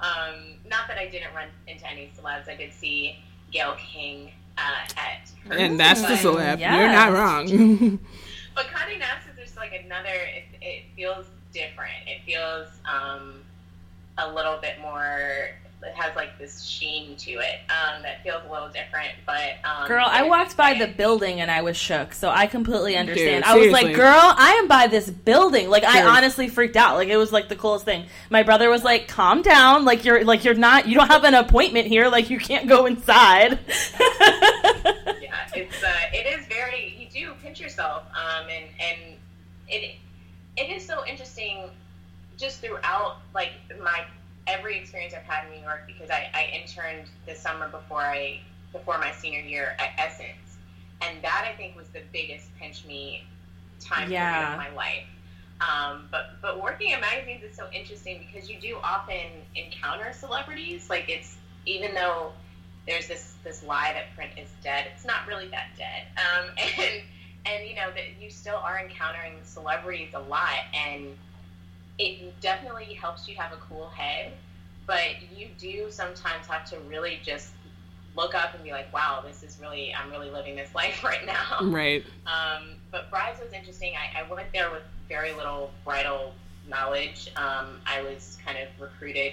Um, 0.00 0.54
not 0.68 0.86
that 0.88 0.96
I 0.98 1.08
didn't 1.08 1.34
run 1.34 1.48
into 1.66 1.88
any 1.90 2.10
celebs. 2.16 2.48
I 2.48 2.54
did 2.56 2.72
see 2.72 3.18
Gayle 3.52 3.76
King 3.76 4.30
uh, 4.56 4.86
at 4.96 5.30
her 5.48 5.58
And 5.58 5.78
that's 5.78 6.02
the 6.02 6.10
Yes. 6.10 6.22
celeb. 6.24 6.60
You're 6.60 6.88
not 6.88 7.12
wrong. 7.12 7.98
but 8.54 8.66
Condé 8.66 8.98
Nast 8.98 9.26
is 9.30 9.36
just 9.38 9.56
like 9.56 9.72
another. 9.84 10.08
It, 10.08 10.44
it 10.60 10.82
feels 10.94 11.26
different. 11.52 11.94
It 12.06 12.20
feels 12.24 12.68
um, 12.84 13.40
a 14.18 14.32
little 14.32 14.58
bit 14.60 14.80
more. 14.80 15.50
It 15.80 15.94
has 15.94 16.14
like 16.16 16.36
this 16.38 16.64
sheen 16.64 17.14
to 17.16 17.30
it 17.30 17.60
um, 17.70 18.02
that 18.02 18.22
feels 18.24 18.42
a 18.48 18.52
little 18.52 18.68
different. 18.68 19.10
But 19.24 19.58
um, 19.64 19.86
Girl, 19.86 20.06
I 20.08 20.24
walked 20.24 20.56
by 20.56 20.74
the 20.74 20.88
building 20.88 21.40
and 21.40 21.50
I 21.50 21.62
was 21.62 21.76
shook, 21.76 22.12
so 22.12 22.30
I 22.30 22.46
completely 22.48 22.96
understand. 22.96 23.44
Dude, 23.44 23.52
I 23.52 23.56
was 23.56 23.70
like, 23.70 23.94
"Girl, 23.94 24.34
I 24.36 24.54
am 24.60 24.66
by 24.66 24.88
this 24.88 25.08
building." 25.08 25.70
Like, 25.70 25.84
I 25.84 26.04
honestly 26.04 26.48
freaked 26.48 26.76
out. 26.76 26.96
Like, 26.96 27.08
it 27.08 27.16
was 27.16 27.30
like 27.32 27.48
the 27.48 27.54
coolest 27.54 27.84
thing. 27.84 28.06
My 28.28 28.42
brother 28.42 28.70
was 28.70 28.82
like, 28.82 29.06
"Calm 29.06 29.40
down. 29.40 29.84
Like, 29.84 30.04
you're 30.04 30.24
like 30.24 30.44
you're 30.44 30.54
not. 30.54 30.88
You 30.88 30.96
don't 30.96 31.08
have 31.08 31.22
an 31.22 31.34
appointment 31.34 31.86
here. 31.86 32.08
Like, 32.08 32.28
you 32.28 32.38
can't 32.38 32.68
go 32.68 32.86
inside." 32.86 33.58
yeah, 34.00 35.48
it's 35.54 35.82
uh, 35.82 35.92
it 36.12 36.40
is 36.40 36.46
very. 36.48 36.96
You 36.98 37.08
do 37.08 37.34
pinch 37.40 37.60
yourself, 37.60 38.02
um, 38.10 38.46
and 38.50 38.64
and 38.80 39.16
it 39.68 39.94
it 40.56 40.70
is 40.70 40.84
so 40.84 41.06
interesting, 41.06 41.70
just 42.36 42.60
throughout 42.60 43.18
like 43.32 43.52
my 43.80 44.04
every 44.48 44.78
experience 44.78 45.14
I've 45.14 45.24
had 45.24 45.44
in 45.46 45.52
New 45.52 45.62
York 45.62 45.82
because 45.86 46.10
I, 46.10 46.28
I 46.34 46.44
interned 46.52 47.10
this 47.26 47.40
summer 47.40 47.68
before 47.68 48.02
I 48.02 48.40
before 48.72 48.98
my 48.98 49.12
senior 49.12 49.40
year 49.40 49.76
at 49.80 49.90
Essence, 49.98 50.58
and 51.02 51.22
that 51.24 51.46
I 51.50 51.56
think 51.56 51.76
was 51.76 51.88
the 51.90 52.02
biggest 52.12 52.54
pinch 52.56 52.84
me 52.84 53.24
time 53.80 54.10
Yeah. 54.10 54.18
period 54.18 54.48
of 54.48 54.56
my 54.56 54.70
life. 54.70 55.04
Um, 55.60 56.08
but 56.10 56.40
but 56.42 56.60
working 56.60 56.92
in 56.92 57.00
magazines 57.00 57.42
is 57.42 57.56
so 57.56 57.68
interesting 57.72 58.18
because 58.18 58.50
you 58.50 58.58
do 58.60 58.78
often 58.84 59.46
encounter 59.56 60.12
celebrities. 60.12 60.90
Like 60.90 61.08
it's 61.08 61.38
even 61.66 61.94
though 61.94 62.34
there's 62.86 63.08
this 63.08 63.36
this 63.44 63.62
lie 63.62 63.92
that 63.94 64.14
print 64.14 64.32
is 64.36 64.48
dead, 64.62 64.86
it's 64.86 65.04
not 65.04 65.26
really 65.26 65.48
that 65.48 65.68
dead. 65.76 66.06
Um, 66.16 66.50
and 66.78 67.02
and 67.46 67.66
you 67.66 67.74
know 67.74 67.90
that 67.94 68.20
you 68.20 68.30
still 68.30 68.56
are 68.56 68.78
encountering 68.78 69.44
celebrities 69.44 70.10
a 70.14 70.20
lot, 70.20 70.60
and 70.74 71.18
it 71.98 72.40
definitely 72.40 72.94
helps 72.94 73.28
you 73.28 73.36
have 73.36 73.52
a 73.52 73.56
cool 73.56 73.88
head. 73.88 74.32
But 74.86 75.16
you 75.36 75.48
do 75.58 75.90
sometimes 75.90 76.46
have 76.46 76.64
to 76.70 76.78
really 76.88 77.20
just 77.22 77.50
look 78.16 78.34
up 78.34 78.54
and 78.54 78.64
be 78.64 78.70
like, 78.70 78.92
wow, 78.92 79.22
this 79.24 79.42
is 79.42 79.58
really 79.60 79.94
I'm 79.94 80.10
really 80.10 80.30
living 80.30 80.56
this 80.56 80.74
life 80.74 81.04
right 81.04 81.26
now. 81.26 81.58
right. 81.62 82.04
Um, 82.26 82.76
but 82.90 83.10
Brides 83.10 83.40
was 83.42 83.52
interesting. 83.52 83.94
I, 83.94 84.20
I 84.20 84.32
went 84.32 84.48
there 84.52 84.70
with 84.70 84.82
very 85.08 85.32
little 85.34 85.70
bridal 85.84 86.34
knowledge. 86.68 87.30
Um, 87.36 87.80
I 87.86 88.02
was 88.02 88.38
kind 88.44 88.58
of 88.58 88.68
recruited 88.80 89.32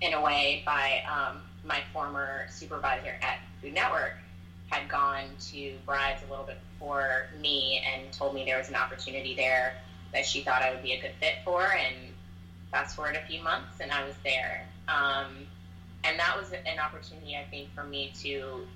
in 0.00 0.14
a 0.14 0.20
way 0.20 0.62
by 0.64 1.02
um, 1.10 1.40
my 1.64 1.80
former 1.92 2.46
supervisor 2.50 3.14
at 3.22 3.38
Food 3.60 3.74
Network 3.74 4.14
had 4.68 4.88
gone 4.88 5.24
to 5.52 5.74
Brides 5.86 6.22
a 6.26 6.30
little 6.30 6.44
bit 6.44 6.58
before 6.72 7.26
me 7.40 7.82
and 7.86 8.12
told 8.12 8.34
me 8.34 8.44
there 8.44 8.58
was 8.58 8.68
an 8.68 8.74
opportunity 8.74 9.34
there 9.34 9.74
that 10.12 10.24
she 10.26 10.42
thought 10.42 10.62
I 10.62 10.72
would 10.72 10.82
be 10.82 10.92
a 10.92 11.00
good 11.00 11.12
fit 11.20 11.34
for. 11.44 11.62
And 11.62 11.94
fast 12.70 12.96
forward 12.96 13.16
a 13.16 13.26
few 13.26 13.42
months, 13.42 13.80
and 13.80 13.90
I 13.90 14.04
was 14.04 14.14
there. 14.24 14.66
Um, 14.88 15.46
and 16.04 16.18
that 16.18 16.36
was 16.38 16.52
an 16.52 16.78
opportunity, 16.78 17.36
I 17.36 17.44
think, 17.50 17.74
for 17.74 17.84
me 17.84 18.12
to 18.22 18.66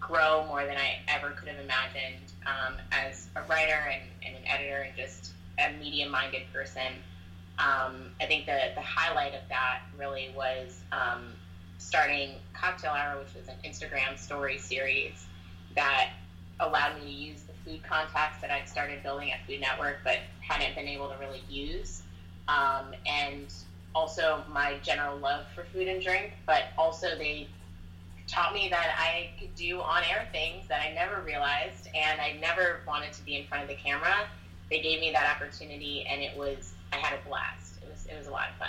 grow 0.00 0.44
more 0.46 0.64
than 0.64 0.76
I 0.76 1.00
ever 1.08 1.30
could 1.30 1.48
have 1.48 1.62
imagined 1.62 2.32
um, 2.46 2.74
as 2.90 3.28
a 3.36 3.42
writer 3.42 3.78
and, 3.90 4.02
and 4.24 4.36
an 4.36 4.42
editor 4.46 4.82
and 4.82 4.96
just 4.96 5.32
a 5.58 5.72
media 5.78 6.08
minded 6.08 6.42
person. 6.52 6.92
Um, 7.58 8.10
I 8.20 8.26
think 8.26 8.46
the, 8.46 8.58
the 8.74 8.80
highlight 8.80 9.34
of 9.34 9.42
that 9.48 9.82
really 9.96 10.30
was 10.36 10.80
um, 10.90 11.32
starting 11.78 12.36
Cocktail 12.52 12.90
Hour, 12.90 13.20
which 13.20 13.34
was 13.34 13.48
an 13.48 13.54
Instagram 13.64 14.18
story 14.18 14.58
series 14.58 15.26
that 15.76 16.10
allowed 16.58 16.96
me 17.00 17.06
to 17.06 17.12
use 17.12 17.43
food 17.64 17.82
contacts 17.82 18.40
that 18.40 18.50
I'd 18.50 18.68
started 18.68 19.02
building 19.02 19.32
at 19.32 19.38
Food 19.46 19.60
Network 19.60 19.98
but 20.04 20.18
hadn't 20.40 20.74
been 20.74 20.88
able 20.88 21.08
to 21.08 21.16
really 21.16 21.42
use. 21.48 22.02
Um, 22.48 22.94
and 23.06 23.52
also 23.94 24.42
my 24.52 24.76
general 24.82 25.16
love 25.16 25.46
for 25.54 25.64
food 25.64 25.88
and 25.88 26.02
drink, 26.02 26.32
but 26.46 26.64
also 26.76 27.16
they 27.16 27.48
taught 28.26 28.52
me 28.52 28.68
that 28.70 28.94
I 28.98 29.30
could 29.38 29.54
do 29.54 29.80
on 29.80 30.02
air 30.04 30.28
things 30.32 30.66
that 30.68 30.80
I 30.80 30.92
never 30.92 31.22
realized 31.22 31.88
and 31.94 32.20
I 32.20 32.32
never 32.40 32.80
wanted 32.86 33.12
to 33.14 33.24
be 33.24 33.36
in 33.36 33.46
front 33.46 33.62
of 33.62 33.68
the 33.68 33.76
camera. 33.76 34.26
They 34.70 34.80
gave 34.80 35.00
me 35.00 35.12
that 35.12 35.36
opportunity 35.36 36.06
and 36.08 36.22
it 36.22 36.36
was 36.36 36.72
I 36.92 36.96
had 36.96 37.18
a 37.18 37.28
blast. 37.28 37.78
It 37.82 37.90
was 37.90 38.06
it 38.06 38.16
was 38.16 38.26
a 38.26 38.30
lot 38.30 38.48
of 38.50 38.56
fun. 38.56 38.68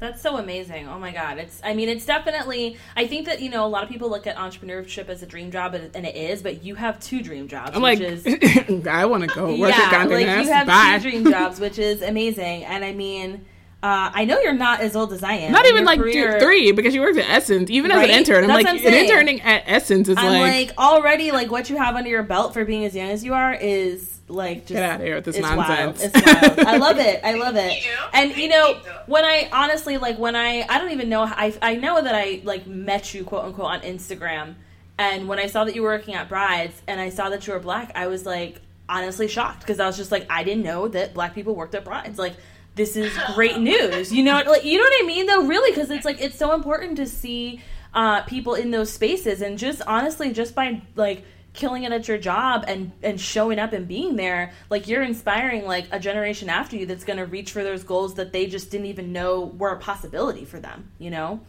That's 0.00 0.20
so 0.20 0.36
amazing. 0.36 0.88
Oh 0.88 0.98
my 0.98 1.12
god. 1.12 1.38
It's 1.38 1.60
I 1.64 1.72
mean, 1.72 1.88
it's 1.88 2.04
definitely 2.04 2.76
I 2.96 3.06
think 3.06 3.26
that, 3.26 3.40
you 3.40 3.48
know, 3.48 3.64
a 3.64 3.68
lot 3.68 3.84
of 3.84 3.88
people 3.88 4.10
look 4.10 4.26
at 4.26 4.36
entrepreneurship 4.36 5.08
as 5.08 5.22
a 5.22 5.26
dream 5.26 5.50
job 5.50 5.74
and 5.74 5.94
and 5.94 6.04
it 6.04 6.16
is, 6.16 6.42
but 6.42 6.64
you 6.64 6.74
have 6.74 6.98
two 7.00 7.22
dream 7.22 7.48
jobs, 7.48 7.72
I'm 7.74 7.82
which 7.82 8.00
like, 8.00 8.08
is 8.08 8.26
I 8.86 9.04
want 9.06 9.22
to 9.22 9.28
go 9.34 9.56
work 9.56 9.72
at 9.72 9.92
yeah, 9.92 10.04
Condé 10.04 10.10
like 10.10 10.44
you 10.46 10.52
have 10.52 10.66
Bye. 10.66 10.98
two 10.98 11.10
dream 11.10 11.30
jobs, 11.30 11.60
which 11.60 11.78
is 11.78 12.02
amazing. 12.02 12.64
And 12.64 12.84
I 12.84 12.92
mean, 12.92 13.44
uh, 13.84 14.10
I 14.14 14.24
know 14.24 14.40
you're 14.40 14.52
not 14.54 14.80
as 14.80 14.96
old 14.96 15.12
as 15.12 15.22
I 15.22 15.34
am. 15.34 15.52
Not 15.52 15.66
even 15.66 15.76
your 15.78 15.84
like 15.84 16.00
career- 16.00 16.38
two, 16.38 16.44
three 16.44 16.72
because 16.72 16.94
you 16.94 17.00
worked 17.02 17.18
at 17.18 17.28
Essence. 17.28 17.70
Even 17.70 17.90
as 17.90 18.02
an 18.02 18.10
intern, 18.10 18.44
I'm 18.44 18.48
That's 18.48 18.64
like, 18.64 18.80
I'm 18.80 18.86
an 18.86 18.94
interning 18.94 19.42
at 19.42 19.62
Essence 19.66 20.08
is 20.08 20.16
I'm 20.18 20.40
like, 20.40 20.68
like, 20.68 20.78
already 20.78 21.30
like 21.32 21.50
what 21.50 21.70
you 21.70 21.76
have 21.76 21.94
under 21.94 22.08
your 22.10 22.22
belt 22.22 22.52
for 22.54 22.64
being 22.64 22.84
as 22.84 22.94
young 22.96 23.10
as 23.10 23.22
you 23.22 23.34
are 23.34 23.54
is 23.54 24.13
like 24.28 24.60
just 24.60 24.72
get 24.72 24.82
out 24.82 25.00
of 25.00 25.06
here 25.06 25.16
with 25.16 25.24
this 25.24 25.36
it's 25.36 25.46
nonsense. 25.46 26.00
Wild. 26.00 26.14
It's 26.14 26.56
wild. 26.56 26.68
I 26.68 26.76
love 26.78 26.98
it. 26.98 27.20
I 27.22 27.34
love 27.34 27.56
it. 27.56 27.84
You. 27.84 27.90
And 28.12 28.36
you 28.36 28.48
know, 28.48 28.68
you. 28.68 28.76
when 29.06 29.24
I 29.24 29.48
honestly 29.52 29.98
like 29.98 30.18
when 30.18 30.34
I 30.34 30.66
I 30.68 30.78
don't 30.78 30.92
even 30.92 31.08
know 31.08 31.22
I 31.22 31.54
I 31.60 31.76
know 31.76 32.02
that 32.02 32.14
I 32.14 32.40
like 32.44 32.66
met 32.66 33.12
you 33.12 33.24
quote 33.24 33.44
unquote 33.44 33.66
on 33.66 33.80
Instagram, 33.80 34.54
and 34.98 35.28
when 35.28 35.38
I 35.38 35.46
saw 35.46 35.64
that 35.64 35.74
you 35.74 35.82
were 35.82 35.90
working 35.90 36.14
at 36.14 36.28
Brides 36.28 36.80
and 36.86 37.00
I 37.00 37.10
saw 37.10 37.28
that 37.30 37.46
you 37.46 37.52
were 37.52 37.60
black, 37.60 37.92
I 37.94 38.06
was 38.06 38.24
like 38.24 38.60
honestly 38.88 39.28
shocked 39.28 39.60
because 39.60 39.80
I 39.80 39.86
was 39.86 39.96
just 39.96 40.10
like 40.10 40.26
I 40.30 40.44
didn't 40.44 40.64
know 40.64 40.88
that 40.88 41.14
black 41.14 41.34
people 41.34 41.54
worked 41.54 41.74
at 41.74 41.84
Brides. 41.84 42.18
Like 42.18 42.34
this 42.74 42.96
is 42.96 43.12
great 43.34 43.58
news. 43.60 44.12
You 44.12 44.22
know, 44.24 44.42
like 44.46 44.64
you 44.64 44.78
know 44.78 44.84
what 44.84 45.02
I 45.02 45.06
mean 45.06 45.26
though, 45.26 45.46
really, 45.46 45.70
because 45.70 45.90
it's 45.90 46.04
like 46.04 46.20
it's 46.20 46.38
so 46.38 46.54
important 46.54 46.96
to 46.96 47.06
see 47.06 47.60
uh, 47.92 48.22
people 48.22 48.54
in 48.54 48.70
those 48.70 48.92
spaces 48.92 49.40
and 49.40 49.58
just 49.58 49.82
honestly 49.86 50.32
just 50.32 50.54
by 50.54 50.82
like 50.96 51.24
killing 51.54 51.84
it 51.84 51.92
at 51.92 52.06
your 52.08 52.18
job 52.18 52.64
and 52.66 52.90
and 53.02 53.20
showing 53.20 53.58
up 53.58 53.72
and 53.72 53.86
being 53.88 54.16
there 54.16 54.52
like 54.70 54.88
you're 54.88 55.02
inspiring 55.02 55.64
like 55.64 55.86
a 55.92 55.98
generation 56.00 56.50
after 56.50 56.76
you 56.76 56.84
that's 56.84 57.04
going 57.04 57.16
to 57.16 57.24
reach 57.24 57.52
for 57.52 57.62
those 57.62 57.84
goals 57.84 58.14
that 58.14 58.32
they 58.32 58.46
just 58.46 58.70
didn't 58.70 58.86
even 58.86 59.12
know 59.12 59.44
were 59.44 59.70
a 59.70 59.78
possibility 59.78 60.44
for 60.44 60.58
them 60.60 60.90
you 60.98 61.10
know 61.10 61.40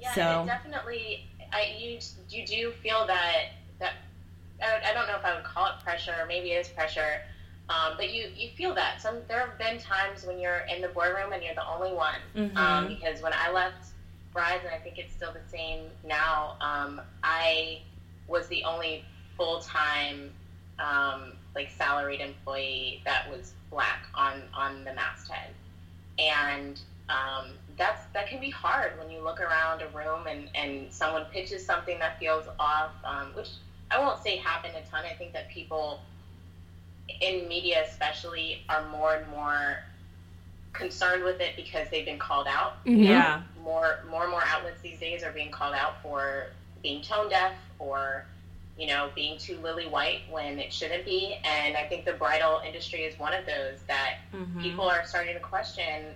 Yeah, 0.00 0.12
So- 0.14 0.42
it 0.42 0.46
definitely. 0.46 1.26
I 1.52 1.72
you 1.78 1.98
you 2.30 2.44
do 2.46 2.72
feel 2.82 3.06
that 3.06 3.50
that 3.78 3.92
I, 4.62 4.90
I 4.90 4.94
don't 4.94 5.06
know 5.06 5.16
if 5.16 5.24
I 5.24 5.34
would 5.36 5.44
call 5.44 5.66
it 5.66 5.74
pressure, 5.84 6.14
or 6.18 6.26
maybe 6.26 6.50
it 6.52 6.60
is 6.66 6.68
pressure, 6.68 7.20
um, 7.68 7.94
but 7.96 8.12
you 8.12 8.28
you 8.34 8.48
feel 8.56 8.74
that. 8.74 9.00
Some 9.00 9.16
there 9.28 9.40
have 9.46 9.56
been 9.58 9.78
times 9.78 10.24
when 10.26 10.38
you're 10.40 10.62
in 10.74 10.82
the 10.82 10.88
boardroom 10.88 11.32
and 11.32 11.42
you're 11.44 11.54
the 11.54 11.66
only 11.68 11.92
one. 11.92 12.20
Mhm. 12.34 12.56
Um, 12.56 12.88
because 12.88 13.22
when 13.22 13.32
I 13.34 13.50
left 13.52 13.92
Brides, 14.32 14.64
and 14.64 14.74
I 14.74 14.78
think 14.78 14.98
it's 14.98 15.12
still 15.14 15.32
the 15.32 15.46
same 15.48 15.84
now, 16.04 16.56
um, 16.60 17.00
I 17.22 17.82
was 18.28 18.46
the 18.48 18.64
only 18.64 19.04
full 19.36 19.58
time 19.58 20.32
um, 20.78 21.32
like 21.54 21.70
salaried 21.70 22.20
employee 22.20 23.00
that 23.04 23.28
was 23.28 23.52
black 23.70 24.06
on 24.14 24.42
on 24.54 24.84
the 24.84 24.92
masthead, 24.92 25.50
and 26.18 26.80
um, 27.08 27.46
that's 27.76 28.04
that 28.14 28.26
can 28.26 28.40
be 28.40 28.50
hard 28.50 28.96
when 28.98 29.10
you 29.10 29.20
look 29.22 29.40
around 29.40 29.82
a 29.82 29.88
room 29.88 30.26
and 30.26 30.48
and 30.54 30.92
someone 30.92 31.24
pitches 31.26 31.64
something 31.64 31.98
that 32.00 32.18
feels 32.18 32.48
off, 32.58 32.90
um, 33.04 33.28
which 33.34 33.50
I 33.90 33.98
won't 33.98 34.18
say 34.18 34.36
happen 34.36 34.74
a 34.74 34.80
ton. 34.82 35.04
I 35.04 35.14
think 35.14 35.32
that 35.32 35.48
people 35.48 36.00
in 37.20 37.46
media 37.48 37.82
especially 37.82 38.58
are 38.68 38.80
more 38.80 39.14
and 39.14 39.26
more 39.26 39.82
concerned 40.72 41.22
with 41.22 41.40
it 41.40 41.54
because 41.56 41.88
they've 41.90 42.04
been 42.04 42.18
called 42.18 42.46
out 42.48 42.74
Mhm. 42.84 43.04
yeah 43.04 43.40
more 43.62 43.98
more 44.02 44.22
and 44.22 44.30
more 44.30 44.42
outlets 44.44 44.80
these 44.80 44.98
days 44.98 45.22
are 45.22 45.30
being 45.30 45.50
called 45.50 45.74
out 45.74 45.94
for 46.02 46.50
being 46.82 47.00
tone 47.00 47.28
deaf 47.28 47.54
or 47.78 48.24
you 48.76 48.86
know 48.86 49.10
being 49.14 49.38
too 49.38 49.56
lily 49.62 49.86
white 49.86 50.22
when 50.30 50.58
it 50.58 50.72
shouldn't 50.72 51.04
be 51.04 51.36
and 51.44 51.76
i 51.76 51.84
think 51.84 52.04
the 52.04 52.12
bridal 52.12 52.60
industry 52.66 53.04
is 53.04 53.18
one 53.18 53.32
of 53.32 53.44
those 53.46 53.80
that 53.86 54.16
Mhm. 54.32 54.60
people 54.60 54.84
are 54.88 55.04
starting 55.04 55.34
to 55.34 55.40
question 55.40 56.14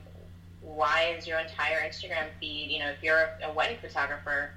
why 0.61 1.15
is 1.17 1.27
your 1.27 1.39
entire 1.39 1.79
instagram 1.89 2.27
feed 2.41 2.71
you 2.71 2.79
know 2.81 2.89
if 2.89 3.03
you're 3.03 3.31
a 3.43 3.53
wedding 3.53 3.79
photographer 3.81 4.51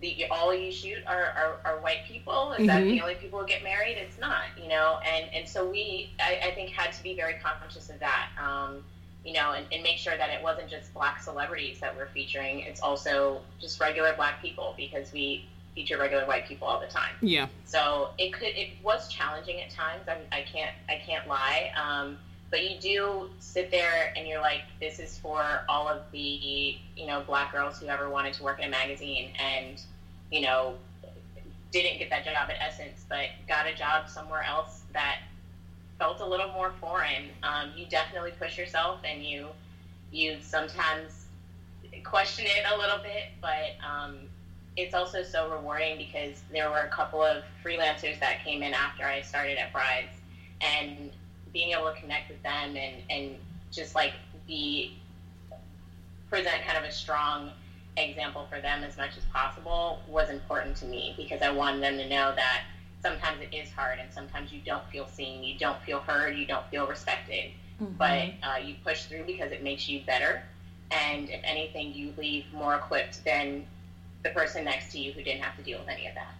the 0.00 0.24
all 0.30 0.54
you 0.54 0.70
shoot 0.70 1.02
are, 1.06 1.24
are, 1.36 1.56
are 1.64 1.78
white 1.80 2.04
people? 2.06 2.52
Is 2.52 2.66
that 2.68 2.80
Mhm. 2.82 2.90
the 2.92 3.00
only 3.02 3.16
people 3.16 3.40
who 3.40 3.46
get 3.46 3.62
married? 3.62 3.98
It's 3.98 4.16
not, 4.18 4.44
you 4.56 4.68
know. 4.68 4.98
And 5.04 5.28
and 5.34 5.46
so 5.48 5.66
we, 5.68 6.08
I, 6.20 6.38
I 6.44 6.50
think, 6.52 6.70
had 6.70 6.92
to 6.92 7.02
be 7.02 7.12
very 7.14 7.34
conscious 7.34 7.90
of 7.90 7.98
that, 7.98 8.28
um, 8.38 8.84
you 9.24 9.32
know, 9.32 9.50
and, 9.52 9.66
and 9.72 9.82
make 9.82 9.98
sure 9.98 10.16
that 10.16 10.30
it 10.30 10.40
wasn't 10.42 10.70
just 10.70 10.94
black 10.94 11.20
celebrities 11.20 11.80
that 11.80 11.94
we're 11.94 12.06
featuring. 12.06 12.60
It's 12.60 12.80
also 12.80 13.42
just 13.60 13.80
regular 13.80 14.14
black 14.14 14.40
people 14.40 14.74
because 14.76 15.12
we 15.12 15.44
feature 15.74 15.98
regular 15.98 16.26
white 16.26 16.46
people 16.46 16.66
all 16.66 16.80
the 16.80 16.86
time. 16.86 17.14
Yeah. 17.20 17.46
So 17.64 18.10
it 18.18 18.32
could 18.32 18.48
it 18.48 18.70
was 18.82 19.08
challenging 19.08 19.60
at 19.60 19.70
times. 19.70 20.08
I, 20.08 20.18
I 20.36 20.42
can't 20.42 20.74
I 20.88 21.00
can't 21.04 21.26
lie. 21.28 21.72
Um, 21.80 22.18
but 22.50 22.68
you 22.68 22.78
do 22.80 23.30
sit 23.38 23.70
there 23.70 24.12
and 24.16 24.26
you're 24.26 24.40
like, 24.40 24.62
this 24.80 24.98
is 24.98 25.16
for 25.18 25.64
all 25.68 25.88
of 25.88 26.02
the 26.12 26.78
you 26.96 27.06
know 27.06 27.22
black 27.26 27.52
girls 27.52 27.78
who 27.78 27.86
ever 27.86 28.10
wanted 28.10 28.34
to 28.34 28.42
work 28.42 28.58
in 28.58 28.64
a 28.64 28.70
magazine 28.70 29.30
and 29.38 29.80
you 30.30 30.40
know 30.40 30.74
didn't 31.70 31.98
get 31.98 32.10
that 32.10 32.24
job 32.24 32.50
at 32.50 32.56
Essence, 32.60 33.04
but 33.08 33.26
got 33.46 33.66
a 33.66 33.74
job 33.74 34.08
somewhere 34.08 34.42
else 34.42 34.82
that 34.92 35.20
felt 35.98 36.20
a 36.20 36.26
little 36.26 36.50
more 36.52 36.72
foreign. 36.80 37.28
Um, 37.44 37.70
you 37.76 37.86
definitely 37.86 38.32
push 38.32 38.58
yourself 38.58 39.00
and 39.04 39.22
you 39.22 39.46
you 40.10 40.38
sometimes 40.40 41.26
question 42.04 42.46
it 42.46 42.64
a 42.72 42.76
little 42.76 42.98
bit, 42.98 43.30
but 43.40 43.76
um, 43.86 44.16
it's 44.80 44.94
also 44.94 45.22
so 45.22 45.48
rewarding 45.48 45.96
because 45.98 46.42
there 46.52 46.68
were 46.70 46.80
a 46.80 46.88
couple 46.88 47.22
of 47.22 47.42
freelancers 47.64 48.18
that 48.20 48.42
came 48.44 48.62
in 48.62 48.74
after 48.74 49.04
I 49.04 49.20
started 49.20 49.58
at 49.58 49.72
Brides, 49.72 50.16
and 50.60 51.10
being 51.52 51.72
able 51.72 51.90
to 51.90 51.98
connect 52.00 52.28
with 52.28 52.42
them 52.42 52.76
and, 52.76 53.02
and 53.10 53.36
just 53.70 53.94
like 53.94 54.12
be 54.46 54.92
present 56.28 56.62
kind 56.64 56.78
of 56.78 56.84
a 56.84 56.90
strong 56.90 57.50
example 57.96 58.46
for 58.48 58.60
them 58.60 58.84
as 58.84 58.96
much 58.96 59.16
as 59.16 59.24
possible 59.26 59.98
was 60.08 60.30
important 60.30 60.76
to 60.76 60.84
me 60.86 61.12
because 61.16 61.42
I 61.42 61.50
wanted 61.50 61.82
them 61.82 61.96
to 61.98 62.08
know 62.08 62.32
that 62.36 62.62
sometimes 63.02 63.40
it 63.40 63.54
is 63.54 63.70
hard 63.70 63.98
and 63.98 64.12
sometimes 64.12 64.52
you 64.52 64.60
don't 64.64 64.84
feel 64.90 65.06
seen, 65.06 65.42
you 65.42 65.54
don't 65.58 65.80
feel 65.80 65.98
heard, 66.00 66.36
you 66.36 66.46
don't 66.46 66.64
feel 66.70 66.86
respected, 66.86 67.50
but 67.98 68.28
uh, 68.42 68.56
you 68.62 68.74
push 68.84 69.04
through 69.04 69.24
because 69.24 69.50
it 69.50 69.62
makes 69.62 69.88
you 69.88 70.00
better. 70.06 70.42
And 70.90 71.28
if 71.30 71.40
anything, 71.44 71.94
you 71.94 72.12
leave 72.16 72.44
more 72.52 72.74
equipped 72.74 73.24
than 73.24 73.64
the 74.22 74.30
person 74.30 74.64
next 74.64 74.92
to 74.92 74.98
you 74.98 75.12
who 75.12 75.22
didn't 75.22 75.42
have 75.42 75.56
to 75.56 75.62
deal 75.62 75.78
with 75.78 75.88
any 75.88 76.06
of 76.06 76.14
that. 76.14 76.34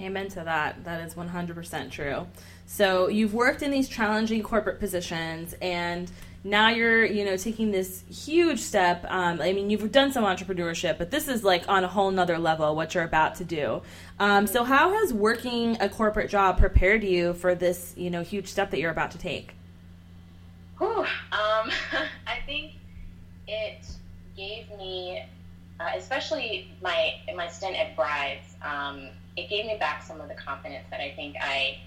Amen 0.00 0.28
to 0.28 0.44
that. 0.44 0.84
That 0.84 1.00
is 1.06 1.14
100% 1.14 1.90
true. 1.90 2.26
So 2.66 3.08
you've 3.08 3.32
worked 3.32 3.62
in 3.62 3.70
these 3.70 3.88
challenging 3.88 4.42
corporate 4.42 4.78
positions, 4.78 5.54
and 5.62 6.10
now 6.44 6.68
you're, 6.68 7.04
you 7.04 7.24
know, 7.24 7.36
taking 7.36 7.70
this 7.70 8.04
huge 8.10 8.60
step. 8.60 9.04
Um, 9.08 9.40
I 9.40 9.52
mean, 9.52 9.70
you've 9.70 9.90
done 9.90 10.12
some 10.12 10.24
entrepreneurship, 10.24 10.98
but 10.98 11.10
this 11.10 11.28
is 11.28 11.42
like 11.42 11.68
on 11.68 11.82
a 11.82 11.88
whole 11.88 12.10
nother 12.10 12.38
level 12.38 12.76
what 12.76 12.94
you're 12.94 13.04
about 13.04 13.36
to 13.36 13.44
do. 13.44 13.82
Um, 14.20 14.46
so 14.46 14.64
how 14.64 14.92
has 14.92 15.14
working 15.14 15.80
a 15.80 15.88
corporate 15.88 16.30
job 16.30 16.58
prepared 16.58 17.02
you 17.02 17.32
for 17.34 17.54
this, 17.54 17.94
you 17.96 18.10
know, 18.10 18.22
huge 18.22 18.48
step 18.48 18.70
that 18.72 18.80
you're 18.80 18.90
about 18.90 19.12
to 19.12 19.18
take? 19.18 19.54
Whew. 20.78 21.00
Um, 21.00 21.06
I 22.26 22.38
think 22.44 22.72
it 23.48 23.86
gave 24.36 24.68
me, 24.78 25.24
uh, 25.78 25.90
especially 25.96 26.68
my 26.82 27.14
my 27.34 27.48
stint 27.48 27.76
at 27.76 27.96
Brides, 27.96 28.54
um, 28.62 29.08
it 29.36 29.48
gave 29.48 29.66
me 29.66 29.76
back 29.78 30.02
some 30.02 30.20
of 30.20 30.28
the 30.28 30.34
confidence 30.34 30.84
that 30.90 31.00
I 31.00 31.12
think 31.14 31.36
I 31.40 31.78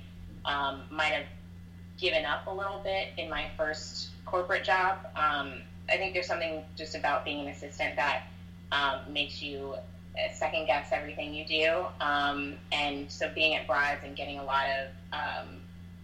um, 0.46 0.82
might 0.92 1.12
have 1.14 1.26
given 1.98 2.26
up 2.26 2.48
a 2.48 2.52
little 2.52 2.80
bit 2.84 3.10
in 3.18 3.30
my 3.30 3.48
first 3.58 4.10
corporate 4.26 4.64
job. 4.64 4.98
Um, 5.16 5.54
I 5.90 5.98
think 5.98 6.14
there's 6.14 6.28
something 6.28 6.64
just 6.76 6.96
about 6.96 7.26
being 7.26 7.42
an 7.42 7.48
assistant 7.48 7.96
that 7.96 8.24
um, 8.72 9.12
makes 9.12 9.42
you 9.42 9.74
uh, 10.16 10.32
second 10.34 10.68
guess 10.68 10.90
everything 10.92 11.34
you 11.34 11.46
do. 11.46 11.86
Um, 12.00 12.54
and 12.72 13.12
so 13.12 13.30
being 13.34 13.56
at 13.56 13.66
Brides 13.68 14.02
and 14.06 14.16
getting 14.16 14.40
a 14.40 14.44
lot 14.44 14.66
of 14.68 14.88
um, 15.14 15.48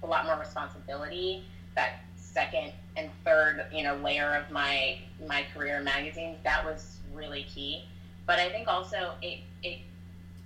a 0.03 0.07
lot 0.07 0.25
more 0.25 0.37
responsibility 0.37 1.43
that 1.75 1.99
second 2.15 2.71
and 2.97 3.09
third 3.23 3.65
you 3.71 3.83
know 3.83 3.95
layer 3.97 4.35
of 4.35 4.51
my 4.51 4.97
my 5.27 5.45
career 5.53 5.77
in 5.77 5.83
magazines 5.83 6.37
that 6.43 6.65
was 6.65 6.94
really 7.15 7.43
key. 7.43 7.83
But 8.25 8.39
i 8.39 8.49
think 8.49 8.67
also 8.67 9.13
it 9.21 9.39
it 9.63 9.79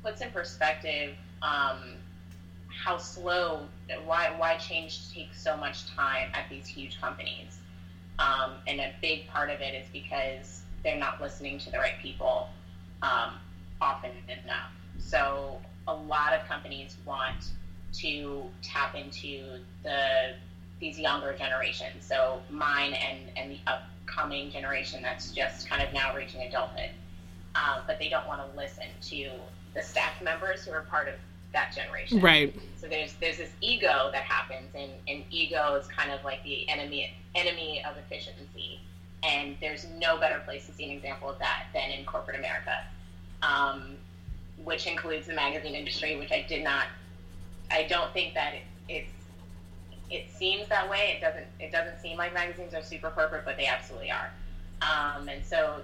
puts 0.03 0.21
in 0.21 0.29
perspective 0.29 1.13
um, 1.41 1.77
how 2.67 2.97
slow 2.97 3.67
why 4.05 4.29
why 4.37 4.55
change 4.55 5.11
takes 5.13 5.41
so 5.41 5.55
much 5.55 5.85
time 5.85 6.29
at 6.33 6.49
these 6.49 6.67
huge 6.67 6.99
companies. 6.99 7.59
Um, 8.19 8.55
and 8.67 8.81
a 8.81 8.91
big 9.01 9.27
part 9.27 9.49
of 9.49 9.61
it 9.61 9.73
is 9.73 9.85
because 9.93 10.61
they're 10.83 10.97
not 10.97 11.21
listening 11.21 11.57
to 11.59 11.71
the 11.71 11.77
right 11.77 11.97
people 12.01 12.47
um, 13.01 13.35
often 13.79 14.11
enough. 14.27 14.71
So 14.97 15.59
a 15.87 15.93
lot 15.93 16.33
of 16.33 16.43
companies 16.45 16.97
want 17.05 17.51
to 17.93 18.49
tap 18.61 18.95
into 18.95 19.59
the 19.83 20.33
these 20.79 20.97
younger 20.97 21.33
generations, 21.33 22.05
so 22.05 22.39
mine 22.49 22.93
and, 22.93 23.17
and 23.35 23.51
the 23.51 23.59
upcoming 24.09 24.51
generation 24.51 25.01
that's 25.01 25.31
just 25.31 25.67
kind 25.69 25.81
of 25.81 25.93
now 25.93 26.15
reaching 26.15 26.41
adulthood. 26.41 26.89
Uh, 27.55 27.81
but 27.87 27.97
they 27.99 28.09
don't 28.09 28.27
want 28.27 28.41
to 28.41 28.57
listen 28.57 28.85
to 29.01 29.29
the 29.73 29.81
staff 29.81 30.21
members 30.21 30.65
who 30.65 30.71
are 30.71 30.81
part 30.81 31.07
of 31.07 31.15
that 31.51 31.73
generation. 31.75 32.21
Right. 32.21 32.55
So 32.77 32.87
there's 32.87 33.13
there's 33.19 33.37
this 33.37 33.49
ego 33.59 34.09
that 34.11 34.23
happens, 34.23 34.69
and, 34.75 34.91
and 35.07 35.23
ego 35.31 35.73
is 35.75 35.87
kind 35.87 36.11
of 36.11 36.23
like 36.23 36.43
the 36.43 36.69
enemy 36.69 37.11
enemy 37.35 37.83
of 37.89 37.97
efficiency. 37.97 38.79
And 39.23 39.57
there's 39.59 39.85
no 39.97 40.17
better 40.17 40.39
place 40.45 40.65
to 40.67 40.73
see 40.73 40.85
an 40.85 40.91
example 40.91 41.29
of 41.29 41.39
that 41.39 41.65
than 41.73 41.89
in 41.89 42.05
corporate 42.05 42.37
America, 42.37 42.85
um, 43.41 43.97
which 44.63 44.87
includes 44.87 45.27
the 45.27 45.33
magazine 45.33 45.75
industry, 45.75 46.15
which 46.17 46.31
I 46.31 46.45
did 46.47 46.63
not. 46.63 46.85
I 47.69 47.83
don't 47.83 48.13
think 48.13 48.33
that 48.35 48.53
it, 48.53 48.61
it's 48.87 49.18
it 50.09 50.29
seems 50.31 50.67
that 50.69 50.89
way. 50.89 51.15
It 51.17 51.21
doesn't. 51.21 51.45
It 51.59 51.71
doesn't 51.71 51.99
seem 52.01 52.17
like 52.17 52.33
magazines 52.33 52.73
are 52.73 52.81
super 52.81 53.09
corporate, 53.09 53.45
but 53.45 53.57
they 53.57 53.67
absolutely 53.67 54.11
are. 54.11 54.31
Um, 54.81 55.27
and 55.29 55.45
so 55.45 55.81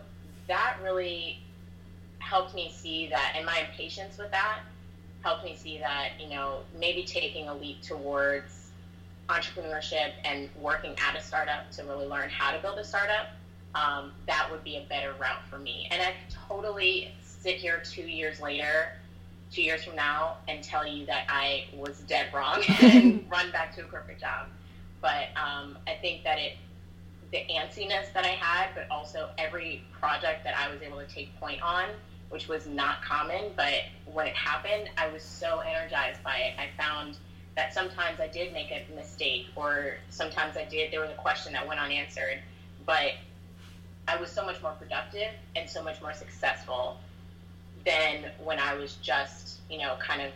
that 0.47 0.77
really 0.83 1.39
helped 2.19 2.55
me 2.55 2.71
see 2.73 3.07
that, 3.07 3.33
and 3.35 3.45
my 3.45 3.65
impatience 3.69 4.17
with 4.17 4.31
that 4.31 4.59
helped 5.21 5.43
me 5.43 5.55
see 5.55 5.79
that 5.79 6.09
you 6.19 6.29
know 6.29 6.59
maybe 6.79 7.03
taking 7.03 7.47
a 7.47 7.55
leap 7.55 7.81
towards 7.81 8.69
entrepreneurship 9.29 10.11
and 10.23 10.49
working 10.61 10.95
at 11.07 11.15
a 11.15 11.21
startup 11.21 11.69
to 11.71 11.83
really 11.83 12.05
learn 12.05 12.29
how 12.29 12.51
to 12.51 12.59
build 12.59 12.77
a 12.77 12.83
startup. 12.83 13.27
Um, 13.73 14.11
that 14.27 14.47
would 14.51 14.63
be 14.63 14.77
a 14.77 14.81
better 14.87 15.13
route 15.19 15.43
for 15.49 15.57
me. 15.57 15.87
And 15.91 16.01
I 16.01 16.13
totally 16.47 17.11
sit 17.21 17.55
here 17.55 17.81
two 17.83 18.03
years 18.03 18.39
later 18.39 18.93
two 19.55 19.61
years 19.61 19.85
from 19.85 19.95
now 19.95 20.37
and 20.49 20.61
tell 20.61 20.85
you 20.85 21.05
that 21.05 21.25
I 21.29 21.65
was 21.73 21.99
dead 22.01 22.27
wrong 22.33 22.61
and 22.81 23.25
run 23.31 23.51
back 23.51 23.73
to 23.75 23.81
a 23.81 23.85
corporate 23.85 24.19
job. 24.19 24.47
But 25.01 25.29
um, 25.35 25.77
I 25.87 25.95
think 26.01 26.23
that 26.23 26.37
it, 26.39 26.57
the 27.31 27.43
antsiness 27.49 28.11
that 28.13 28.25
I 28.25 28.35
had, 28.39 28.69
but 28.75 28.87
also 28.91 29.29
every 29.37 29.83
project 29.97 30.43
that 30.43 30.57
I 30.57 30.71
was 30.71 30.81
able 30.81 30.99
to 30.99 31.07
take 31.07 31.37
point 31.39 31.61
on, 31.61 31.85
which 32.29 32.47
was 32.47 32.67
not 32.67 33.01
common, 33.03 33.51
but 33.55 33.73
when 34.11 34.27
it 34.27 34.35
happened, 34.35 34.89
I 34.97 35.07
was 35.07 35.23
so 35.23 35.59
energized 35.59 36.21
by 36.23 36.37
it. 36.37 36.53
I 36.59 36.67
found 36.81 37.17
that 37.55 37.73
sometimes 37.73 38.19
I 38.19 38.27
did 38.27 38.51
make 38.51 38.71
a 38.71 38.85
mistake, 38.93 39.45
or 39.55 39.95
sometimes 40.09 40.57
I 40.57 40.65
did, 40.65 40.91
there 40.91 40.99
was 40.99 41.11
a 41.11 41.15
question 41.15 41.53
that 41.53 41.65
went 41.65 41.79
unanswered, 41.79 42.39
but 42.85 43.13
I 44.07 44.17
was 44.17 44.29
so 44.29 44.45
much 44.45 44.61
more 44.61 44.73
productive 44.73 45.29
and 45.55 45.69
so 45.69 45.81
much 45.81 46.01
more 46.01 46.13
successful 46.13 46.97
than 47.85 48.31
when 48.43 48.59
I 48.59 48.73
was 48.73 48.95
just, 49.01 49.59
you 49.69 49.77
know, 49.77 49.95
kind 49.99 50.21
of 50.21 50.31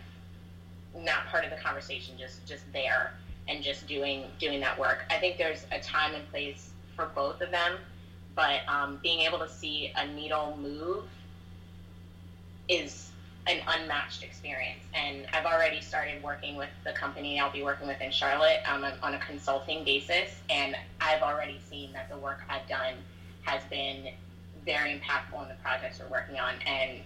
not 1.04 1.26
part 1.28 1.44
of 1.44 1.52
the 1.52 1.58
conversation, 1.58 2.16
just 2.18 2.46
just 2.46 2.64
there 2.74 3.14
and 3.48 3.64
just 3.64 3.88
doing 3.88 4.26
doing 4.40 4.60
that 4.62 4.80
work. 4.80 5.06
I 5.10 5.18
think 5.18 5.38
there's 5.38 5.66
a 5.72 5.80
time 5.80 6.14
and 6.14 6.30
place 6.30 6.70
for 6.96 7.10
both 7.16 7.42
of 7.42 7.52
them, 7.52 7.78
but 8.36 8.62
um, 8.68 9.00
being 9.02 9.22
able 9.22 9.40
to 9.40 9.50
see 9.50 9.92
a 9.96 10.08
needle 10.08 10.58
move 10.62 11.06
is 12.68 13.12
an 13.48 13.62
unmatched 13.68 14.22
experience. 14.24 14.84
And 14.94 15.26
I've 15.34 15.46
already 15.46 15.82
started 15.82 16.22
working 16.22 16.56
with 16.56 16.70
the 16.86 16.92
company 16.92 17.40
I'll 17.40 17.52
be 17.52 17.64
working 17.64 17.88
with 17.88 18.00
in 18.00 18.12
Charlotte 18.12 18.60
um, 18.68 18.86
on 19.02 19.16
a 19.16 19.20
consulting 19.20 19.84
basis, 19.84 20.30
and 20.50 20.76
I've 21.02 21.24
already 21.24 21.60
seen 21.70 21.92
that 21.94 22.10
the 22.10 22.18
work 22.18 22.42
I've 22.50 22.68
done 22.68 22.94
has 23.42 23.62
been 23.70 24.10
very 24.66 24.92
impactful 24.92 25.42
in 25.42 25.48
the 25.48 25.56
projects 25.64 26.00
we're 26.00 26.12
working 26.12 26.38
on, 26.38 26.54
and 26.68 27.00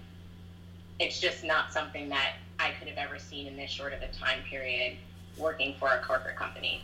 it's 0.99 1.19
just 1.19 1.43
not 1.43 1.71
something 1.73 2.09
that 2.09 2.33
I 2.59 2.71
could 2.71 2.87
have 2.87 2.97
ever 2.97 3.19
seen 3.19 3.47
in 3.47 3.55
this 3.57 3.71
short 3.71 3.93
of 3.93 4.01
a 4.01 4.07
time 4.07 4.39
period 4.49 4.97
working 5.37 5.75
for 5.79 5.89
a 5.89 5.99
corporate 6.01 6.35
company. 6.35 6.81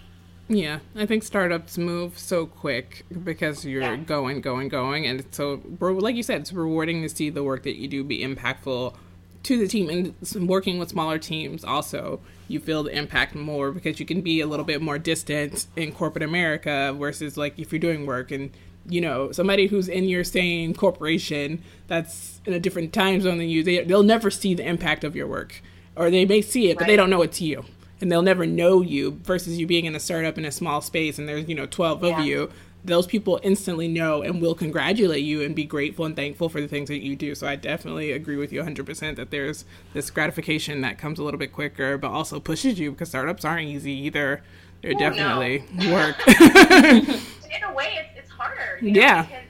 Yeah, 0.47 0.79
I 0.95 1.05
think 1.05 1.23
startups 1.23 1.77
move 1.77 2.17
so 2.17 2.47
quick 2.47 3.05
because 3.23 3.63
you're 3.65 3.83
Yeah. 3.83 3.97
going, 3.97 4.41
going, 4.41 4.67
going, 4.67 5.05
and 5.05 5.19
it's 5.19 5.37
so 5.37 5.61
like 5.79 6.15
you 6.15 6.23
said, 6.23 6.41
it's 6.41 6.51
rewarding 6.51 7.03
to 7.03 7.09
see 7.09 7.29
the 7.29 7.43
work 7.43 7.63
that 7.63 7.75
you 7.75 7.87
do 7.87 8.03
be 8.03 8.19
impactful 8.21 8.95
to 9.43 9.57
the 9.59 9.67
team. 9.67 9.89
And 9.89 10.47
working 10.49 10.79
with 10.79 10.89
smaller 10.89 11.19
teams, 11.19 11.63
also, 11.63 12.19
you 12.47 12.59
feel 12.59 12.81
the 12.81 12.97
impact 12.97 13.35
more 13.35 13.71
because 13.71 13.99
you 13.99 14.07
can 14.07 14.21
be 14.21 14.41
a 14.41 14.47
little 14.47 14.65
bit 14.65 14.81
more 14.81 14.97
distant 14.97 15.67
in 15.75 15.91
corporate 15.91 16.23
America 16.23 16.95
versus 16.97 17.37
like 17.37 17.57
if 17.59 17.71
you're 17.71 17.79
doing 17.79 18.07
work 18.07 18.31
and 18.31 18.49
you 18.87 19.01
know 19.01 19.31
somebody 19.31 19.67
who's 19.67 19.87
in 19.87 20.05
your 20.05 20.23
same 20.23 20.73
corporation 20.73 21.61
that's 21.87 22.41
in 22.45 22.53
a 22.53 22.59
different 22.59 22.93
time 22.93 23.21
zone 23.21 23.37
than 23.37 23.49
you 23.49 23.63
they, 23.63 23.83
they'll 23.83 24.03
never 24.03 24.29
see 24.31 24.53
the 24.53 24.67
impact 24.67 25.03
of 25.03 25.15
your 25.15 25.27
work. 25.27 25.61
Or 25.95 26.09
they 26.09 26.25
may 26.25 26.41
see 26.41 26.69
it 26.69 26.77
but 26.77 26.87
they 26.87 26.95
don't 26.95 27.09
know 27.09 27.21
it's 27.21 27.41
you. 27.41 27.65
And 28.01 28.09
they'll 28.09 28.21
never 28.21 28.45
know 28.45 28.81
you 28.81 29.19
versus 29.23 29.59
you 29.59 29.67
being 29.67 29.85
in 29.85 29.95
a 29.95 29.99
startup 29.99 30.37
in 30.37 30.45
a 30.45 30.51
small 30.51 30.81
space 30.81 31.19
and 31.19 31.27
there's 31.27 31.47
you 31.47 31.55
know 31.55 31.65
12 31.65 32.03
of 32.03 32.19
you. 32.19 32.49
Those 32.85 33.05
people 33.05 33.41
instantly 33.43 33.89
know 33.89 34.21
and 34.21 34.41
will 34.41 34.55
congratulate 34.55 35.25
you 35.25 35.41
and 35.41 35.53
be 35.53 35.65
grateful 35.65 36.05
and 36.05 36.15
thankful 36.15 36.47
for 36.47 36.61
the 36.61 36.67
things 36.67 36.87
that 36.87 37.03
you 37.03 37.17
do. 37.17 37.35
So 37.35 37.45
i 37.45 37.57
definitely 37.57 38.13
agree 38.13 38.37
with 38.37 38.53
you 38.53 38.63
100% 38.63 39.17
that 39.17 39.31
there's 39.31 39.65
this 39.93 40.09
gratification 40.09 40.79
that 40.81 40.97
comes 40.97 41.19
a 41.19 41.23
little 41.23 41.37
bit 41.37 41.51
quicker 41.51 41.97
but 41.97 42.09
also 42.09 42.39
pushes 42.39 42.79
you 42.79 42.91
because 42.91 43.09
startups 43.09 43.43
aren't 43.43 43.67
easy 43.67 43.91
either. 43.91 44.41
They're 44.81 44.93
no. 44.93 44.99
definitely 44.99 45.65
work. 45.91 46.15
In 47.49 47.63
a 47.63 47.73
way, 47.73 47.97
it's 47.99 48.18
harder. 48.39 48.79
You 48.81 48.91
know, 48.93 48.99
Yeah. 49.01 49.23
Because 49.23 49.43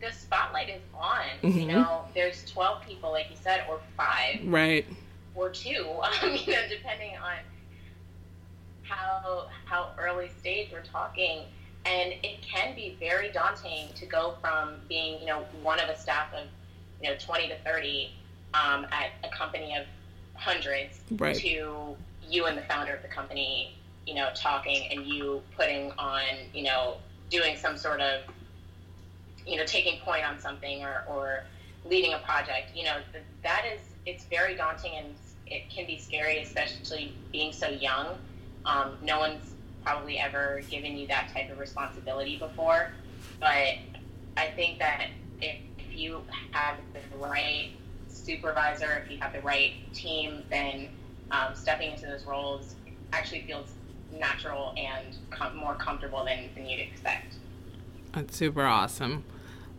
the 0.00 0.12
spotlight 0.12 0.68
is 0.68 0.82
on. 0.94 1.24
Mhm. 1.42 1.54
You 1.60 1.66
know, 1.66 2.04
there's 2.14 2.48
12 2.50 2.84
people, 2.86 3.10
like 3.12 3.30
you 3.30 3.36
said, 3.36 3.64
or 3.68 3.80
five, 3.96 4.40
right 4.44 4.86
or 5.34 5.50
two. 5.50 5.86
Um, 6.22 6.34
you 6.34 6.52
know, 6.52 6.62
depending 6.68 7.16
on 7.16 7.36
how 8.82 9.48
how 9.64 9.90
early 9.98 10.28
stage 10.38 10.68
we're 10.72 10.82
talking. 10.82 11.42
And 11.84 12.14
it 12.24 12.42
can 12.42 12.74
be 12.74 12.96
very 12.98 13.30
daunting 13.30 13.88
to 13.94 14.06
go 14.06 14.34
from 14.40 14.74
being, 14.88 15.20
you 15.20 15.26
know, 15.26 15.44
one 15.62 15.78
of 15.78 15.88
a 15.88 15.96
staff 15.96 16.32
of, 16.34 16.48
you 17.00 17.08
know, 17.08 17.16
20 17.16 17.46
to 17.48 17.56
30 17.64 18.10
um, 18.54 18.86
at 18.90 19.10
a 19.22 19.28
company 19.36 19.76
of 19.76 19.86
hundreds 20.34 20.98
Right. 21.12 21.36
to 21.36 21.96
you 22.28 22.46
and 22.46 22.58
the 22.58 22.62
founder 22.62 22.92
of 22.92 23.02
the 23.02 23.08
company, 23.08 23.76
you 24.04 24.14
know, 24.14 24.30
talking 24.34 24.88
and 24.90 25.06
you 25.06 25.42
putting 25.56 25.92
on, 25.92 26.22
you 26.52 26.64
know, 26.64 26.96
doing 27.30 27.56
some 27.56 27.76
sort 27.76 28.00
of, 28.00 28.20
you 29.46 29.56
know, 29.56 29.64
taking 29.64 29.98
point 30.00 30.24
on 30.24 30.38
something 30.38 30.82
or, 30.82 31.04
or 31.08 31.44
leading 31.84 32.14
a 32.14 32.18
project. 32.18 32.70
You 32.74 32.84
know, 32.84 32.96
that 33.42 33.64
is, 33.72 33.80
it's 34.04 34.24
very 34.24 34.56
daunting 34.56 34.92
and 34.96 35.14
it 35.46 35.70
can 35.70 35.86
be 35.86 35.98
scary, 35.98 36.38
especially 36.38 37.14
being 37.32 37.52
so 37.52 37.68
young. 37.68 38.16
Um, 38.64 38.92
no 39.02 39.18
one's 39.18 39.54
probably 39.84 40.18
ever 40.18 40.60
given 40.68 40.96
you 40.96 41.06
that 41.06 41.30
type 41.32 41.50
of 41.50 41.58
responsibility 41.58 42.36
before. 42.38 42.90
But 43.38 43.78
I 44.36 44.48
think 44.56 44.78
that 44.80 45.08
if 45.40 45.58
you 45.92 46.22
have 46.50 46.76
the 46.92 47.18
right 47.18 47.70
supervisor, 48.08 49.02
if 49.04 49.10
you 49.10 49.18
have 49.18 49.32
the 49.32 49.40
right 49.42 49.72
team, 49.92 50.42
then 50.50 50.88
um, 51.30 51.54
stepping 51.54 51.92
into 51.92 52.06
those 52.06 52.24
roles 52.24 52.74
actually 53.12 53.42
feels 53.42 53.72
natural 54.18 54.74
and 54.76 55.16
com- 55.30 55.56
more 55.56 55.74
comfortable 55.74 56.24
than, 56.24 56.48
than 56.54 56.66
you'd 56.66 56.80
expect. 56.80 57.34
That's 58.12 58.36
super 58.36 58.64
awesome. 58.64 59.24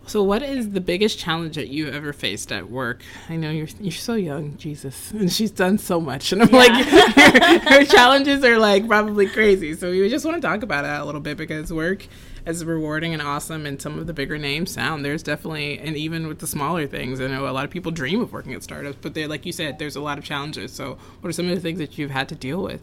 So, 0.08 0.24
what 0.24 0.42
is 0.42 0.70
the 0.70 0.80
biggest 0.80 1.20
challenge 1.20 1.56
that 1.56 1.68
you 1.68 1.90
ever 1.90 2.14
faced 2.14 2.54
at 2.54 2.70
work? 2.70 3.02
I 3.28 3.36
know 3.36 3.52
you're 3.52 3.68
you're 3.82 3.92
so 3.92 4.14
young, 4.14 4.56
Jesus, 4.56 5.12
and 5.18 5.30
she's 5.30 5.52
done 5.52 5.78
so 5.78 6.00
much, 6.00 6.32
and 6.32 6.42
I'm 6.42 6.50
like, 6.50 6.72
her, 6.86 7.60
her 7.60 7.86
challenges 7.86 8.42
are 8.46 8.58
like 8.58 8.88
probably 8.88 9.28
crazy. 9.28 9.74
So, 9.76 9.92
we 9.92 10.08
just 10.08 10.26
want 10.26 10.42
to 10.42 10.48
talk 10.48 10.64
about 10.64 10.84
that 10.84 11.02
a 11.02 11.06
little 11.06 11.20
bit 11.20 11.36
because 11.36 11.74
work 11.74 12.08
is 12.46 12.64
rewarding 12.64 13.12
and 13.12 13.22
awesome, 13.22 13.66
and 13.66 13.82
some 13.82 14.00
of 14.00 14.08
the 14.08 14.14
bigger 14.14 14.38
names 14.38 14.72
sound. 14.72 15.04
There's 15.04 15.24
definitely, 15.24 15.78
and 15.78 15.98
even 15.98 16.28
with 16.28 16.40
the 16.40 16.48
smaller 16.48 16.88
things, 16.88 17.20
I 17.20 17.28
know 17.28 17.46
a 17.46 17.52
lot 17.52 17.66
of 17.66 17.72
people 17.72 17.92
dream 17.92 18.22
of 18.22 18.32
working 18.32 18.54
at 18.54 18.64
startups, 18.64 19.00
but 19.02 19.14
they're 19.14 19.28
like 19.28 19.46
you 19.46 19.52
said, 19.52 19.78
there's 19.78 19.98
a 19.98 20.02
lot 20.02 20.18
of 20.18 20.24
challenges. 20.24 20.72
So, 20.72 20.98
what 21.20 21.28
are 21.28 21.34
some 21.34 21.50
of 21.50 21.56
the 21.56 21.62
things 21.62 21.80
that 21.80 21.98
you've 21.98 22.12
had 22.12 22.30
to 22.30 22.36
deal 22.36 22.64
with? 22.64 22.80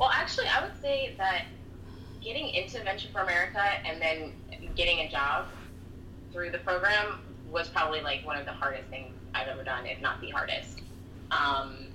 Well, 0.00 0.10
actually, 0.18 0.46
I 0.48 0.64
would 0.64 0.80
say 0.80 1.14
that 1.18 1.42
getting 2.22 2.48
into 2.48 2.82
Venture 2.82 3.08
for 3.12 3.20
America 3.20 3.60
and 3.86 4.00
then 4.00 4.32
getting 4.74 5.00
a 5.00 5.10
job 5.10 5.46
through 6.32 6.50
the 6.52 6.58
program 6.58 7.18
was 7.50 7.68
probably 7.68 8.00
like 8.00 8.24
one 8.24 8.38
of 8.38 8.46
the 8.46 8.52
hardest 8.52 8.88
things 8.88 9.12
I've 9.34 9.48
ever 9.48 9.62
done, 9.62 9.84
if 9.84 10.00
not 10.00 10.20
the 10.22 10.30
hardest. 10.30 10.80
Um, 11.30 11.88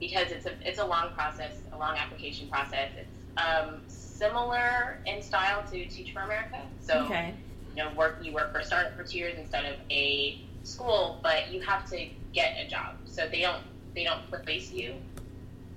because 0.00 0.32
it's 0.32 0.46
a 0.46 0.52
it's 0.66 0.78
a 0.78 0.84
long 0.84 1.10
process, 1.14 1.62
a 1.72 1.78
long 1.78 1.94
application 1.96 2.48
process. 2.48 2.90
It's 2.96 3.10
um, 3.36 3.82
similar 3.86 4.98
in 5.06 5.22
style 5.22 5.62
to 5.70 5.86
Teach 5.86 6.12
for 6.12 6.22
America. 6.22 6.56
So 6.80 7.04
Okay. 7.04 7.34
you 7.76 7.84
know, 7.84 7.90
work 7.96 8.18
you 8.22 8.32
work 8.32 8.52
for 8.52 8.60
a 8.60 8.64
startup 8.64 8.96
for 8.96 9.04
two 9.04 9.18
years 9.18 9.34
instead 9.38 9.64
of 9.66 9.76
a 9.90 10.38
school, 10.62 11.20
but 11.22 11.52
you 11.52 11.60
have 11.60 11.88
to 11.90 12.06
get 12.32 12.54
a 12.64 12.68
job. 12.68 12.96
So 13.04 13.28
they 13.30 13.42
don't 13.42 13.62
they 13.94 14.04
don't 14.04 14.20
place 14.44 14.72
you. 14.72 14.94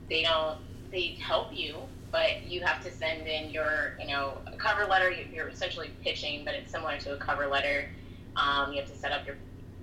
They 0.09 0.23
don't 0.23 0.57
they 0.95 1.17
help 1.19 1.49
you, 1.53 1.75
but 2.11 2.47
you 2.47 2.61
have 2.61 2.81
to 2.83 2.91
send 2.91 3.27
in 3.27 3.49
your 3.51 3.95
you 3.99 4.07
know 4.07 4.37
a 4.47 4.55
cover 4.57 4.85
letter. 4.85 5.11
You- 5.11 5.27
You're 5.31 5.49
essentially 5.49 5.91
pitching, 6.01 6.43
but 6.45 6.53
it's 6.55 6.71
similar 6.71 6.97
to 6.99 7.13
a 7.13 7.17
cover 7.17 7.47
letter. 7.47 7.89
Um, 8.37 8.71
you 8.73 8.79
have 8.79 8.89
to 8.89 8.95
set 8.97 9.11
up 9.11 9.25
your 9.27 9.35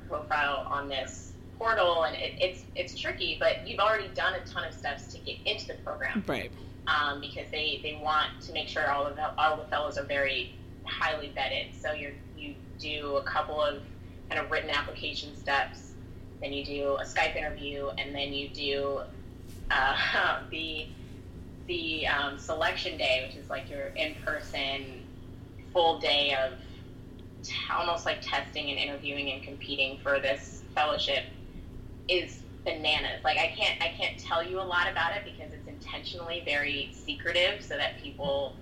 profile 0.08 0.66
on 0.70 0.88
this 0.88 1.32
portal, 1.58 2.04
and 2.04 2.16
it, 2.16 2.32
it's 2.40 2.64
it's 2.74 2.98
tricky. 2.98 3.36
But 3.38 3.68
you've 3.68 3.78
already 3.80 4.08
done 4.14 4.34
a 4.34 4.44
ton 4.46 4.64
of 4.64 4.72
steps 4.74 5.12
to 5.12 5.18
get 5.18 5.36
into 5.44 5.68
the 5.68 5.74
program 5.84 6.24
Right. 6.26 6.50
um, 6.86 7.20
because 7.20 7.50
they, 7.50 7.80
they 7.82 8.00
want 8.02 8.28
to 8.46 8.52
make 8.52 8.68
sure 8.68 8.90
all 8.90 9.06
of 9.06 9.14
the, 9.16 9.34
all 9.38 9.56
the 9.58 9.64
fellows 9.64 9.98
are 9.98 10.04
very 10.04 10.54
highly 10.84 11.30
vetted. 11.36 11.78
So 11.80 11.92
you 11.92 12.14
you 12.38 12.54
do 12.78 13.16
a 13.16 13.22
couple 13.22 13.60
of 13.62 13.82
kind 14.30 14.40
of 14.42 14.50
written 14.50 14.70
application 14.70 15.36
steps, 15.36 15.92
then 16.40 16.52
you 16.54 16.64
do 16.64 16.96
a 17.00 17.04
Skype 17.04 17.36
interview, 17.36 17.88
and 17.98 18.14
then 18.14 18.32
you 18.32 18.48
do 18.48 19.00
uh, 19.70 20.40
the 20.50 20.86
the 21.66 22.06
um, 22.06 22.38
selection 22.38 22.96
day, 22.96 23.24
which 23.26 23.36
is 23.36 23.48
like 23.50 23.70
your 23.70 23.88
in 23.96 24.14
person 24.24 25.00
full 25.72 25.98
day 25.98 26.34
of 26.34 26.58
t- 27.42 27.52
almost 27.76 28.06
like 28.06 28.18
testing 28.22 28.70
and 28.70 28.78
interviewing 28.78 29.32
and 29.32 29.42
competing 29.42 29.98
for 30.02 30.20
this 30.20 30.62
fellowship 30.74 31.24
is 32.08 32.42
bananas. 32.64 33.20
Like 33.24 33.38
I 33.38 33.52
can't 33.56 33.74
I 33.80 33.88
can't 33.96 34.16
tell 34.18 34.44
you 34.44 34.60
a 34.60 34.62
lot 34.62 34.90
about 34.90 35.12
it 35.16 35.22
because 35.24 35.52
it's 35.52 35.66
intentionally 35.66 36.42
very 36.46 36.90
secretive 36.92 37.62
so 37.62 37.76
that 37.76 38.00
people 38.02 38.54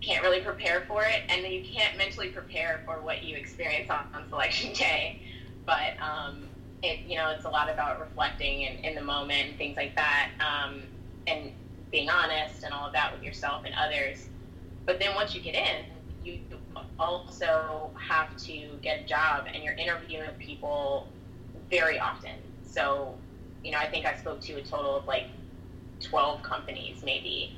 can't 0.00 0.22
really 0.22 0.40
prepare 0.40 0.82
for 0.86 1.02
it 1.02 1.22
and 1.30 1.42
you 1.50 1.62
can't 1.64 1.96
mentally 1.96 2.28
prepare 2.28 2.82
for 2.84 2.96
what 3.02 3.24
you 3.24 3.36
experience 3.36 3.88
on, 3.88 4.00
on 4.14 4.28
selection 4.28 4.72
day. 4.74 5.18
But 5.66 5.96
um, 6.02 6.44
it 6.82 7.00
you 7.06 7.16
know 7.16 7.30
it's 7.30 7.44
a 7.44 7.48
lot 7.48 7.70
about 7.72 8.00
reflecting 8.00 8.66
and 8.66 8.84
in 8.84 8.94
the 8.94 9.02
moment 9.02 9.48
and 9.48 9.56
things 9.56 9.76
like 9.76 9.94
that 9.96 10.28
um, 10.40 10.82
and 11.26 11.52
being 11.94 12.10
honest 12.10 12.64
and 12.64 12.74
all 12.74 12.88
of 12.88 12.92
that 12.92 13.12
with 13.14 13.22
yourself 13.22 13.62
and 13.64 13.72
others. 13.78 14.26
But 14.84 14.98
then 14.98 15.14
once 15.14 15.32
you 15.32 15.40
get 15.40 15.54
in, 15.54 15.84
you 16.24 16.40
also 16.98 17.90
have 17.94 18.36
to 18.38 18.70
get 18.82 19.04
a 19.04 19.06
job 19.06 19.44
and 19.54 19.62
you're 19.62 19.74
interviewing 19.74 20.28
people 20.40 21.06
very 21.70 22.00
often. 22.00 22.32
So, 22.64 23.14
you 23.62 23.70
know, 23.70 23.78
I 23.78 23.86
think 23.86 24.06
I 24.06 24.16
spoke 24.16 24.40
to 24.40 24.54
a 24.54 24.62
total 24.62 24.96
of 24.96 25.06
like 25.06 25.26
12 26.00 26.42
companies 26.42 26.96
maybe. 27.04 27.52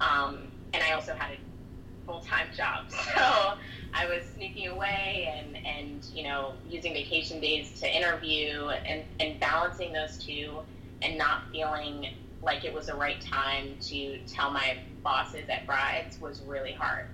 Um, 0.00 0.38
and 0.72 0.84
I 0.84 0.92
also 0.92 1.12
had 1.18 1.32
a 1.32 2.06
full 2.06 2.20
time 2.20 2.46
job. 2.56 2.84
So 3.16 3.54
I 3.92 4.06
was 4.06 4.22
sneaking 4.36 4.68
away 4.68 5.28
and, 5.36 5.56
and, 5.66 6.06
you 6.14 6.22
know, 6.22 6.52
using 6.68 6.92
vacation 6.92 7.40
days 7.40 7.80
to 7.80 7.92
interview 7.92 8.68
and, 8.88 9.02
and 9.18 9.40
balancing 9.40 9.92
those 9.92 10.16
two 10.16 10.58
and 11.02 11.18
not 11.18 11.40
feeling 11.50 12.06
like 12.42 12.64
it 12.64 12.72
was 12.72 12.86
the 12.86 12.94
right 12.94 13.20
time 13.20 13.76
to 13.80 14.18
tell 14.26 14.50
my 14.50 14.78
bosses 15.02 15.48
at 15.48 15.66
Brides 15.66 16.20
was 16.20 16.42
really 16.46 16.72
hard. 16.72 17.06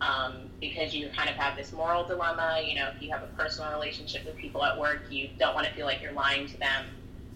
Um, 0.00 0.50
because 0.60 0.94
you 0.94 1.08
kind 1.16 1.30
of 1.30 1.36
have 1.36 1.56
this 1.56 1.72
moral 1.72 2.06
dilemma. 2.06 2.60
You 2.66 2.74
know, 2.74 2.90
if 2.94 3.00
you 3.00 3.10
have 3.10 3.22
a 3.22 3.28
personal 3.28 3.72
relationship 3.72 4.26
with 4.26 4.36
people 4.36 4.62
at 4.64 4.78
work, 4.78 5.02
you 5.10 5.30
don't 5.38 5.54
want 5.54 5.66
to 5.66 5.72
feel 5.72 5.86
like 5.86 6.02
you're 6.02 6.12
lying 6.12 6.46
to 6.48 6.58
them. 6.58 6.84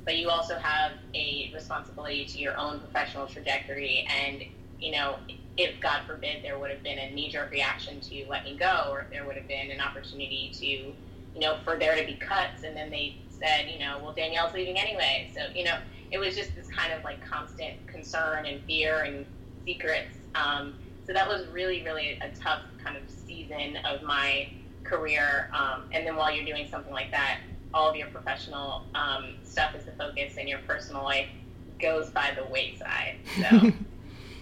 But 0.05 0.19
you 0.19 0.29
also 0.29 0.59
have 0.59 0.93
a 1.15 1.51
responsibility 1.55 2.25
to 2.27 2.39
your 2.39 2.57
own 2.59 2.81
professional 2.81 3.27
trajectory. 3.27 4.07
And, 4.27 4.43
you 4.79 4.93
know, 4.93 5.17
if 5.57 5.81
God 5.81 6.03
forbid 6.07 6.43
there 6.43 6.59
would 6.59 6.71
have 6.71 6.83
been 6.83 6.99
a 6.99 7.11
knee 7.11 7.31
jerk 7.31 7.51
reaction 7.51 8.01
to 8.01 8.27
let 8.29 8.45
me 8.45 8.57
go, 8.59 8.89
or 8.91 9.01
if 9.01 9.11
there 9.11 9.25
would 9.27 9.37
have 9.37 9.49
been 9.49 9.71
an 9.71 9.81
opportunity 9.81 10.51
to, 10.55 10.67
you 10.67 10.95
know, 11.37 11.59
for 11.65 11.79
there 11.79 11.97
to 11.97 12.05
be 12.05 12.15
cuts, 12.15 12.65
and 12.65 12.77
then 12.77 12.91
they 12.91 13.17
said, 13.29 13.71
you 13.73 13.79
know, 13.79 13.99
well, 14.03 14.13
Danielle's 14.13 14.53
leaving 14.53 14.79
anyway. 14.79 15.31
So, 15.35 15.41
you 15.55 15.65
know, 15.65 15.77
it 16.11 16.19
was 16.19 16.37
just 16.37 16.55
this 16.55 16.69
kind 16.69 16.93
of 16.93 17.05
like 17.05 17.25
constant 17.25 17.87
concern 17.87 18.47
and 18.47 18.63
fear 18.65 19.03
and 19.03 19.27
secrets. 19.65 20.17
Um, 20.35 20.75
so 21.07 21.13
that 21.13 21.29
was 21.29 21.47
really, 21.49 21.83
really 21.83 22.19
a 22.21 22.31
tough 22.41 22.63
kind 22.83 22.97
of 22.97 23.03
season 23.09 23.77
of 23.85 24.03
my 24.03 24.49
career. 24.85 25.51
Um, 25.53 25.85
and 25.93 26.07
then 26.07 26.17
while 26.17 26.33
you're 26.33 26.45
doing 26.45 26.69
something 26.69 26.93
like 26.93 27.11
that, 27.11 27.41
all 27.73 27.89
of 27.89 27.97
your 27.97 28.09
professional 28.09 28.85
um, 28.95 29.37
stuff 29.45 29.75
is 29.77 29.85
the 29.85 29.93
focus, 29.93 30.35
and 30.39 30.49
your 30.49 30.59
personal 30.67 31.03
life 31.03 31.29
goes 31.81 32.11
by 32.11 32.33
the 32.37 32.45
wayside. 32.51 33.17
So 33.39 33.67
it 33.67 33.75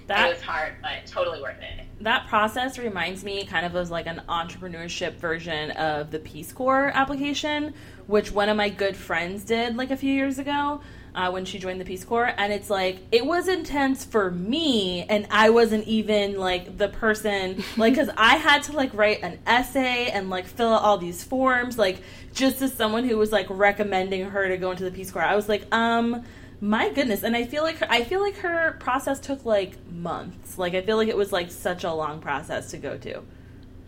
That 0.06 0.30
was 0.30 0.40
hard, 0.42 0.74
but 0.82 1.06
totally 1.06 1.40
worth 1.42 1.58
it. 1.60 1.84
that 2.00 2.26
process 2.28 2.78
reminds 2.78 3.24
me 3.24 3.44
kind 3.44 3.66
of 3.66 3.74
of 3.74 3.90
like 3.90 4.06
an 4.06 4.22
entrepreneurship 4.28 5.14
version 5.16 5.70
of 5.72 6.10
the 6.10 6.18
Peace 6.18 6.52
Corps 6.52 6.90
application, 6.94 7.74
which 8.06 8.32
one 8.32 8.48
of 8.48 8.56
my 8.56 8.70
good 8.70 8.96
friends 8.96 9.44
did 9.44 9.76
like 9.76 9.90
a 9.90 9.96
few 9.96 10.12
years 10.12 10.38
ago. 10.38 10.80
Uh, 11.18 11.32
when 11.32 11.44
she 11.44 11.58
joined 11.58 11.80
the 11.80 11.84
Peace 11.84 12.04
Corps, 12.04 12.32
and 12.38 12.52
it's 12.52 12.70
like 12.70 13.00
it 13.10 13.26
was 13.26 13.48
intense 13.48 14.04
for 14.04 14.30
me, 14.30 15.02
and 15.02 15.26
I 15.32 15.50
wasn't 15.50 15.88
even 15.88 16.38
like 16.38 16.78
the 16.78 16.88
person 16.88 17.64
like 17.76 17.94
because 17.94 18.08
I 18.16 18.36
had 18.36 18.62
to 18.64 18.72
like 18.72 18.94
write 18.94 19.22
an 19.22 19.40
essay 19.44 20.10
and 20.12 20.30
like 20.30 20.46
fill 20.46 20.72
out 20.72 20.82
all 20.82 20.96
these 20.96 21.24
forms, 21.24 21.76
like 21.76 22.00
just 22.32 22.62
as 22.62 22.72
someone 22.72 23.02
who 23.02 23.18
was 23.18 23.32
like 23.32 23.48
recommending 23.50 24.30
her 24.30 24.46
to 24.46 24.56
go 24.56 24.70
into 24.70 24.84
the 24.84 24.92
Peace 24.92 25.10
Corps, 25.10 25.24
I 25.24 25.34
was 25.34 25.48
like, 25.48 25.66
um, 25.74 26.24
my 26.60 26.88
goodness, 26.90 27.24
and 27.24 27.34
I 27.36 27.46
feel 27.46 27.64
like 27.64 27.78
her, 27.78 27.86
I 27.90 28.04
feel 28.04 28.20
like 28.20 28.36
her 28.36 28.76
process 28.78 29.18
took 29.18 29.44
like 29.44 29.72
months. 29.90 30.56
Like 30.56 30.74
I 30.74 30.82
feel 30.82 30.96
like 30.96 31.08
it 31.08 31.16
was 31.16 31.32
like 31.32 31.50
such 31.50 31.82
a 31.82 31.92
long 31.92 32.20
process 32.20 32.70
to 32.70 32.76
go 32.78 32.96
to. 32.98 33.22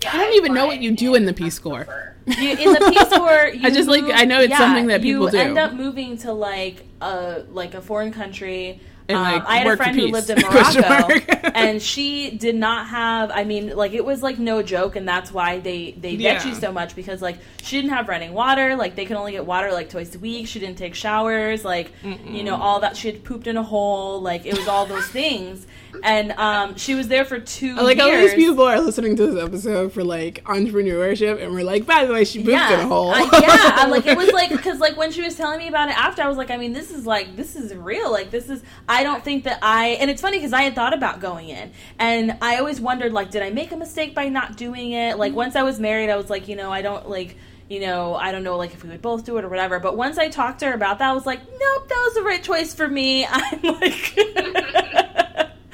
Yeah, 0.03 0.11
I 0.13 0.17
don't 0.19 0.35
even 0.35 0.55
know 0.55 0.67
what 0.67 0.81
you 0.81 0.93
do 0.93 1.15
in 1.15 1.27
the 1.27 1.33
Peace 1.35 1.59
Corps. 1.59 1.87
You, 2.27 2.51
in 2.51 2.73
the 2.73 2.93
Peace 2.93 3.09
Corps, 3.19 3.49
you 3.55 3.67
I 3.67 3.71
just, 3.71 3.89
like, 3.89 4.05
I 4.07 4.25
know 4.25 4.41
it's 4.41 4.57
something 4.57 4.87
that 4.87 5.03
people 5.03 5.27
you 5.27 5.31
do. 5.33 5.39
end 5.39 5.59
up 5.59 5.73
moving 5.73 6.17
to 6.19 6.33
like 6.33 6.85
a 7.01 7.43
like 7.51 7.75
a 7.75 7.81
foreign 7.83 8.13
country. 8.13 8.81
And, 9.09 9.19
like, 9.19 9.33
Um, 9.33 9.39
like, 9.41 9.49
I 9.49 9.57
had 9.57 9.67
a 9.67 9.77
friend 9.77 9.97
who 9.99 10.07
lived 10.07 10.31
in 10.31 10.39
Morocco, 10.43 11.15
and 11.55 11.83
she 11.83 12.31
did 12.31 12.55
not 12.55 12.87
have. 12.89 13.33
I 13.35 13.43
mean, 13.43 13.75
like 13.77 13.93
it 13.93 14.05
was 14.05 14.23
like 14.23 14.39
no 14.39 14.63
joke, 14.63 14.95
and 14.95 15.09
that's 15.09 15.33
why 15.33 15.59
they 15.59 15.93
they 15.99 16.11
Yeah. 16.13 16.47
you 16.47 16.55
so 16.55 16.71
much 16.71 16.95
because 16.95 17.21
like 17.21 17.39
she 17.63 17.77
didn't 17.81 17.91
have 17.93 18.09
running 18.09 18.33
water. 18.33 18.77
Like 18.77 18.95
they 18.95 19.07
could 19.07 19.17
only 19.17 19.33
get 19.33 19.45
water 19.45 19.73
like 19.73 19.91
twice 19.91 20.15
a 20.15 20.19
week. 20.21 20.47
She 20.47 20.61
didn't 20.61 20.79
take 20.79 20.95
showers. 20.95 21.65
Like 21.65 21.91
you 22.05 22.45
know 22.45 22.55
all 22.55 22.81
that. 22.81 22.97
She 22.97 23.11
had 23.11 23.25
pooped 23.25 23.49
in 23.49 23.57
a 23.57 23.65
hole. 23.65 24.21
Like 24.21 24.47
it 24.47 24.57
was 24.57 24.69
all 24.69 24.87
those 24.87 25.09
things. 25.09 25.67
And 26.03 26.33
um, 26.33 26.77
she 26.77 26.95
was 26.95 27.09
there 27.09 27.25
for 27.25 27.39
two 27.39 27.75
Like 27.77 27.99
all 27.99 28.09
years. 28.09 28.33
these 28.33 28.47
people 28.49 28.65
are 28.65 28.81
listening 28.81 29.17
to 29.17 29.27
this 29.27 29.45
episode 29.45 29.93
for 29.93 30.03
like 30.05 30.43
entrepreneurship, 30.45 31.43
and 31.43 31.53
we're 31.53 31.65
like, 31.65 31.85
by 31.87 32.07
the 32.07 32.13
way, 32.13 32.25
she 32.25 32.39
pooped 32.39 32.49
in 32.71 32.81
a 32.81 32.87
hole. 32.87 33.11
I- 33.11 33.21
yeah, 33.21 33.75
I'm 33.83 33.91
like 33.91 34.07
it 34.07 34.17
was 34.17 34.31
like 34.33 34.51
because 34.51 34.79
like 34.81 34.97
when 34.97 35.13
she 35.13 35.23
was 35.23 35.35
telling 35.37 35.59
me 35.59 35.69
about 35.69 35.89
it 35.89 35.99
after, 35.99 36.23
I 36.23 36.29
was 36.29 36.37
like, 36.39 36.51
I 36.51 36.57
mean, 36.57 36.73
this 36.73 36.91
is 36.91 37.05
like 37.07 37.37
this 37.37 37.57
is 37.57 37.75
real. 37.75 38.11
Like 38.11 38.31
this 38.31 38.49
is. 38.49 38.63
I 38.89 39.03
don't 39.03 39.23
think 39.25 39.45
that 39.45 39.59
I. 39.63 39.89
And 40.01 40.11
it's 40.11 40.23
funny 40.23 40.39
because 40.39 40.53
I 40.53 40.63
had 40.63 40.75
thought 40.75 40.95
about 40.95 41.21
going 41.21 41.49
in, 41.49 41.73
and 41.99 42.37
I 42.41 42.57
always 42.59 42.81
wondered 42.81 43.13
like, 43.13 43.31
did 43.31 43.43
I 43.43 43.51
make 43.51 43.73
a 43.73 43.77
mistake 43.77 44.15
by 44.15 44.29
not 44.29 44.57
doing 44.57 44.93
it? 44.93 45.19
Like 45.19 45.35
once 45.35 45.57
I 45.57 45.63
was 45.63 45.79
married, 45.81 46.09
I 46.11 46.17
was 46.17 46.31
like, 46.31 46.49
you 46.49 46.57
know, 46.57 46.71
I 46.73 46.83
don't 46.83 47.09
like. 47.09 47.37
You 47.69 47.79
know, 47.79 48.17
I 48.17 48.33
don't 48.33 48.43
know, 48.43 48.57
like 48.57 48.75
if 48.75 48.83
we 48.83 48.91
would 48.91 49.01
both 49.01 49.25
do 49.25 49.37
it 49.39 49.45
or 49.45 49.49
whatever. 49.49 49.79
But 49.79 49.97
once 49.97 50.19
I 50.19 50.29
talked 50.29 50.59
to 50.59 50.67
her 50.67 50.73
about 50.73 50.99
that, 50.99 51.11
I 51.11 51.13
was 51.13 51.25
like, 51.25 51.39
nope, 51.39 51.89
that 51.89 52.03
was 52.05 52.15
the 52.15 52.23
right 52.23 52.43
choice 52.43 52.75
for 52.75 52.89
me. 52.89 53.25
I'm 53.31 53.63
like, 53.63 54.19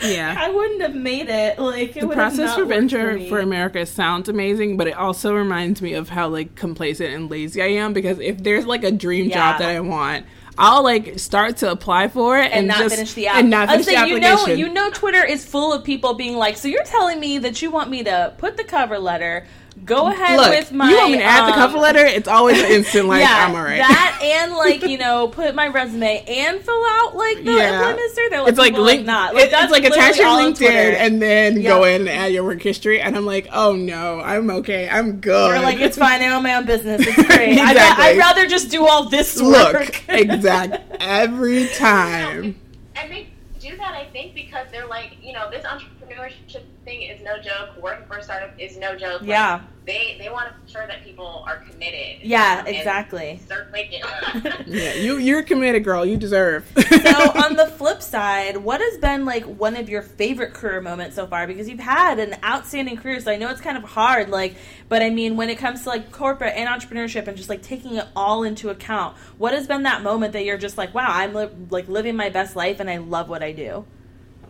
yeah. 0.09 0.35
I 0.39 0.51
wouldn't 0.51 0.83
have 0.83 0.95
made 0.95 1.29
it. 1.29 1.59
Like 1.59 1.97
it 1.97 2.01
the 2.01 2.07
would 2.07 2.17
have 2.19 2.35
process 2.35 2.55
for 2.55 2.65
venture 2.65 3.15
me. 3.15 3.29
for, 3.29 3.41
America 3.41 3.85
sounds 3.87 4.29
amazing, 4.29 4.77
but 4.77 4.87
it 4.87 4.95
also 4.95 5.35
reminds 5.35 5.81
me 5.83 5.95
of 5.95 6.09
how 6.09 6.29
like 6.29 6.55
complacent 6.55 7.13
and 7.15 7.31
lazy 7.31 7.63
I 7.63 7.67
am. 7.67 7.93
Because 7.93 8.19
if 8.19 8.43
there's 8.43 8.67
like 8.67 8.85
a 8.85 8.93
dream 8.93 9.29
Yeah. 9.29 9.53
job 9.53 9.61
that 9.61 9.69
I 9.71 9.81
want, 9.81 10.27
I'll 10.59 10.83
like 10.83 11.19
start 11.19 11.59
to 11.59 11.71
apply 11.71 12.09
for 12.09 12.39
it 12.39 12.47
and, 12.47 12.55
and 12.55 12.69
not 12.69 12.79
just, 12.79 12.95
finish 12.95 13.13
the 13.15 13.27
app. 13.27 13.37
and 13.37 13.51
not 13.51 13.69
was 13.69 13.87
finish 13.87 13.87
the 13.87 13.93
saying, 13.93 14.09
you 14.09 14.21
know, 14.21 14.47
you 14.47 14.69
know, 14.73 14.91
Twitter 14.91 15.25
is 15.25 15.45
full 15.45 15.73
of 15.73 15.85
people 15.85 16.15
being 16.15 16.37
like, 16.37 16.57
"So 16.57 16.67
you're 16.69 16.85
telling 16.85 17.21
me 17.21 17.39
that 17.39 17.61
you 17.61 17.71
want 17.71 17.91
me 17.91 18.03
to 18.05 18.33
put 18.39 18.57
the 18.57 18.65
cover 18.65 18.99
letter, 18.99 19.47
go 19.87 20.09
ahead 20.09 20.37
Look, 20.37 20.51
with 20.51 20.73
my, 20.73 20.91
you 20.91 20.97
want 20.97 21.13
me 21.13 21.19
to 21.19 21.25
add 21.25 21.43
the 21.49 21.53
um, 21.53 21.59
cover 21.59 21.79
letter? 21.79 22.05
It's 22.05 22.29
always 22.29 22.59
an 22.61 22.71
instant 22.71 23.07
like 23.09 23.23
yeah, 23.23 23.47
I'm 23.49 23.55
alright. 23.55 23.79
that 23.79 24.19
and 24.23 24.53
like 24.57 24.83
you 24.83 24.99
know, 24.99 25.29
put 25.29 25.55
my 25.55 25.69
resume 25.69 26.25
and 26.27 26.61
fill 26.61 26.85
out 26.89 27.17
like 27.17 27.39
the 27.45 27.53
Yeah. 27.53 27.75
employment 27.79 28.01
history. 28.01 28.29
They're 28.29 28.41
like, 28.41 28.49
it's 28.51 28.59
like 28.59 28.73
people 28.73 28.85
link, 28.85 29.07
not. 29.07 29.35
it- 29.37 29.51
that's 29.51 29.65
it's 29.65 29.73
like 29.73 29.85
attach 29.85 30.17
your 30.19 30.27
LinkedIn 30.27 30.95
and 30.95 31.23
then 31.23 31.63
go 31.63 31.85
in 31.85 32.03
and 32.03 32.11
add 32.11 32.33
your 32.33 32.45
work 32.45 32.61
history, 32.61 33.01
and 33.01 33.17
I'm 33.17 33.25
like, 33.25 33.49
oh 33.53 33.75
no, 33.75 34.21
I'm 34.21 34.51
okay, 34.51 34.89
I'm 34.89 35.21
good. 35.21 35.51
You're 35.55 35.63
like, 35.63 35.79
it's 35.81 35.97
fine. 35.97 36.21
I 36.21 36.29
own 36.35 36.43
my 36.43 36.55
own 36.57 36.67
business. 36.67 37.07
It's 37.07 37.15
great. 37.27 37.59
I'd, 37.59 37.71
Exactly. 37.77 38.05
I'd 38.05 38.19
rather 38.19 38.47
just 38.47 38.71
do 38.71 38.87
all 38.87 39.09
this 39.09 39.41
work. 39.41 39.73
Look, 39.73 40.03
exact 40.09 40.97
every 41.01 41.69
time. 41.69 42.61
And 42.97 43.13
they 43.13 43.29
do 43.61 43.77
that, 43.77 43.95
I 43.95 44.07
think, 44.13 44.35
because 44.35 44.67
they're 44.73 44.87
like, 44.87 45.17
you 45.23 45.33
know, 45.33 45.51
this 45.51 45.65
entrepreneurship 45.65 46.63
thing 46.87 47.03
is 47.03 47.21
no 47.23 47.39
joke. 47.39 47.77
Working 47.83 48.07
for 48.07 48.17
a 48.17 48.23
startup 48.23 48.59
is 48.59 48.79
no 48.79 48.97
joke. 48.97 49.21
Like, 49.21 49.29
Yeah. 49.29 49.61
they 49.85 50.17
they 50.19 50.31
want 50.31 50.49
to 50.49 50.55
make 50.59 50.69
sure 50.69 50.87
that 50.87 51.05
people 51.05 51.45
are 51.47 51.59
committed. 51.59 52.23
Yeah, 52.23 52.61
um, 52.61 52.67
and 52.67 52.77
exactly. 52.77 53.41
Start 53.45 53.71
making. 53.73 54.03
Yeah, 54.67 54.95
you 54.95 55.19
you're 55.19 55.43
committed, 55.43 55.85
girl. 55.85 56.07
You 56.07 56.17
deserve. 56.17 56.65
so 56.77 57.31
on 57.45 57.57
the 57.57 57.67
flip 57.77 58.01
side, 58.03 58.57
what 58.57 58.81
has 58.81 58.99
been 58.99 59.25
like 59.25 59.45
one 59.45 59.77
of 59.77 59.89
your 59.89 60.01
favorite 60.03 60.55
career 60.55 60.81
moments 60.81 61.15
so 61.17 61.27
far? 61.27 61.47
Because 61.47 61.69
you've 61.69 61.81
had 61.81 62.19
an 62.19 62.37
outstanding 62.45 62.97
career, 62.97 63.21
so 63.21 63.31
I 63.33 63.37
know 63.37 63.51
it's 63.51 63.61
kind 63.61 63.77
of 63.77 63.83
hard. 63.85 64.31
Like, 64.31 64.55
but 64.89 65.03
I 65.03 65.11
mean, 65.11 65.37
when 65.37 65.51
it 65.51 65.59
comes 65.59 65.83
to 65.83 65.89
like 65.91 66.13
corporate 66.13 66.55
and 66.57 66.69
entrepreneurship 66.69 67.27
and 67.29 67.37
just 67.37 67.49
like 67.49 67.63
taking 67.63 67.97
it 67.97 68.07
all 68.17 68.45
into 68.45 68.71
account, 68.71 69.17
what 69.39 69.53
has 69.53 69.67
been 69.67 69.83
that 69.83 70.03
moment 70.03 70.33
that 70.35 70.45
you're 70.45 70.59
just 70.59 70.79
like, 70.79 70.95
wow, 70.95 71.07
I'm 71.09 71.35
li- 71.35 71.51
like 71.71 71.89
living 71.89 72.17
my 72.17 72.31
best 72.31 72.55
life 72.57 72.79
and 72.81 72.89
I 72.89 72.99
love 72.99 73.29
what 73.29 73.43
I 73.43 73.53
do? 73.53 73.85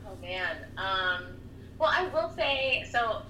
Oh 0.06 0.16
man. 0.22 0.56
Um, 0.76 1.24
well, 1.78 1.90
I 1.92 2.06
will 2.08 2.32
say 2.36 2.86
so. 2.90 3.22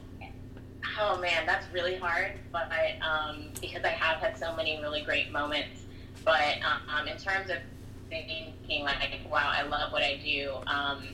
Oh 0.99 1.19
man, 1.19 1.47
that's 1.47 1.67
really 1.73 1.97
hard. 1.97 2.33
But 2.53 2.71
um, 3.03 3.49
because 3.61 3.85
I 3.85 3.89
have 3.89 4.19
had 4.19 4.39
so 4.39 4.55
many 4.57 4.81
really 4.81 5.03
great 5.03 5.31
moments. 5.33 5.83
But 6.25 6.57
um, 6.65 7.07
in 7.07 7.17
terms 7.19 7.51
of 7.51 7.59
thinking 8.09 8.85
like, 8.85 9.21
wow, 9.31 9.51
I 9.53 9.63
love 9.63 9.93
what 9.93 10.03
I 10.03 10.17
do. 10.25 10.53
Um, 10.67 11.09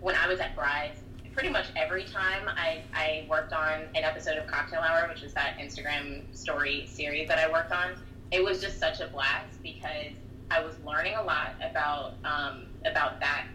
when 0.00 0.14
I 0.14 0.26
was 0.26 0.40
at 0.40 0.54
Brides, 0.54 1.00
pretty 1.32 1.50
much 1.50 1.66
every 1.76 2.04
time 2.04 2.48
I, 2.48 2.82
I 2.94 3.26
worked 3.28 3.52
on 3.52 3.82
an 3.94 4.04
episode 4.04 4.38
of 4.38 4.46
Cocktail 4.46 4.80
Hour, 4.80 5.08
which 5.08 5.22
is 5.22 5.34
that 5.34 5.58
Instagram 5.58 6.22
story 6.36 6.86
series 6.86 7.28
that 7.28 7.38
I 7.38 7.50
worked 7.50 7.72
on, 7.72 7.96
it 8.30 8.42
was 8.42 8.60
just 8.60 8.78
such 8.78 9.00
a 9.00 9.08
blast 9.08 9.62
because 9.62 10.12
I 10.50 10.62
was 10.62 10.74
learning 10.86 11.14
a 11.14 11.22
lot 11.22 11.52
about 11.60 12.14
um, 12.24 12.66
about 12.84 13.18
that 13.20 13.46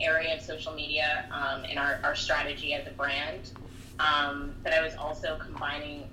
area 0.00 0.34
of 0.34 0.40
social 0.40 0.72
media 0.72 1.26
um, 1.30 1.64
and 1.68 1.78
our, 1.78 2.00
our 2.02 2.14
strategy 2.14 2.74
as 2.74 2.86
a 2.86 2.90
brand. 2.90 3.52
Um, 4.00 4.54
but 4.62 4.72
I 4.72 4.82
was 4.82 4.94
also 4.94 5.38
combining 5.40 6.04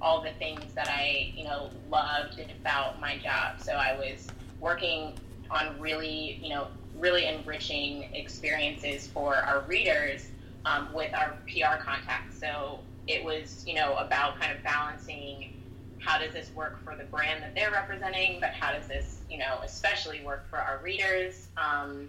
all 0.00 0.22
the 0.22 0.32
things 0.32 0.62
that 0.74 0.88
I, 0.88 1.32
you 1.36 1.44
know, 1.44 1.70
loved 1.90 2.40
about 2.60 3.00
my 3.00 3.18
job. 3.18 3.60
So 3.60 3.72
I 3.72 3.96
was 3.96 4.26
working 4.60 5.14
on 5.50 5.78
really, 5.80 6.38
you 6.42 6.50
know, 6.50 6.68
really 6.98 7.26
enriching 7.26 8.04
experiences 8.14 9.06
for 9.06 9.36
our 9.36 9.60
readers 9.62 10.28
um, 10.64 10.92
with 10.92 11.14
our 11.14 11.36
PR 11.46 11.82
contacts. 11.82 12.38
So 12.38 12.80
it 13.06 13.24
was, 13.24 13.64
you 13.66 13.74
know, 13.74 13.96
about 13.96 14.38
kind 14.40 14.52
of 14.52 14.62
balancing 14.62 15.52
how 15.98 16.18
does 16.18 16.32
this 16.32 16.50
work 16.54 16.82
for 16.84 16.96
the 16.96 17.04
brand 17.04 17.42
that 17.42 17.54
they're 17.54 17.70
representing, 17.70 18.38
but 18.40 18.50
how 18.50 18.72
does 18.72 18.86
this, 18.86 19.18
you 19.30 19.38
know, 19.38 19.60
especially 19.64 20.20
work 20.22 20.48
for 20.48 20.58
our 20.58 20.78
readers. 20.82 21.48
Um, 21.56 22.08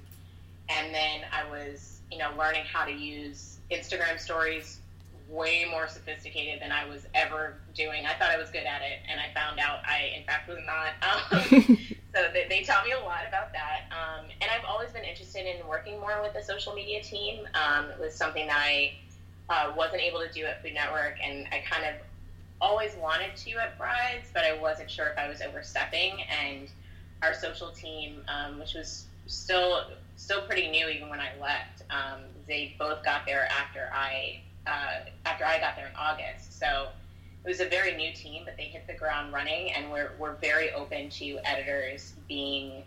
and 0.69 0.93
then 0.93 1.21
I 1.31 1.49
was, 1.49 2.01
you 2.11 2.17
know, 2.17 2.31
learning 2.37 2.63
how 2.71 2.85
to 2.85 2.91
use 2.91 3.59
Instagram 3.71 4.19
stories 4.19 4.79
way 5.29 5.65
more 5.69 5.87
sophisticated 5.87 6.61
than 6.61 6.71
I 6.71 6.87
was 6.87 7.05
ever 7.13 7.55
doing. 7.75 8.05
I 8.05 8.13
thought 8.13 8.29
I 8.29 8.37
was 8.37 8.49
good 8.49 8.63
at 8.63 8.81
it, 8.81 8.99
and 9.09 9.19
I 9.19 9.33
found 9.33 9.59
out 9.59 9.79
I, 9.85 10.13
in 10.17 10.23
fact, 10.23 10.47
was 10.47 10.59
not. 10.65 10.93
Um, 11.07 11.77
so 12.15 12.29
they, 12.33 12.47
they 12.49 12.63
taught 12.63 12.85
me 12.85 12.91
a 12.91 12.99
lot 12.99 13.21
about 13.27 13.51
that. 13.53 13.85
Um, 13.91 14.25
and 14.41 14.49
I've 14.49 14.65
always 14.65 14.91
been 14.91 15.03
interested 15.03 15.45
in 15.45 15.65
working 15.67 15.99
more 15.99 16.21
with 16.21 16.33
the 16.33 16.41
social 16.41 16.73
media 16.73 17.03
team. 17.03 17.47
Um, 17.53 17.89
it 17.91 17.99
was 17.99 18.13
something 18.13 18.47
that 18.47 18.57
I 18.57 18.93
uh, 19.49 19.73
wasn't 19.75 20.01
able 20.01 20.19
to 20.19 20.31
do 20.31 20.45
at 20.45 20.61
Food 20.61 20.73
Network, 20.73 21.15
and 21.23 21.47
I 21.51 21.63
kind 21.69 21.85
of 21.85 21.95
always 22.59 22.95
wanted 22.95 23.35
to 23.35 23.51
at 23.57 23.77
Brides, 23.77 24.29
but 24.33 24.43
I 24.43 24.57
wasn't 24.57 24.89
sure 24.89 25.07
if 25.07 25.17
I 25.17 25.27
was 25.27 25.41
overstepping. 25.41 26.21
And 26.43 26.69
our 27.21 27.33
social 27.33 27.71
team, 27.71 28.21
um, 28.27 28.59
which 28.59 28.73
was 28.73 29.05
still 29.27 29.83
still 30.17 30.41
pretty 30.41 30.69
new 30.69 30.89
even 30.89 31.09
when 31.09 31.21
I 31.21 31.29
left, 31.39 31.83
um, 31.89 32.23
they 32.47 32.75
both 32.77 33.03
got 33.03 33.25
there 33.25 33.47
after 33.49 33.89
I 33.93 34.41
uh, 34.67 35.05
after 35.25 35.45
I 35.45 35.59
got 35.59 35.77
there 35.77 35.87
in 35.87 35.95
August. 35.95 36.59
So 36.59 36.89
it 37.45 37.47
was 37.47 37.61
a 37.61 37.69
very 37.69 37.95
new 37.95 38.11
team, 38.13 38.43
but 38.43 38.57
they 38.57 38.63
hit 38.63 38.85
the 38.87 38.93
ground 38.93 39.31
running, 39.31 39.71
and 39.71 39.89
we're 39.89 40.11
we're 40.19 40.35
very 40.35 40.71
open 40.73 41.09
to 41.11 41.39
editors 41.45 42.13
being 42.27 42.83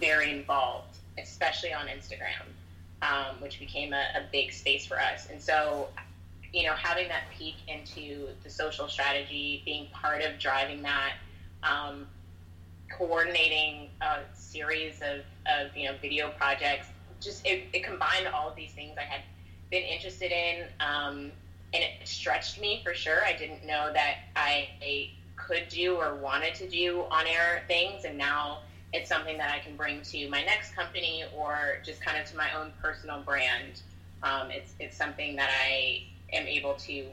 very 0.00 0.30
involved, 0.30 0.96
especially 1.18 1.74
on 1.74 1.86
Instagram, 1.88 2.46
um, 3.02 3.36
which 3.40 3.58
became 3.58 3.92
a, 3.92 4.04
a 4.16 4.22
big 4.32 4.50
space 4.52 4.86
for 4.86 4.98
us. 4.98 5.28
And 5.30 5.40
so, 5.40 5.88
you 6.52 6.62
know, 6.62 6.72
having 6.72 7.08
that 7.08 7.24
peek 7.36 7.56
into 7.68 8.28
the 8.42 8.48
social 8.48 8.88
strategy, 8.88 9.60
being 9.66 9.88
part 9.92 10.22
of 10.22 10.38
driving 10.38 10.80
that, 10.82 11.16
um, 11.62 12.06
coordinating 12.90 13.90
a 14.00 14.20
series 14.32 15.02
of, 15.02 15.20
of 15.46 15.76
you 15.76 15.88
know 15.88 15.94
video 16.00 16.30
projects, 16.30 16.86
just 17.20 17.46
it, 17.46 17.64
it 17.72 17.84
combined 17.84 18.26
all 18.28 18.48
of 18.48 18.56
these 18.56 18.72
things 18.72 18.96
I 18.98 19.04
had 19.04 19.22
been 19.70 19.82
interested 19.82 20.32
in, 20.32 20.66
um, 20.80 21.32
and 21.72 21.82
it 21.82 21.90
stretched 22.04 22.60
me 22.60 22.80
for 22.84 22.94
sure. 22.94 23.24
I 23.24 23.32
didn't 23.32 23.64
know 23.66 23.90
that 23.92 24.16
I, 24.36 24.68
I 24.82 25.10
could 25.36 25.68
do 25.68 25.96
or 25.96 26.14
wanted 26.14 26.54
to 26.56 26.68
do 26.68 27.04
on 27.10 27.26
air 27.26 27.62
things, 27.66 28.04
and 28.04 28.16
now 28.16 28.60
it's 28.92 29.08
something 29.08 29.36
that 29.38 29.50
I 29.50 29.58
can 29.58 29.76
bring 29.76 30.02
to 30.02 30.28
my 30.28 30.42
next 30.44 30.74
company 30.74 31.24
or 31.36 31.78
just 31.84 32.00
kind 32.00 32.18
of 32.20 32.26
to 32.30 32.36
my 32.36 32.52
own 32.58 32.72
personal 32.80 33.20
brand. 33.22 33.82
Um, 34.22 34.50
it's 34.50 34.74
it's 34.78 34.96
something 34.96 35.36
that 35.36 35.50
I 35.64 36.04
am 36.32 36.46
able 36.46 36.74
to 36.74 37.06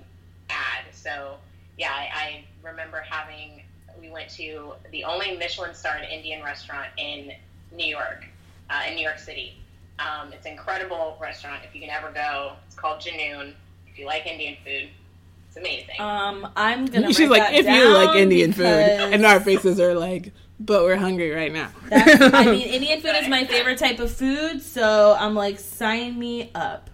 add. 0.50 0.86
So 0.94 1.38
yeah, 1.78 1.92
I, 1.92 2.10
I 2.14 2.44
remember 2.64 3.04
having 3.08 3.64
we 4.00 4.10
went 4.10 4.30
to 4.30 4.74
the 4.92 5.04
only 5.04 5.38
Michelin 5.38 5.74
starred 5.74 6.04
Indian 6.04 6.44
restaurant 6.44 6.90
in 6.98 7.32
New 7.72 7.86
York. 7.86 8.26
uh, 8.72 8.84
in 8.88 8.96
New 8.96 9.04
York 9.04 9.20
City. 9.20 9.58
Um, 10.00 10.34
it's 10.34 10.46
an 10.46 10.54
incredible 10.54 11.18
restaurant. 11.22 11.62
If 11.68 11.76
you 11.76 11.82
can 11.82 11.90
ever 11.90 12.12
go, 12.12 12.54
it's 12.66 12.76
called 12.76 13.02
Junoon. 13.02 13.54
If 13.88 14.00
you 14.00 14.06
like 14.06 14.26
Indian 14.26 14.56
food, 14.64 14.90
it's 15.48 15.58
amazing. 15.58 16.00
Um, 16.00 16.48
I'm 16.56 16.86
gonna. 16.86 17.08
She's 17.08 17.20
write 17.22 17.30
like, 17.30 17.42
that 17.42 17.54
if 17.54 17.66
you 17.66 17.94
like 17.94 18.08
down 18.08 18.18
Indian 18.18 18.54
food, 18.54 18.66
and 18.66 19.26
our 19.26 19.40
faces 19.40 19.80
are 19.80 19.94
like, 19.94 20.32
but 20.60 20.84
we're 20.84 20.96
hungry 20.96 21.32
right 21.32 21.52
now. 21.52 21.70
That's, 21.90 22.34
I 22.34 22.46
mean, 22.46 22.68
Indian 22.68 23.02
food 23.02 23.16
is 23.16 23.28
my 23.28 23.46
favorite 23.46 23.78
type 23.78 24.00
of 24.00 24.12
food, 24.12 24.62
so 24.62 25.16
I'm 25.20 25.36
like, 25.36 25.60
sign 25.60 26.18
me 26.18 26.52
up. 26.56 26.90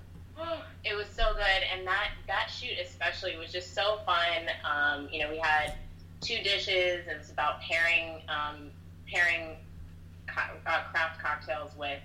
it 0.84 0.96
was 0.96 1.08
so 1.16 1.34
good, 1.34 1.64
and 1.74 1.86
that 1.88 2.10
that 2.28 2.50
shoot 2.50 2.78
especially 2.84 3.38
was 3.38 3.52
just 3.52 3.74
so 3.74 4.00
fun. 4.06 4.50
Um, 4.66 5.08
you 5.12 5.20
know, 5.20 5.30
we 5.30 5.38
had 5.38 5.76
two 6.22 6.38
dishes. 6.44 7.08
It 7.08 7.18
was 7.18 7.30
about 7.30 7.62
pairing 7.62 8.22
um, 8.28 8.72
pairing 9.10 9.58
co- 10.28 10.58
uh, 10.66 10.84
craft 10.92 11.22
cocktails 11.22 11.76
with 11.78 12.00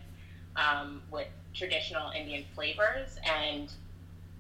um, 0.56 1.02
with 1.10 1.28
traditional 1.54 2.10
Indian 2.10 2.44
flavors, 2.54 3.16
and 3.24 3.72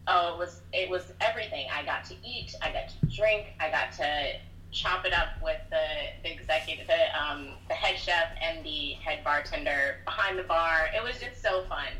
oh, 0.06 0.34
it 0.34 0.38
was 0.38 0.60
it 0.72 0.88
was 0.88 1.12
everything. 1.20 1.66
I 1.72 1.84
got 1.84 2.04
to 2.06 2.14
eat, 2.24 2.54
I 2.62 2.72
got 2.72 2.88
to 2.88 3.06
drink, 3.14 3.54
I 3.60 3.70
got 3.70 3.92
to 3.92 4.36
chop 4.72 5.04
it 5.04 5.12
up 5.12 5.28
with 5.42 5.58
the, 5.70 5.84
the 6.22 6.32
executive, 6.32 6.86
the 6.86 7.22
um, 7.22 7.50
the 7.68 7.74
head 7.74 7.98
chef 7.98 8.28
and 8.40 8.64
the 8.64 8.94
head 9.04 9.22
bartender 9.22 9.98
behind 10.04 10.38
the 10.38 10.42
bar. 10.42 10.88
It 10.96 11.02
was 11.02 11.18
just 11.18 11.42
so 11.42 11.62
fun. 11.68 11.92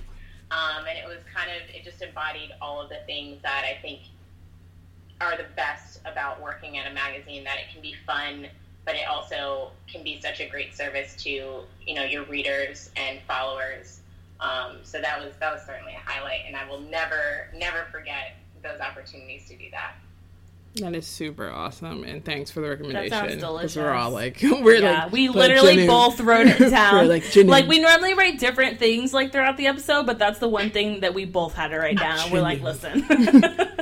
Um, 0.50 0.84
and 0.86 0.98
it 0.98 1.06
was 1.06 1.22
kind 1.34 1.50
of 1.50 1.74
it 1.74 1.84
just 1.84 2.02
embodied 2.02 2.50
all 2.60 2.80
of 2.82 2.88
the 2.88 2.98
things 3.06 3.40
that 3.42 3.64
I 3.64 3.80
think 3.80 4.00
are 5.20 5.36
the 5.36 5.46
best 5.56 6.00
about 6.04 6.42
working 6.42 6.76
at 6.78 6.90
a 6.90 6.92
magazine. 6.92 7.44
That 7.44 7.58
it 7.58 7.72
can 7.72 7.80
be 7.80 7.94
fun, 8.06 8.46
but 8.84 8.94
it 8.94 9.06
also 9.08 9.70
can 9.90 10.02
be 10.02 10.20
such 10.20 10.40
a 10.40 10.48
great 10.48 10.74
service 10.74 11.14
to 11.24 11.30
you 11.30 11.94
know 11.94 12.04
your 12.04 12.24
readers 12.24 12.90
and 12.96 13.20
followers. 13.26 14.00
Um, 14.40 14.78
so 14.82 15.00
that 15.00 15.22
was 15.24 15.34
that 15.40 15.52
was 15.52 15.62
certainly 15.64 15.94
a 15.94 16.10
highlight, 16.10 16.40
and 16.46 16.56
I 16.56 16.68
will 16.68 16.80
never 16.80 17.48
never 17.54 17.86
forget 17.92 18.36
those 18.62 18.80
opportunities 18.80 19.48
to 19.48 19.56
do 19.56 19.70
that. 19.72 19.94
That 20.76 20.94
is 20.94 21.06
super 21.06 21.50
awesome, 21.50 22.02
and 22.04 22.24
thanks 22.24 22.50
for 22.50 22.60
the 22.62 22.70
recommendation. 22.70 23.10
sounds 23.10 23.32
'cause 23.34 23.40
delicious. 23.42 23.76
We're 23.76 23.92
all 23.92 24.10
like, 24.10 24.38
we're 24.42 24.76
yeah, 24.80 25.04
like, 25.04 25.12
we 25.12 25.28
literally 25.28 25.76
Janu- 25.76 25.86
both 25.86 26.18
wrote 26.20 26.46
it 26.46 26.70
down. 26.70 26.94
we're 27.02 27.04
like, 27.12 27.24
Janu. 27.24 27.48
like 27.48 27.68
we 27.68 27.78
normally 27.78 28.14
write 28.14 28.38
different 28.38 28.78
things 28.78 29.12
like 29.12 29.32
throughout 29.32 29.58
the 29.58 29.66
episode, 29.66 30.06
but 30.06 30.18
that's 30.18 30.38
the 30.38 30.48
one 30.48 30.70
thing 30.70 31.00
that 31.00 31.12
we 31.12 31.26
both 31.26 31.52
had 31.52 31.68
to 31.68 31.78
write 31.78 31.98
down. 31.98 32.30
We're 32.30 32.40
like, 32.40 32.62
listen. 32.62 33.06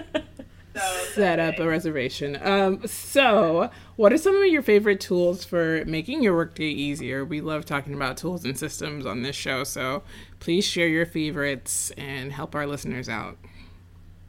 Set 1.14 1.38
up 1.38 1.58
a 1.58 1.66
reservation. 1.66 2.38
Um, 2.40 2.86
so, 2.86 3.70
what 3.96 4.12
are 4.12 4.18
some 4.18 4.36
of 4.36 4.48
your 4.48 4.62
favorite 4.62 5.00
tools 5.00 5.44
for 5.44 5.84
making 5.84 6.22
your 6.22 6.34
workday 6.34 6.64
easier? 6.64 7.24
We 7.24 7.40
love 7.40 7.64
talking 7.64 7.94
about 7.94 8.16
tools 8.16 8.44
and 8.44 8.56
systems 8.58 9.06
on 9.06 9.22
this 9.22 9.36
show, 9.36 9.64
so 9.64 10.02
please 10.38 10.64
share 10.64 10.88
your 10.88 11.06
favorites 11.06 11.90
and 11.96 12.32
help 12.32 12.54
our 12.54 12.66
listeners 12.66 13.08
out. 13.08 13.36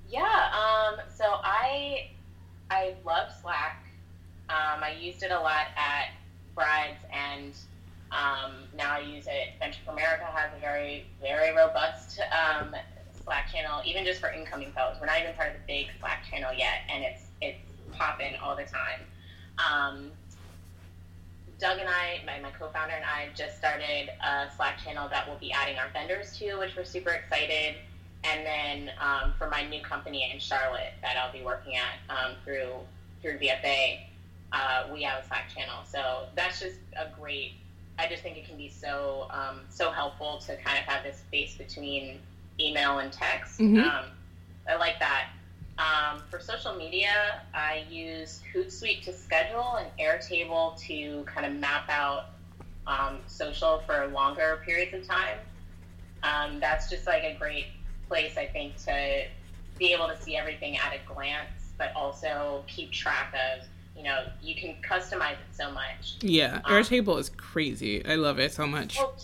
Yeah. 0.09 0.21
Um, 0.23 0.99
so 1.13 1.25
I 1.43 2.09
I 2.69 2.95
love 3.05 3.31
Slack. 3.41 3.85
Um, 4.49 4.83
I 4.83 4.97
used 4.99 5.23
it 5.23 5.31
a 5.31 5.39
lot 5.39 5.67
at 5.77 6.09
Brides, 6.55 7.03
and 7.13 7.53
um, 8.11 8.53
now 8.75 8.95
I 8.95 8.99
use 8.99 9.27
it. 9.27 9.53
Venture 9.59 9.79
for 9.85 9.91
America 9.91 10.25
has 10.25 10.51
a 10.55 10.59
very 10.59 11.05
very 11.21 11.55
robust 11.55 12.19
um, 12.31 12.75
Slack 13.23 13.51
channel, 13.51 13.81
even 13.85 14.05
just 14.05 14.19
for 14.19 14.29
incoming 14.29 14.71
fellows. 14.71 14.97
We're 14.99 15.07
not 15.07 15.19
even 15.21 15.33
part 15.33 15.49
of 15.49 15.55
the 15.55 15.67
big 15.67 15.87
Slack 15.99 16.23
channel 16.29 16.51
yet, 16.55 16.81
and 16.89 17.03
it's 17.03 17.23
it's 17.41 17.59
popping 17.93 18.35
all 18.41 18.55
the 18.55 18.63
time. 18.63 19.01
Um, 19.57 20.11
Doug 21.59 21.77
and 21.77 21.87
I, 21.87 22.21
my, 22.25 22.39
my 22.39 22.49
co-founder 22.49 22.95
and 22.95 23.05
I, 23.05 23.27
just 23.35 23.57
started 23.57 24.09
a 24.25 24.49
Slack 24.55 24.79
channel 24.83 25.07
that 25.09 25.27
we'll 25.27 25.37
be 25.37 25.51
adding 25.51 25.77
our 25.77 25.89
vendors 25.93 26.35
to, 26.39 26.55
which 26.57 26.75
we're 26.75 26.83
super 26.83 27.11
excited. 27.11 27.75
And 28.23 28.43
then 28.45 28.91
um, 28.99 29.33
for 29.37 29.47
my 29.47 29.67
new 29.67 29.81
company 29.81 30.29
in 30.33 30.39
Charlotte 30.39 30.93
that 31.03 31.17
I'll 31.17 31.31
be 31.31 31.43
working 31.43 31.75
at 31.75 31.99
um, 32.09 32.33
through 32.43 32.71
through 33.21 33.37
VFA, 33.37 33.99
uh, 34.51 34.85
we 34.91 35.03
have 35.03 35.23
a 35.23 35.27
Slack 35.27 35.49
channel. 35.55 35.83
So 35.85 36.25
that's 36.35 36.59
just 36.59 36.77
a 36.97 37.07
great. 37.19 37.53
I 37.99 38.07
just 38.07 38.23
think 38.23 38.37
it 38.37 38.47
can 38.47 38.57
be 38.57 38.69
so 38.69 39.27
um, 39.29 39.61
so 39.69 39.91
helpful 39.91 40.39
to 40.47 40.55
kind 40.57 40.79
of 40.79 40.85
have 40.85 41.03
this 41.03 41.17
space 41.17 41.55
between 41.55 42.19
email 42.61 42.99
and 42.99 43.11
text. 43.11 43.59
Mhm. 43.59 43.83
Um, 43.83 44.05
I 44.67 44.75
like 44.75 44.99
that. 44.99 45.29
Um, 45.77 46.21
for 46.29 46.39
social 46.39 46.75
media, 46.75 47.41
I 47.53 47.85
use 47.89 48.41
Hootsuite 48.53 49.03
to 49.05 49.13
schedule 49.13 49.75
and 49.77 49.89
Airtable 49.99 50.77
to 50.81 51.23
kind 51.23 51.45
of 51.45 51.53
map 51.53 51.89
out 51.89 52.25
um, 52.87 53.19
social 53.27 53.79
for 53.85 54.07
longer 54.07 54.61
periods 54.65 54.93
of 54.93 55.07
time. 55.07 55.37
Um, 56.23 56.59
that's 56.59 56.89
just 56.89 57.07
like 57.07 57.23
a 57.23 57.35
great 57.39 57.67
place, 58.07 58.37
I 58.37 58.45
think, 58.45 58.75
to 58.85 59.25
be 59.79 59.93
able 59.93 60.07
to 60.07 60.21
see 60.21 60.35
everything 60.35 60.77
at 60.77 60.93
a 60.93 60.99
glance, 61.11 61.73
but 61.77 61.91
also 61.95 62.63
keep 62.67 62.91
track 62.91 63.33
of, 63.33 63.65
you 63.97 64.03
know, 64.03 64.25
you 64.41 64.53
can 64.55 64.75
customize 64.87 65.33
it 65.33 65.53
so 65.53 65.71
much. 65.71 66.17
Yeah, 66.21 66.61
Um, 66.65 66.73
Airtable 66.73 67.17
is 67.19 67.29
crazy. 67.29 68.05
I 68.05 68.15
love 68.15 68.39
it 68.39 68.51
so 68.51 68.67
much. 68.67 68.97
Well, 68.97 69.15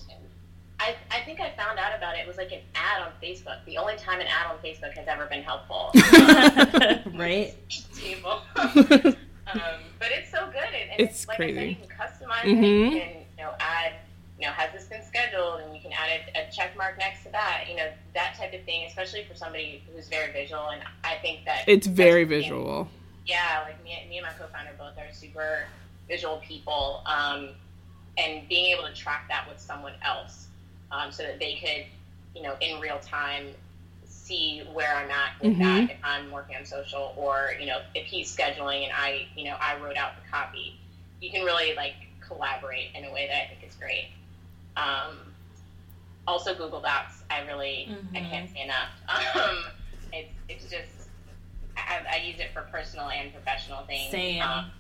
I, 0.80 0.95
I 1.11 1.21
think 1.25 1.39
I 1.39 1.51
found 1.57 1.80
out 1.80 1.95
about 1.97 2.15
it. 2.15 2.19
It 2.19 2.28
was 2.28 2.38
like 2.38 2.51
an 2.51 2.59
ad 2.75 3.01
on 3.01 3.11
Facebook. 3.21 3.65
The 3.65 3.78
only 3.78 3.95
time 3.95 4.19
an 4.19 4.28
ad 4.28 4.51
on 4.51 4.57
Facebook 4.59 4.93
has 4.93 5.07
ever 5.07 5.25
been 5.25 5.41
helpful. 5.43 5.91
right? 7.17 7.53
table. 7.95 8.41
um, 8.55 9.80
but 9.99 10.09
it's 10.11 10.30
so 10.32 10.45
good. 10.47 10.63
And, 10.63 10.91
and 10.91 10.99
It's 10.99 11.28
like 11.28 11.39
I 11.39 11.45
said, 11.47 11.53
crazy. 11.55 11.69
you 11.82 11.88
can 11.88 11.97
customize 11.97 12.43
Mhm. 12.43 12.63
it. 12.63 12.93
You 12.93 12.99
can, 13.01 13.09
you 13.38 13.43
know, 13.43 13.53
add, 13.59 13.93
you 14.39 14.45
know, 14.45 14.53
has 14.53 14.71
this 14.71 14.86
been 14.86 15.03
scheduled? 15.03 15.61
And 15.61 15.75
you 15.75 15.82
can 15.82 15.91
add 15.93 16.21
a, 16.36 16.47
a 16.47 16.51
check 16.51 16.78
mark 16.78 16.97
next 16.99 17.23
to 17.23 17.32
that. 17.32 17.65
You 17.67 17.75
know, 17.78 17.89
that 18.13 18.36
type 18.38 18.53
of 18.53 18.63
thing, 18.65 18.86
especially 18.88 19.23
for 19.23 19.36
somebody 19.36 19.84
who's 19.93 20.07
very 20.07 20.32
visual. 20.32 20.69
And 20.69 20.82
I 21.03 21.15
think 21.23 21.45
that 21.45 21.63
It's 21.67 21.88
very 21.88 22.23
that's- 22.23 22.43
visual. 22.43 22.88
yeah, 23.25 23.63
like 23.65 23.84
me, 23.84 24.05
me 24.09 24.17
and 24.19 24.28
my 24.28 24.34
co-founder 24.34 24.71
both 24.78 24.97
are 24.97 25.11
super 25.11 25.65
visual 26.07 26.38
people, 26.38 27.01
um, 27.07 27.49
and 28.17 28.47
being 28.47 28.67
able 28.75 28.88
to 28.88 28.93
track 28.93 29.25
that 29.30 29.47
with 29.49 29.59
someone 29.59 29.93
else, 30.03 30.47
um, 30.91 31.11
so 31.11 31.23
that 31.23 31.39
they 31.39 31.55
could, 31.55 31.85
you 32.35 32.41
know, 32.43 32.55
in 32.61 32.79
real 32.79 32.99
time, 32.99 33.47
see 34.05 34.59
where 34.73 34.93
I'm 34.95 35.09
at 35.09 35.39
with 35.41 35.53
Mhm. 35.57 35.59
that 35.59 35.91
if 35.91 35.97
I'm 36.03 36.31
working 36.31 36.55
on 36.57 36.65
social, 36.65 37.13
or 37.15 37.53
you 37.59 37.65
know, 37.65 37.81
if 37.95 38.05
he's 38.05 38.33
scheduling 38.35 38.83
and 38.83 38.93
I, 38.93 39.27
you 39.35 39.45
know, 39.45 39.55
I 39.59 39.77
wrote 39.77 39.97
out 39.97 40.13
the 40.21 40.29
copy. 40.29 40.79
You 41.21 41.31
can 41.31 41.43
really 41.45 41.73
like 41.75 41.95
collaborate 42.19 42.91
in 42.93 43.05
a 43.05 43.11
way 43.11 43.27
that 43.27 43.43
I 43.43 43.47
think 43.47 43.63
is 43.63 43.75
great. 43.75 44.09
Um, 44.75 45.17
also, 46.27 46.53
Google 46.53 46.81
Docs, 46.81 47.23
I 47.29 47.41
really 47.47 47.89
I 48.13 48.19
Mhm. 48.19 48.29
can't 48.29 48.49
say 48.51 48.61
enough. 48.61 48.89
Um, 49.35 49.65
it's 50.13 50.31
it's 50.47 50.63
just 50.69 51.09
I, 51.75 52.01
I 52.11 52.17
use 52.17 52.39
it 52.39 52.51
for 52.53 52.61
personal 52.63 53.09
and 53.09 53.31
professional 53.33 53.83
things. 53.85 54.11
Same. 54.11 54.41
Um, 54.41 54.71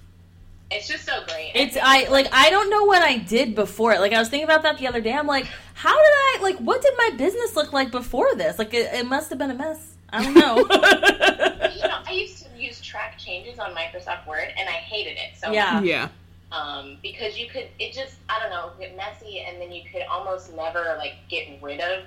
it's 0.71 0.87
just 0.87 1.05
so 1.05 1.23
great. 1.27 1.51
It's 1.55 1.77
I 1.81 2.07
like 2.09 2.27
I 2.31 2.49
don't 2.49 2.69
know 2.69 2.83
what 2.83 3.01
I 3.01 3.17
did 3.17 3.55
before. 3.55 3.93
it. 3.93 3.99
Like 3.99 4.13
I 4.13 4.19
was 4.19 4.29
thinking 4.29 4.45
about 4.45 4.63
that 4.63 4.77
the 4.77 4.87
other 4.87 5.01
day. 5.01 5.13
I'm 5.13 5.27
like, 5.27 5.47
how 5.73 5.95
did 5.95 6.13
I 6.13 6.39
like? 6.41 6.57
What 6.57 6.81
did 6.81 6.93
my 6.97 7.11
business 7.17 7.55
look 7.55 7.73
like 7.73 7.91
before 7.91 8.35
this? 8.35 8.59
Like 8.59 8.73
it, 8.73 8.93
it 8.93 9.05
must 9.05 9.29
have 9.29 9.39
been 9.39 9.51
a 9.51 9.55
mess. 9.55 9.95
I 10.09 10.23
don't 10.23 10.33
know. 10.35 10.57
you 11.75 11.81
know, 11.87 11.99
I 12.05 12.11
used 12.13 12.43
to 12.45 12.49
use 12.61 12.81
track 12.81 13.17
changes 13.17 13.59
on 13.59 13.71
Microsoft 13.75 14.25
Word, 14.27 14.53
and 14.57 14.67
I 14.69 14.73
hated 14.73 15.17
it 15.17 15.37
so 15.37 15.51
Yeah. 15.51 15.81
Yeah. 15.81 16.09
Um, 16.49 16.97
because 17.03 17.37
you 17.37 17.47
could, 17.49 17.67
it 17.77 17.91
just, 17.91 18.15
I 18.29 18.39
don't 18.39 18.49
know, 18.49 18.71
get 18.79 18.95
messy, 18.95 19.41
and 19.41 19.61
then 19.61 19.69
you 19.73 19.81
could 19.91 20.03
almost 20.09 20.55
never 20.55 20.95
like 20.97 21.15
get 21.29 21.45
rid 21.61 21.81
of 21.81 22.05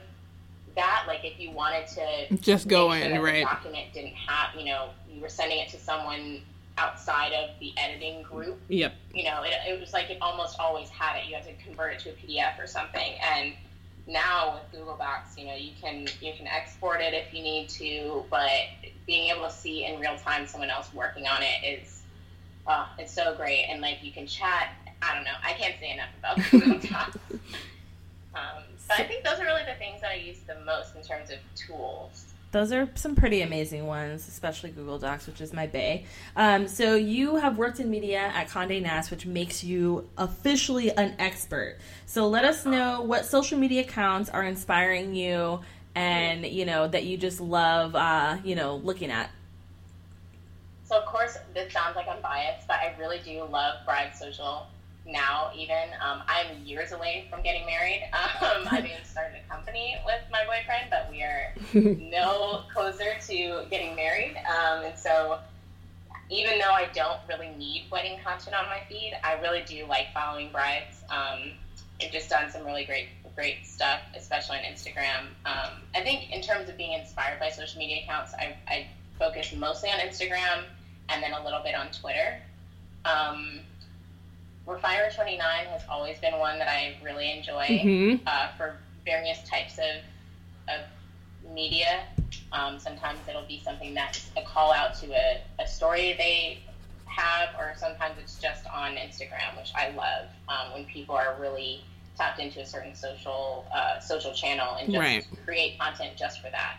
that. 0.76 1.04
Like 1.06 1.24
if 1.24 1.38
you 1.38 1.50
wanted 1.50 1.86
to 1.88 2.36
Just 2.36 2.66
go 2.66 2.88
make 2.88 2.98
sure 3.00 3.06
in, 3.06 3.12
that 3.12 3.18
the 3.18 3.22
right? 3.22 3.44
document 3.44 3.92
didn't 3.92 4.14
have, 4.14 4.54
you 4.58 4.64
know, 4.64 4.88
you 5.12 5.20
were 5.20 5.28
sending 5.28 5.58
it 5.58 5.68
to 5.70 5.78
someone 5.78 6.40
outside 6.80 7.32
of 7.32 7.50
the 7.60 7.72
editing 7.76 8.22
group. 8.22 8.58
Yep. 8.68 8.94
you 9.14 9.24
know, 9.24 9.42
it, 9.42 9.52
it 9.68 9.78
was 9.78 9.92
like 9.92 10.10
it 10.10 10.18
almost 10.20 10.58
always 10.58 10.88
had 10.88 11.18
it. 11.18 11.28
You 11.28 11.34
had 11.34 11.44
to 11.44 11.52
convert 11.62 11.92
it 11.94 11.98
to 12.00 12.10
a 12.10 12.12
PDF 12.14 12.58
or 12.58 12.66
something. 12.66 13.14
And 13.22 13.52
now 14.06 14.54
with 14.54 14.80
Google 14.80 14.96
Docs, 14.96 15.36
you 15.36 15.44
know, 15.44 15.54
you 15.54 15.72
can 15.80 16.08
you 16.20 16.32
can 16.36 16.46
export 16.46 17.00
it 17.00 17.12
if 17.12 17.34
you 17.34 17.42
need 17.42 17.68
to, 17.70 18.24
but 18.30 18.50
being 19.06 19.30
able 19.30 19.44
to 19.44 19.52
see 19.52 19.84
in 19.84 20.00
real 20.00 20.16
time 20.16 20.46
someone 20.46 20.70
else 20.70 20.92
working 20.94 21.26
on 21.26 21.42
it 21.42 21.82
is, 21.82 22.02
uh, 22.66 22.86
it's 22.98 23.12
so 23.12 23.34
great. 23.36 23.66
And 23.68 23.80
like 23.82 23.98
you 24.02 24.10
can 24.10 24.26
chat. 24.26 24.70
I 25.02 25.14
don't 25.14 25.24
know. 25.24 25.30
I 25.42 25.52
can't 25.52 25.74
say 25.80 25.92
enough 25.92 26.10
about 26.18 26.38
Google 26.50 26.78
Docs. 26.78 27.16
Um, 28.34 28.62
but 28.86 29.00
I 29.00 29.04
think 29.04 29.24
those 29.24 29.38
are 29.38 29.44
really 29.44 29.64
the 29.66 29.78
things 29.78 30.00
that 30.02 30.10
I 30.10 30.14
use 30.14 30.38
the 30.46 30.56
most 30.64 30.94
in 30.94 31.02
terms 31.02 31.30
of 31.30 31.38
tools. 31.56 32.26
Those 32.52 32.72
are 32.72 32.88
some 32.96 33.14
pretty 33.14 33.42
amazing 33.42 33.86
ones, 33.86 34.26
especially 34.26 34.70
Google 34.70 34.98
Docs, 34.98 35.28
which 35.28 35.40
is 35.40 35.52
my 35.52 35.68
bay. 35.68 36.06
Um, 36.34 36.66
so 36.66 36.96
you 36.96 37.36
have 37.36 37.58
worked 37.58 37.78
in 37.78 37.88
media 37.88 38.32
at 38.34 38.48
Condé 38.48 38.82
Nast, 38.82 39.12
which 39.12 39.24
makes 39.24 39.62
you 39.62 40.08
officially 40.18 40.90
an 40.90 41.14
expert. 41.20 41.78
So 42.06 42.28
let 42.28 42.44
us 42.44 42.66
know 42.66 43.02
what 43.02 43.24
social 43.24 43.56
media 43.56 43.82
accounts 43.82 44.30
are 44.30 44.42
inspiring 44.42 45.14
you, 45.14 45.60
and 45.94 46.44
you 46.44 46.66
know 46.66 46.88
that 46.88 47.04
you 47.04 47.16
just 47.16 47.40
love, 47.40 47.94
uh, 47.94 48.38
you 48.42 48.56
know, 48.56 48.76
looking 48.76 49.12
at. 49.12 49.30
So 50.84 50.98
of 50.98 51.06
course, 51.06 51.38
this 51.54 51.72
sounds 51.72 51.94
like 51.94 52.08
I'm 52.08 52.20
biased, 52.20 52.66
but 52.66 52.78
I 52.80 52.96
really 52.98 53.20
do 53.24 53.44
love 53.44 53.84
Bride 53.84 54.10
Social. 54.16 54.66
Now 55.06 55.50
even. 55.56 55.90
Um, 56.00 56.22
I'm 56.28 56.64
years 56.64 56.92
away 56.92 57.26
from 57.30 57.42
getting 57.42 57.66
married. 57.66 58.08
Um, 58.40 58.66
I've 58.70 58.86
even 58.86 59.04
started 59.04 59.38
a 59.44 59.52
company 59.52 59.96
with 60.06 60.22
my 60.32 60.44
boyfriend, 60.46 60.88
but 60.88 61.10
we 61.10 61.22
are 61.22 61.52
no 61.74 62.62
closer 62.72 63.14
to 63.28 63.66
getting 63.70 63.94
married. 63.94 64.34
Um, 64.48 64.84
and 64.84 64.98
so 64.98 65.38
even 66.30 66.58
though 66.58 66.72
I 66.72 66.88
don't 66.94 67.18
really 67.28 67.50
need 67.58 67.84
wedding 67.90 68.18
content 68.24 68.56
on 68.56 68.64
my 68.66 68.80
feed, 68.88 69.12
I 69.22 69.34
really 69.40 69.62
do 69.66 69.84
like 69.86 70.06
following 70.14 70.50
brides. 70.50 71.02
Um, 71.10 71.52
I've 72.02 72.10
just 72.12 72.30
done 72.30 72.50
some 72.50 72.64
really 72.64 72.84
great 72.84 73.08
great 73.34 73.66
stuff, 73.66 74.00
especially 74.16 74.58
on 74.58 74.64
Instagram. 74.64 75.26
Um, 75.46 75.82
I 75.94 76.00
think 76.02 76.30
in 76.32 76.42
terms 76.42 76.68
of 76.68 76.76
being 76.76 76.92
inspired 76.92 77.38
by 77.38 77.50
social 77.50 77.78
media 77.78 78.02
accounts, 78.02 78.34
I, 78.34 78.56
I 78.68 78.86
focus 79.18 79.54
mostly 79.54 79.90
on 79.90 79.98
Instagram 80.00 80.64
and 81.08 81.22
then 81.22 81.32
a 81.32 81.44
little 81.44 81.62
bit 81.62 81.74
on 81.74 81.88
Twitter. 81.88 82.40
Um, 83.04 83.60
Refinery29 84.66 85.40
has 85.40 85.82
always 85.88 86.18
been 86.18 86.38
one 86.38 86.58
that 86.58 86.68
I 86.68 86.96
really 87.02 87.32
enjoy 87.36 87.66
Mhm. 87.66 88.20
uh, 88.26 88.48
for 88.56 88.76
various 89.04 89.42
types 89.48 89.78
of, 89.78 90.02
of 90.68 90.80
media. 91.54 92.04
Um, 92.52 92.78
sometimes 92.78 93.20
it'll 93.28 93.46
be 93.46 93.60
something 93.64 93.94
that's 93.94 94.30
a 94.36 94.42
call 94.42 94.72
out 94.72 94.94
to 95.00 95.12
a, 95.12 95.40
a 95.58 95.66
story 95.66 96.12
they 96.14 96.62
have, 97.06 97.48
or 97.58 97.74
sometimes 97.76 98.18
it's 98.18 98.38
just 98.38 98.66
on 98.68 98.96
Instagram, 98.96 99.56
which 99.56 99.72
I 99.74 99.88
love 99.90 100.28
um, 100.48 100.72
when 100.74 100.84
people 100.84 101.14
are 101.16 101.36
really 101.40 101.82
tapped 102.16 102.38
into 102.38 102.60
a 102.60 102.66
certain 102.66 102.94
social 102.94 103.66
uh, 103.72 103.98
social 103.98 104.32
channel 104.32 104.76
and 104.76 104.90
just 104.92 104.98
Right. 105.00 105.26
create 105.44 105.78
content 105.78 106.16
just 106.16 106.40
for 106.40 106.50
that. 106.50 106.76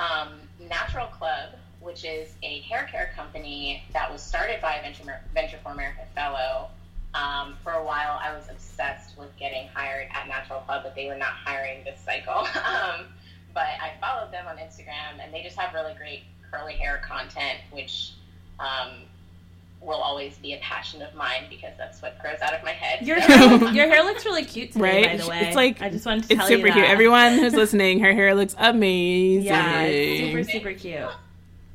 Um, 0.00 0.40
Natural 0.58 1.06
Club, 1.08 1.50
which 1.80 2.04
is 2.04 2.28
a 2.42 2.60
hair 2.60 2.88
care 2.90 3.10
company 3.16 3.82
that 3.92 4.10
was 4.10 4.22
started 4.22 4.60
by 4.60 4.76
a 4.76 4.82
Venture, 4.82 5.20
Venture 5.34 5.58
for 5.62 5.72
America 5.72 6.02
fellow. 6.14 6.68
Um, 7.14 7.56
for 7.64 7.72
a 7.72 7.84
while, 7.84 8.20
I 8.22 8.32
was 8.32 8.44
obsessed 8.48 9.18
with 9.18 9.36
getting 9.36 9.66
hired 9.74 10.06
at 10.14 10.28
Natural 10.28 10.60
Club, 10.60 10.82
but 10.84 10.94
they 10.94 11.06
were 11.06 11.16
not 11.16 11.30
hiring 11.30 11.82
this 11.84 11.98
cycle. 12.04 12.34
um, 12.64 13.06
but 13.52 13.64
I 13.82 13.92
followed 14.00 14.32
them 14.32 14.46
on 14.46 14.56
Instagram, 14.58 15.18
and 15.22 15.34
they 15.34 15.42
just 15.42 15.56
have 15.58 15.74
really 15.74 15.94
great 15.94 16.22
curly 16.52 16.74
hair 16.74 17.00
content, 17.04 17.58
which 17.72 18.12
um, 18.60 18.90
will 19.80 19.96
always 19.98 20.36
be 20.36 20.52
a 20.52 20.58
passion 20.58 21.02
of 21.02 21.12
mine 21.14 21.44
because 21.48 21.72
that's 21.76 22.00
what 22.00 22.16
grows 22.20 22.38
out 22.42 22.52
of 22.54 22.62
my 22.62 22.70
head. 22.72 23.04
Your 23.04 23.20
So- 23.20 23.26
hair, 23.58 23.68
your 23.72 23.88
hair 23.88 24.04
looks 24.04 24.24
really 24.24 24.44
cute 24.44 24.72
today, 24.72 25.02
Right? 25.02 25.18
by 25.18 25.24
the 25.24 25.28
way. 25.28 25.40
It's 25.46 25.56
like- 25.56 25.82
I 25.82 25.88
just 25.90 26.06
wanted 26.06 26.24
to 26.28 26.34
It's 26.34 26.38
tell 26.38 26.46
super 26.48 26.68
you 26.68 26.72
cute. 26.74 26.84
Everyone 26.84 27.38
who's 27.38 27.54
listening, 27.62 27.98
her 28.00 28.12
hair 28.12 28.34
looks 28.36 28.54
amazing. 28.56 29.46
Yeah, 29.46 29.86
super 29.86 30.44
super 30.44 30.72
cute. 30.74 31.08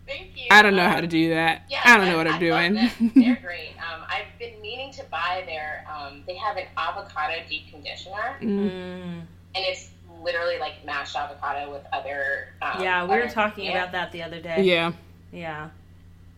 Thank 0.08 0.38
you. 0.38 0.44
I 0.52 0.62
don't 0.62 0.76
know 0.76 0.86
Um, 0.86 0.92
how 0.92 1.02
to 1.02 1.08
do 1.08 1.30
that. 1.30 1.64
Yeah, 1.70 1.82
I 1.84 1.98
don't 1.98 2.08
know 2.08 2.18
what 2.18 2.28
I 2.28 2.32
I'm 2.34 2.40
doing. 2.40 2.76
love 2.76 2.98
them. 3.00 3.12
They're 3.16 3.36
great. 3.42 3.72
Um, 3.80 4.04
I've 4.08 4.28
been 4.40 4.62
meaning 4.62 4.92
to 4.94 5.04
buy 5.06 5.44
their. 5.48 5.86
Um, 5.92 6.24
they 6.28 6.36
have 6.36 6.58
an 6.58 6.66
avocado 6.78 7.34
deep 7.50 7.70
conditioner, 7.72 8.38
Mm. 8.42 9.22
And 9.56 9.64
it's 9.66 9.90
literally 10.22 10.60
like 10.60 10.84
mashed 10.86 11.16
avocado 11.16 11.72
with 11.72 11.84
other. 11.94 12.50
Um, 12.62 12.82
Yeah, 12.84 13.04
we 13.04 13.16
were 13.18 13.28
talking 13.30 13.66
ingredients. 13.66 13.90
about 13.90 13.92
that 13.94 14.12
the 14.12 14.22
other 14.24 14.40
day. 14.42 14.62
Yeah. 14.64 14.92
Yeah. 15.32 15.70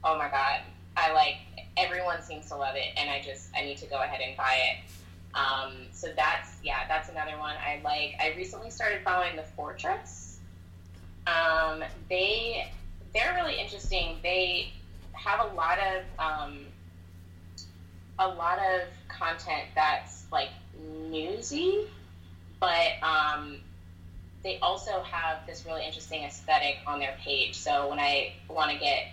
Oh 0.03 0.17
my 0.17 0.29
god, 0.29 0.61
I 0.95 1.11
like. 1.13 1.35
Everyone 1.75 2.21
seems 2.21 2.47
to 2.47 2.55
love 2.55 2.75
it, 2.75 2.93
and 2.97 3.09
I 3.09 3.21
just 3.21 3.49
I 3.55 3.61
need 3.63 3.77
to 3.79 3.85
go 3.87 4.01
ahead 4.01 4.19
and 4.21 4.35
buy 4.37 4.55
it. 4.71 5.37
Um, 5.37 5.73
so 5.91 6.07
that's 6.15 6.55
yeah, 6.63 6.87
that's 6.87 7.09
another 7.09 7.37
one 7.37 7.55
I 7.57 7.81
like. 7.83 8.15
I 8.19 8.33
recently 8.37 8.69
started 8.71 9.01
following 9.03 9.35
the 9.35 9.43
Fortress. 9.43 10.39
Um, 11.27 11.83
they 12.09 12.71
they're 13.17 13.33
really 13.33 13.59
interesting. 13.59 14.17
They 14.21 14.71
have 15.13 15.39
a 15.39 15.53
lot 15.55 15.79
of 15.79 16.03
um, 16.19 16.59
a 18.19 18.27
lot 18.27 18.59
of 18.59 18.81
content 19.07 19.63
that's 19.75 20.25
like 20.31 20.49
newsy, 21.09 21.87
but 22.59 22.91
um, 23.01 23.57
they 24.43 24.59
also 24.59 25.01
have 25.01 25.47
this 25.47 25.65
really 25.65 25.85
interesting 25.85 26.23
aesthetic 26.23 26.77
on 26.85 26.99
their 26.99 27.15
page. 27.19 27.55
So 27.55 27.89
when 27.89 27.99
I 27.99 28.33
want 28.49 28.71
to 28.71 28.77
get 28.77 29.07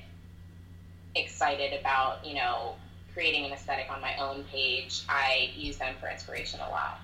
excited 1.15 1.79
about, 1.79 2.27
you 2.27 2.35
know, 2.35 2.75
creating 3.15 3.47
an 3.47 3.53
aesthetic 3.53 3.87
on 3.91 4.03
my 4.03 4.17
own 4.19 4.45
page, 4.45 5.03
I 5.09 5.51
use 5.57 5.79
them 5.79 5.95
for 5.99 6.11
inspiration 6.11 6.61
a 6.61 6.69
lot. 6.69 7.01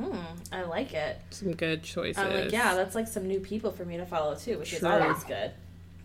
Mm, 0.00 0.24
I 0.52 0.62
like 0.62 0.94
it. 0.94 1.20
Some 1.30 1.54
good 1.54 1.82
choices. 1.82 2.18
I'm 2.18 2.32
like, 2.32 2.52
yeah, 2.52 2.74
that's 2.74 2.94
like 2.94 3.06
some 3.06 3.26
new 3.28 3.40
people 3.40 3.70
for 3.70 3.84
me 3.84 3.96
to 3.96 4.04
follow 4.04 4.34
too, 4.34 4.58
which 4.58 4.72
is 4.72 4.82
always 4.82 5.22
good. 5.24 5.52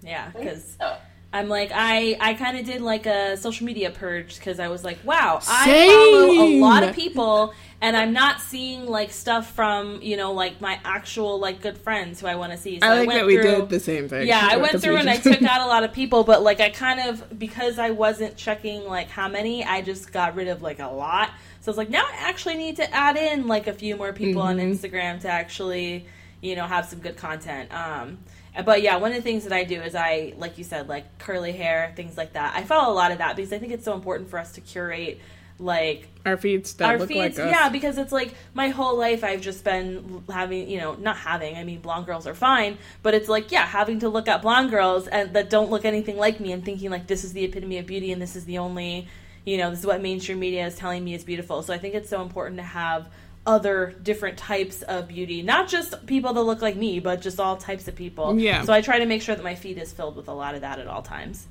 Yeah, 0.04 0.30
because 0.36 0.76
So, 0.80 0.95
I'm 1.34 1.47
like, 1.47 1.72
I 1.74 2.18
I 2.20 2.34
kind 2.34 2.58
of 2.58 2.66
did 2.66 2.82
like 2.82 3.06
a 3.06 3.38
social 3.38 3.66
media 3.66 3.89
purge 3.91 4.36
because 4.38 4.60
I 4.60 4.68
was 4.68 4.84
like, 4.84 4.99
wow, 5.06 5.39
I 5.47 5.88
follow 5.88 6.32
a 6.43 6.60
lot 6.60 6.84
of 6.84 6.93
people, 6.93 7.54
and 7.80 7.95
I'm 7.95 8.12
not 8.12 8.41
seeing 8.41 8.86
like 8.86 9.12
stuff 9.12 9.54
from 9.54 10.02
you 10.02 10.18
know 10.18 10.34
like 10.34 10.60
my 10.60 10.80
actual 10.84 11.39
like 11.39 11.62
good 11.62 11.78
friends 11.78 12.20
who 12.20 12.28
I 12.28 12.36
want 12.36 12.52
to 12.52 12.58
see. 12.58 12.80
So 12.82 12.86
I 12.88 12.99
like 12.99 13.08
went 13.08 13.20
that 13.22 13.26
we 13.28 13.36
through- 13.36 13.43
did 13.62 13.70
the 13.70 13.80
same 13.80 14.10
thing. 14.10 14.28
Yeah, 14.28 14.45
I 14.52 14.58
went 14.58 14.82
through 14.82 14.97
and 14.97 15.10
I 15.10 15.16
took 15.18 15.41
out 15.54 15.62
a 15.62 15.68
lot 15.68 15.84
of 15.86 15.93
people, 15.93 16.26
but 16.26 16.43
like 16.43 16.60
I 16.60 16.70
kind 16.70 16.99
of 17.10 17.39
because 17.39 17.80
I 17.80 17.91
wasn't 17.91 18.36
checking 18.36 18.86
like 18.86 19.10
how 19.10 19.30
many, 19.30 19.64
I 19.64 19.82
just 19.82 20.12
got 20.12 20.36
rid 20.36 20.49
of 20.49 20.62
like 20.62 20.80
a 20.80 20.88
lot. 20.88 21.30
So 21.62 21.70
I 21.70 21.72
was 21.72 21.78
like, 21.78 21.89
now 21.91 22.04
I 22.04 22.28
actually 22.28 22.58
need 22.58 22.76
to 22.78 22.93
add 22.93 23.16
in 23.16 23.47
like 23.47 23.68
a 23.68 23.74
few 23.74 23.95
more 23.95 24.12
people 24.12 24.41
on 24.41 24.58
Mhm. 24.58 24.74
Instagram 24.76 25.22
to 25.22 25.30
actually, 25.30 26.08
you 26.41 26.56
know, 26.58 26.66
have 26.66 26.88
some 26.88 26.99
good 26.99 27.16
content. 27.16 27.72
Um, 27.74 28.18
but 28.66 28.82
yeah, 28.82 28.97
one 28.97 29.12
of 29.12 29.18
the 29.18 29.24
things 29.24 29.43
that 29.43 29.54
I 29.54 29.64
do 29.64 29.82
is 29.82 29.95
I, 29.95 30.34
like 30.38 30.58
you 30.58 30.64
said, 30.64 30.89
like 30.89 31.20
curly 31.20 31.54
hair, 31.54 31.93
things 31.95 32.18
like 32.18 32.34
that. 32.34 32.56
I 32.56 32.64
follow 32.64 32.93
a 32.93 32.95
lot 32.95 33.12
of 33.12 33.20
that 33.20 33.36
because 33.36 33.54
I 33.54 33.60
think 33.60 33.72
it's 33.72 33.86
so 33.86 33.93
important 33.93 34.30
for 34.30 34.39
us 34.39 34.52
to 34.54 34.62
curate 34.62 35.20
like 35.62 36.08
our 36.26 36.38
feeds 36.38 36.74
that 36.74 36.89
our 36.89 36.97
look 36.97 37.08
feeds, 37.08 37.38
like 37.38 37.47
us. 37.47 37.52
yeah, 37.52 37.70
because 37.70 37.97
it's 37.97 38.12
like 38.12 38.34
my 38.54 38.70
whole 38.70 38.97
life 38.97 39.24
I've 39.24 39.41
just 39.41 39.64
been 39.64 40.24
having, 40.30 40.70
you 40.70 40.80
know, 40.80 40.95
not 40.95 41.18
having. 41.18 41.56
I 41.56 41.64
mean, 41.64 41.80
blonde 41.80 42.08
girls 42.08 42.28
are 42.28 42.34
fine, 42.34 42.78
but 43.04 43.14
it's 43.14 43.30
like, 43.30 43.52
yeah, 43.52 43.66
having 43.66 43.99
to 43.99 44.10
look 44.10 44.28
at 44.28 44.41
blonde 44.41 44.72
girls 44.72 45.08
and 45.08 45.34
that 45.34 45.49
don't 45.49 45.70
look 45.70 45.86
anything 45.86 46.18
like 46.18 46.39
me 46.39 46.52
and 46.52 46.66
thinking 46.66 46.89
like 46.89 47.08
this 47.08 47.24
is 47.24 47.34
the 47.34 47.43
epitome 47.43 47.78
of 47.78 47.86
beauty 47.86 48.12
and 48.12 48.22
this 48.22 48.36
is 48.36 48.45
the 48.45 48.58
only, 48.58 49.08
you 49.45 49.58
know, 49.58 49.70
this 49.70 49.80
is 49.80 49.86
what 49.86 50.02
mainstream 50.02 50.39
media 50.39 50.66
is 50.66 50.76
telling 50.76 51.04
me 51.04 51.14
is 51.14 51.24
beautiful. 51.24 51.62
So 51.64 51.74
I 51.74 51.78
think 51.78 51.95
it's 51.95 52.10
so 52.10 52.22
important 52.22 52.58
to 52.58 52.64
have 52.64 53.08
other 53.46 53.96
different 54.04 54.38
types 54.38 54.84
of 54.84 55.08
beauty, 55.08 55.42
not 55.42 55.68
just 55.68 56.06
people 56.06 56.34
that 56.34 56.42
look 56.42 56.62
like 56.62 56.76
me, 56.76 57.00
but 57.00 57.22
just 57.22 57.39
all 57.39 57.58
types 57.58 57.88
of 57.88 57.96
people. 57.96 58.39
Yeah. 58.39 58.64
So 58.64 58.74
I 58.74 58.82
try 58.82 59.00
to 59.00 59.06
make 59.06 59.22
sure 59.22 59.36
that 59.36 59.44
my 59.44 59.56
feed 59.56 59.78
is 59.78 59.92
filled 59.92 60.16
with 60.16 60.28
a 60.28 60.34
lot 60.34 60.54
of 60.56 60.62
that 60.62 60.80
at 60.80 60.88
all 60.88 61.02
times. 61.02 61.48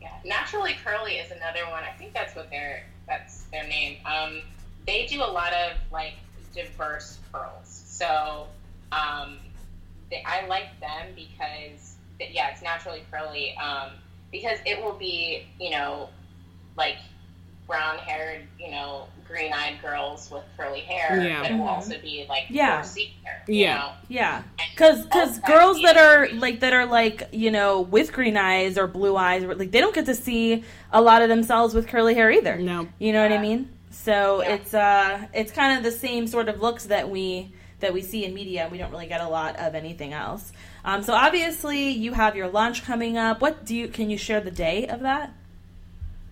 yeah, 0.00 0.12
naturally 0.24 0.76
curly 0.84 1.14
is 1.14 1.30
another 1.30 1.70
one. 1.70 1.84
I 1.84 1.92
think 1.98 2.14
that's 2.14 2.34
what 2.34 2.50
their 2.50 2.86
that's 3.06 3.42
their 3.52 3.64
name. 3.66 3.98
Um, 4.06 4.40
they 4.86 5.06
do 5.06 5.22
a 5.22 5.30
lot 5.30 5.52
of 5.52 5.72
like 5.92 6.14
diverse 6.54 7.18
curls. 7.32 7.84
So 7.86 8.46
um, 8.92 9.38
they, 10.10 10.22
I 10.24 10.46
like 10.46 10.80
them 10.80 11.08
because 11.14 11.96
yeah, 12.18 12.50
it's 12.50 12.62
naturally 12.62 13.02
curly. 13.10 13.54
Um, 13.56 13.90
because 14.32 14.58
it 14.64 14.82
will 14.82 14.94
be 14.94 15.44
you 15.58 15.70
know 15.70 16.08
like 16.76 16.96
brown 17.70 17.98
haired, 17.98 18.42
you 18.58 18.70
know, 18.70 19.06
green 19.28 19.52
eyed 19.52 19.80
girls 19.80 20.28
with 20.30 20.42
curly 20.56 20.80
hair, 20.80 21.22
Yeah. 21.22 21.42
but 21.42 21.50
it 21.52 21.54
will 21.54 21.68
also 21.68 21.96
be 22.00 22.26
like 22.28 22.46
Yeah. 22.50 22.80
4C. 22.82 23.12
Yeah. 23.46 23.76
Know? 23.76 23.92
Yeah, 24.08 24.36
And 24.58 24.68
because 24.72 25.04
because 25.04 25.28
all 25.28 25.34
that 25.34 25.46
girls 25.46 25.82
that 25.82 25.96
are 25.96 26.28
like 26.34 26.60
that 26.60 26.72
are 26.72 26.86
like 26.86 27.28
you 27.30 27.52
know 27.52 27.80
with 27.82 28.12
green 28.12 28.36
eyes 28.36 28.76
or 28.76 28.88
blue 28.88 29.16
eyes 29.16 29.44
or 29.44 29.54
like 29.54 29.70
they 29.70 29.80
don't 29.80 29.94
get 29.94 30.06
to 30.06 30.16
see 30.16 30.64
a 30.92 31.00
lot 31.00 31.22
of 31.22 31.28
themselves 31.28 31.74
with 31.74 31.86
curly 31.86 32.14
hair 32.14 32.30
either. 32.32 32.56
No. 32.56 32.88
You 32.98 33.12
know 33.12 33.22
what 33.22 33.30
I 33.32 33.38
mean? 33.40 33.68
So 33.92 34.42
Yeah. 34.42 34.54
it's 34.54 34.74
uh 34.74 35.26
it's 35.32 35.52
kind 35.52 35.78
of 35.78 35.84
the 35.84 35.96
same 35.96 36.26
sort 36.26 36.48
of 36.48 36.60
looks 36.60 36.86
that 36.86 37.08
we 37.08 37.52
that 37.78 37.94
we 37.94 38.02
see 38.02 38.24
in 38.24 38.34
media. 38.34 38.68
We 38.70 38.78
don't 38.78 38.90
really 38.90 39.06
get 39.06 39.20
a 39.20 39.28
lot 39.28 39.56
of 39.60 39.74
anything 39.76 40.12
else. 40.12 40.52
Um, 40.84 41.02
so 41.04 41.12
obviously 41.14 41.90
you 41.90 42.12
have 42.14 42.34
your 42.34 42.48
launch 42.48 42.84
coming 42.84 43.16
up. 43.16 43.40
What 43.40 43.64
do 43.64 43.76
you 43.76 43.86
can 43.88 44.10
you 44.10 44.18
share 44.18 44.40
the 44.40 44.50
day 44.50 44.88
of 44.88 45.00
that? 45.00 45.32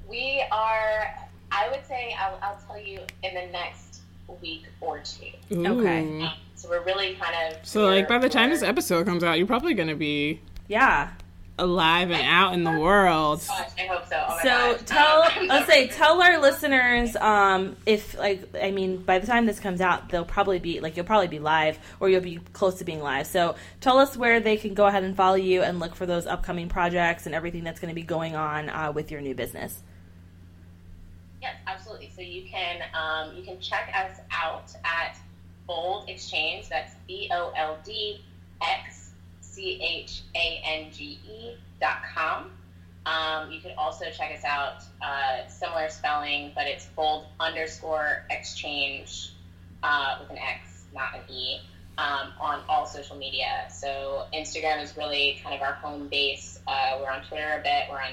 We 0.08 0.42
are, 0.50 1.14
I 1.50 1.68
would 1.70 1.84
say, 1.86 2.14
I'll, 2.18 2.38
I'll 2.42 2.58
tell 2.66 2.78
you 2.80 3.00
in 3.22 3.34
the 3.34 3.46
next 3.52 4.00
week 4.42 4.64
or 4.80 5.00
two. 5.00 5.26
Okay. 5.50 6.04
Ooh. 6.04 6.22
Um, 6.22 6.30
so 6.54 6.68
we're 6.68 6.82
really 6.84 7.14
kind 7.14 7.54
of. 7.54 7.66
So 7.66 7.86
like 7.86 8.08
by 8.08 8.18
the 8.18 8.28
time 8.28 8.50
this 8.50 8.62
episode 8.62 9.06
comes 9.06 9.22
out, 9.24 9.38
you're 9.38 9.46
probably 9.46 9.74
gonna 9.74 9.94
be 9.96 10.40
Yeah. 10.66 11.10
alive 11.58 12.10
and 12.10 12.26
out 12.26 12.52
in 12.52 12.62
the 12.64 12.78
world. 12.78 13.42
Gosh, 13.48 13.70
I 13.78 13.86
hope 13.86 14.06
so. 14.08 14.22
Oh 14.28 14.36
my 14.36 14.42
So 14.42 14.72
gosh. 14.76 14.80
tell, 14.86 15.22
Um, 15.40 15.46
let's 15.48 15.66
say, 15.66 15.86
tell 15.88 16.20
our 16.20 16.38
listeners, 16.40 17.16
um, 17.16 17.76
if 17.86 18.16
like, 18.18 18.42
I 18.60 18.70
mean, 18.70 18.98
by 18.98 19.18
the 19.18 19.26
time 19.26 19.46
this 19.46 19.58
comes 19.60 19.80
out, 19.80 20.08
they'll 20.10 20.24
probably 20.24 20.58
be 20.58 20.80
like, 20.80 20.96
you'll 20.96 21.06
probably 21.06 21.28
be 21.28 21.38
live, 21.38 21.78
or 22.00 22.08
you'll 22.10 22.20
be 22.20 22.38
close 22.52 22.74
to 22.78 22.84
being 22.84 23.00
live. 23.00 23.26
So 23.26 23.54
tell 23.80 23.98
us 23.98 24.16
where 24.16 24.38
they 24.40 24.56
can 24.56 24.74
go 24.74 24.86
ahead 24.86 25.04
and 25.04 25.16
follow 25.16 25.36
you 25.36 25.62
and 25.62 25.80
look 25.80 25.94
for 25.94 26.06
those 26.06 26.26
upcoming 26.26 26.68
projects 26.68 27.24
and 27.26 27.34
everything 27.34 27.64
that's 27.64 27.80
going 27.80 27.90
to 27.90 27.94
be 27.94 28.02
going 28.02 28.36
on 28.36 28.68
uh, 28.68 28.92
with 28.92 29.10
your 29.10 29.20
new 29.20 29.34
business. 29.34 29.80
Absolutely. 31.88 32.12
So 32.14 32.20
you 32.20 32.44
can 32.50 32.82
um, 32.92 33.34
you 33.34 33.42
can 33.42 33.58
check 33.60 33.90
us 33.94 34.18
out 34.30 34.74
at 34.84 35.16
Bold 35.66 36.08
Exchange. 36.08 36.68
That's 36.68 36.94
B 37.06 37.30
O 37.32 37.50
L 37.56 37.78
D 37.82 38.20
X 38.60 39.12
C 39.40 39.80
H 39.82 40.22
A 40.34 40.60
N 40.64 40.90
G 40.92 41.18
E 41.26 41.54
dot 41.80 42.02
com. 42.14 42.50
Um, 43.06 43.50
you 43.50 43.60
could 43.60 43.72
also 43.78 44.04
check 44.10 44.32
us 44.36 44.44
out, 44.44 44.82
uh, 45.00 45.48
similar 45.48 45.88
spelling, 45.88 46.52
but 46.54 46.66
it's 46.66 46.84
bold 46.94 47.24
underscore 47.40 48.26
exchange 48.28 49.32
uh, 49.82 50.18
with 50.20 50.28
an 50.28 50.36
X, 50.36 50.84
not 50.92 51.14
an 51.14 51.22
E, 51.34 51.60
um, 51.96 52.32
on 52.38 52.60
all 52.68 52.84
social 52.84 53.16
media. 53.16 53.66
So 53.70 54.26
Instagram 54.34 54.82
is 54.82 54.94
really 54.94 55.40
kind 55.42 55.54
of 55.54 55.62
our 55.62 55.72
home 55.72 56.08
base. 56.08 56.60
Uh, 56.66 56.98
we're 57.00 57.10
on 57.10 57.24
Twitter 57.24 57.50
a 57.58 57.62
bit. 57.62 57.84
We're 57.90 58.02
on 58.02 58.12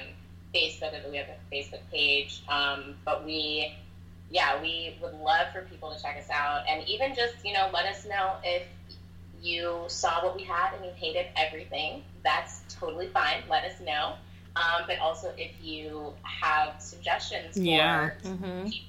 Facebook. 0.54 0.92
We 1.10 1.16
have 1.16 1.26
a 1.28 1.54
Facebook 1.54 1.80
page. 1.90 2.42
Um, 2.48 2.96
but 3.04 3.24
we, 3.24 3.74
yeah, 4.30 4.60
we 4.60 4.96
would 5.02 5.14
love 5.14 5.48
for 5.52 5.62
people 5.62 5.94
to 5.94 6.00
check 6.02 6.16
us 6.18 6.28
out 6.30 6.64
and 6.68 6.86
even 6.88 7.14
just, 7.14 7.34
you 7.44 7.52
know, 7.52 7.68
let 7.72 7.86
us 7.86 8.06
know 8.06 8.34
if 8.42 8.62
you 9.42 9.84
saw 9.88 10.24
what 10.24 10.36
we 10.36 10.42
had 10.44 10.74
and 10.74 10.84
you 10.84 10.90
hated 10.96 11.26
everything. 11.36 12.02
That's 12.24 12.62
totally 12.74 13.08
fine. 13.08 13.42
Let 13.48 13.64
us 13.64 13.78
know. 13.80 14.14
Um, 14.56 14.84
but 14.86 14.98
also, 15.00 15.32
if 15.36 15.52
you 15.62 16.14
have 16.22 16.80
suggestions 16.80 17.56
for 17.56 17.60
Yeah. 17.62 18.10
Mhm. 18.22 18.82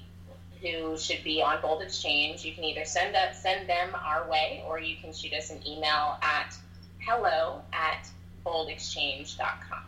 who 0.61 0.97
should 0.97 1.23
be 1.23 1.41
on 1.41 1.61
Bold 1.61 1.83
Exchange, 1.83 2.43
you 2.45 2.53
can 2.53 2.63
either 2.63 2.85
send 2.85 3.15
us, 3.15 3.41
send 3.41 3.69
them 3.69 3.93
our 3.93 4.27
way, 4.29 4.63
or 4.65 4.79
you 4.79 4.95
can 4.95 5.13
shoot 5.13 5.33
us 5.33 5.49
an 5.51 5.61
email 5.67 6.17
at 6.21 6.55
hello 6.99 7.61
at 7.73 8.07
boldexchange.com. 8.45 9.83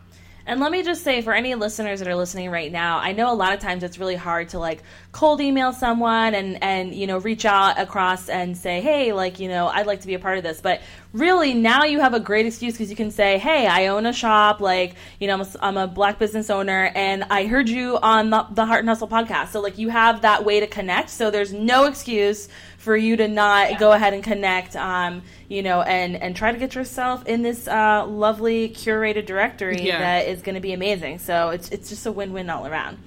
And 0.45 0.59
let 0.59 0.71
me 0.71 0.81
just 0.81 1.03
say 1.03 1.21
for 1.21 1.33
any 1.33 1.53
listeners 1.53 1.99
that 1.99 2.07
are 2.07 2.15
listening 2.15 2.49
right 2.49 2.71
now, 2.71 2.97
I 2.97 3.11
know 3.11 3.31
a 3.31 3.35
lot 3.35 3.53
of 3.53 3.59
times 3.59 3.83
it's 3.83 3.99
really 3.99 4.15
hard 4.15 4.49
to 4.49 4.59
like 4.59 4.81
cold 5.11 5.41
email 5.41 5.73
someone 5.73 6.33
and 6.33 6.63
and 6.63 6.93
you 6.93 7.07
know 7.07 7.19
reach 7.19 7.45
out 7.45 7.79
across 7.79 8.29
and 8.29 8.57
say, 8.57 8.81
"Hey, 8.81 9.13
like, 9.13 9.39
you 9.39 9.47
know, 9.47 9.67
I'd 9.67 9.85
like 9.85 10.01
to 10.01 10.07
be 10.07 10.15
a 10.15 10.19
part 10.19 10.37
of 10.37 10.43
this." 10.43 10.59
But 10.59 10.81
really 11.13 11.53
now 11.53 11.83
you 11.83 11.99
have 11.99 12.13
a 12.13 12.19
great 12.19 12.45
excuse 12.45 12.73
because 12.73 12.89
you 12.89 12.95
can 12.95 13.11
say, 13.11 13.37
"Hey, 13.37 13.67
I 13.67 13.87
own 13.87 14.05
a 14.05 14.13
shop, 14.13 14.59
like, 14.59 14.95
you 15.19 15.27
know, 15.27 15.33
I'm 15.35 15.41
a, 15.41 15.47
I'm 15.61 15.77
a 15.77 15.87
black 15.87 16.17
business 16.17 16.49
owner 16.49 16.91
and 16.95 17.25
I 17.29 17.45
heard 17.45 17.69
you 17.69 17.97
on 18.01 18.29
the, 18.31 18.47
the 18.51 18.65
Heart 18.65 18.79
and 18.79 18.89
Hustle 18.89 19.07
podcast." 19.07 19.49
So 19.49 19.61
like 19.61 19.77
you 19.77 19.89
have 19.89 20.21
that 20.21 20.45
way 20.45 20.59
to 20.59 20.67
connect. 20.67 21.11
So 21.11 21.29
there's 21.29 21.53
no 21.53 21.85
excuse 21.85 22.49
for 22.79 22.95
you 22.97 23.15
to 23.17 23.27
not 23.27 23.77
go 23.77 23.91
ahead 23.91 24.13
and 24.13 24.23
connect 24.23 24.75
um, 24.75 25.21
you 25.49 25.61
know 25.61 25.81
and 25.81 26.15
and 26.15 26.35
try 26.35 26.51
to 26.51 26.57
get 26.57 26.73
yourself 26.75 27.25
in 27.27 27.41
this 27.43 27.67
uh, 27.67 28.05
lovely 28.07 28.69
curated 28.69 29.25
directory 29.25 29.81
Yeah. 29.85 29.99
that 29.99 30.27
is 30.27 30.41
going 30.41 30.55
to 30.55 30.61
be 30.61 30.73
amazing 30.73 31.19
so 31.19 31.49
it's 31.49 31.69
it's 31.69 31.89
just 31.89 32.05
a 32.05 32.11
win-win 32.11 32.49
all 32.49 32.65
around 32.65 32.97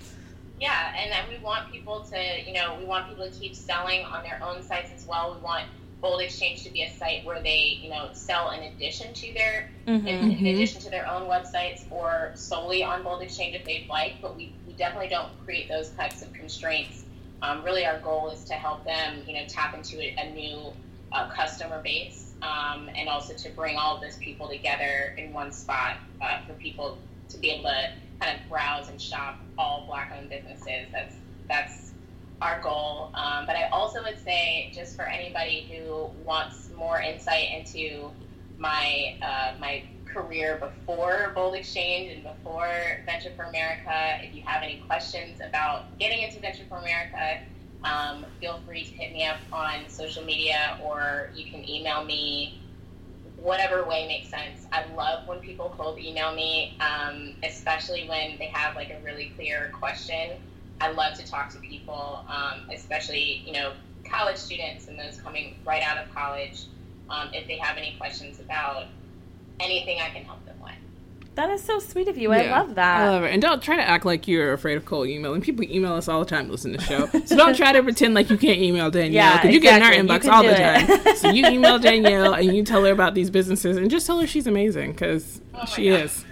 Yeah, 0.61 0.95
and 0.97 1.11
then 1.11 1.25
we 1.29 1.43
want 1.45 1.73
people 1.73 2.05
to, 2.13 2.19
you 2.47 2.53
know, 2.53 2.77
we 2.79 2.85
want 2.85 3.09
people 3.09 3.29
to 3.29 3.33
keep 3.41 3.55
selling 3.57 4.05
on 4.05 4.23
their 4.23 4.41
own 4.45 4.63
sites 4.63 4.91
as 4.97 5.05
well. 5.07 5.35
We 5.35 5.41
want 5.43 5.65
Bold 6.01 6.21
Exchange 6.21 6.63
to 6.65 6.71
be 6.71 6.83
a 6.85 6.91
site 7.01 7.25
where 7.25 7.43
they, 7.43 7.81
you 7.83 7.91
know, 7.91 8.11
sell 8.13 8.51
in 8.53 8.61
addition 8.71 9.13
to 9.15 9.33
their 9.35 9.71
in, 9.87 10.07
in 10.07 10.21
Mhm. 10.31 10.53
addition 10.55 10.81
to 10.83 10.91
their 10.91 11.09
own 11.09 11.23
websites 11.29 11.83
or 11.91 12.31
solely 12.35 12.85
on 12.85 13.03
Bold 13.03 13.23
Exchange 13.23 13.57
if 13.57 13.65
they'd 13.65 13.89
like. 13.89 14.15
But 14.23 14.37
we, 14.37 14.53
we 14.67 14.73
definitely 14.75 15.09
don't 15.09 15.31
create 15.45 15.69
those 15.69 15.89
types 15.91 16.23
of 16.23 16.33
constraints. 16.33 17.05
Um, 17.43 17.65
really, 17.65 17.85
our 17.85 17.99
goal 17.99 18.31
is 18.31 18.45
to 18.45 18.55
help 18.55 18.85
them, 18.85 19.23
you 19.27 19.35
know, 19.35 19.45
tap 19.49 19.75
into 19.75 20.01
a, 20.01 20.15
a 20.19 20.31
new 20.33 20.73
uh, 21.13 21.29
customer 21.29 21.83
base 21.83 22.33
um, 22.43 22.89
and 22.97 23.09
also 23.09 23.35
to 23.35 23.51
bring 23.51 23.77
all 23.77 23.97
of 23.97 24.01
those 24.01 24.17
people 24.17 24.49
together 24.49 25.15
in 25.19 25.33
one 25.33 25.53
spot 25.53 25.97
uh, 26.21 26.39
for 26.47 26.55
people 26.55 26.99
to 27.29 27.39
be 27.39 27.51
able 27.51 27.65
to 27.65 27.91
kind 28.21 28.39
of 28.39 28.49
browse 28.49 28.89
and 28.89 29.01
shop 29.01 29.41
all 29.59 29.85
black-owned 29.87 30.31
businesses. 30.31 30.87
That's 30.93 31.17
that's 31.49 31.93
our 32.41 32.61
goal. 32.61 33.11
Um, 33.15 33.47
but 33.47 33.57
I 33.57 33.69
also 33.73 34.03
would 34.03 34.19
say, 34.23 34.71
just 34.75 34.97
for 34.97 35.03
anybody 35.03 35.69
who 35.71 36.11
wants 36.25 36.71
more 36.77 37.01
insight 37.01 37.49
into 37.53 38.11
my 38.59 39.17
uh, 39.23 39.59
my 39.61 39.83
career 40.13 40.59
before 40.61 41.33
Bold 41.35 41.55
Exchange 41.55 42.13
and 42.13 42.23
before 42.23 42.69
Venture 43.07 43.33
for 43.37 43.45
America, 43.45 44.19
if 44.23 44.35
you 44.35 44.43
have 44.45 44.63
any 44.63 44.83
questions 44.87 45.39
about 45.47 45.99
getting 45.99 46.23
into 46.23 46.41
Venture 46.41 46.65
for 46.69 46.79
America, 46.79 47.41
um, 47.85 48.25
feel 48.41 48.61
free 48.67 48.85
to 48.85 48.91
hit 48.93 49.13
me 49.13 49.25
up 49.25 49.39
on 49.53 49.89
social 49.89 50.25
media 50.25 50.79
or 50.85 51.31
you 51.35 51.51
can 51.51 51.69
email 51.69 52.05
me 52.05 52.59
whatever 53.37 53.85
way 53.85 54.07
makes 54.07 54.29
sense. 54.29 54.67
I 54.73 54.85
love 54.95 55.27
when 55.27 55.41
people 55.41 55.75
cold 55.77 55.99
email 55.99 56.33
me, 56.35 56.77
um, 56.81 57.35
especially 57.43 58.09
when 58.09 58.39
they 58.39 58.47
have 58.47 58.77
like 58.77 58.91
a 58.91 59.05
really 59.05 59.33
clear 59.37 59.73
question. 59.79 60.39
I 60.81 60.93
love 60.93 61.15
to 61.15 61.27
talk 61.27 61.51
to 61.51 61.59
people, 61.59 62.25
um, 62.29 62.69
especially 62.73 63.43
you 63.45 63.53
know 63.53 63.73
college 64.05 64.37
students 64.37 64.89
and 64.89 64.99
those 64.99 65.21
coming 65.21 65.57
right 65.65 65.83
out 65.83 65.99
of 65.99 66.13
college. 66.15 66.67
Um, 67.11 67.29
if 67.33 67.47
they 67.47 67.57
have 67.59 67.77
any 67.77 67.95
questions 67.99 68.41
about 68.41 68.87
anything, 69.63 69.99
I 70.01 70.11
can 70.11 70.25
help 70.25 70.45
them 70.47 70.57
with. 70.63 70.73
that 71.37 71.49
is 71.51 71.63
so 71.63 71.79
sweet 71.79 72.09
of 72.09 72.19
you 72.19 72.31
i 72.33 72.51
love 72.51 72.75
that 72.75 73.01
I 73.01 73.09
love 73.11 73.23
it. 73.25 73.33
And 73.33 73.41
don't 73.41 73.63
try 73.63 73.77
to 73.77 73.83
act 73.83 74.05
like 74.05 74.29
you're 74.29 74.53
afraid 74.53 74.77
of 74.77 74.85
cold 74.85 75.09
emailing. 75.09 75.41
People 75.41 75.65
email 75.65 75.95
us 75.95 76.09
all 76.09 76.21
the 76.21 76.27
time 76.27 76.47
to 76.47 76.53
listen 76.53 76.73
to 76.73 76.79
the 76.79 76.85
show. 76.85 77.07
So 77.27 77.37
don't 77.37 77.57
try 77.57 77.73
to 77.73 77.83
pretend 77.83 78.15
like 78.15 78.29
you 78.31 78.37
can't 78.37 78.59
email 78.61 78.91
Danielle. 78.91 79.13
Yeah, 79.25 79.37
Because 79.39 79.55
you 79.55 79.61
get 79.61 79.77
in 79.77 79.83
our 79.83 79.93
inbox 79.93 80.31
all 80.31 80.43
the 80.43 80.51
it. 80.51 81.05
time. 81.05 81.17
so 81.17 81.31
you 81.31 81.47
email 81.47 81.79
Danielle 81.79 82.35
and 82.35 82.55
you 82.55 82.63
tell 82.65 82.85
her 82.85 82.93
about 82.93 83.15
these 83.15 83.31
businesses 83.31 83.77
and 83.77 83.91
just 83.91 84.07
tell 84.07 84.21
her 84.21 84.27
she's 84.27 84.47
amazing 84.47 84.93
because 84.93 85.41
Oh 85.55 85.65
she 85.67 85.89
God. 85.91 86.01
is. 86.03 86.25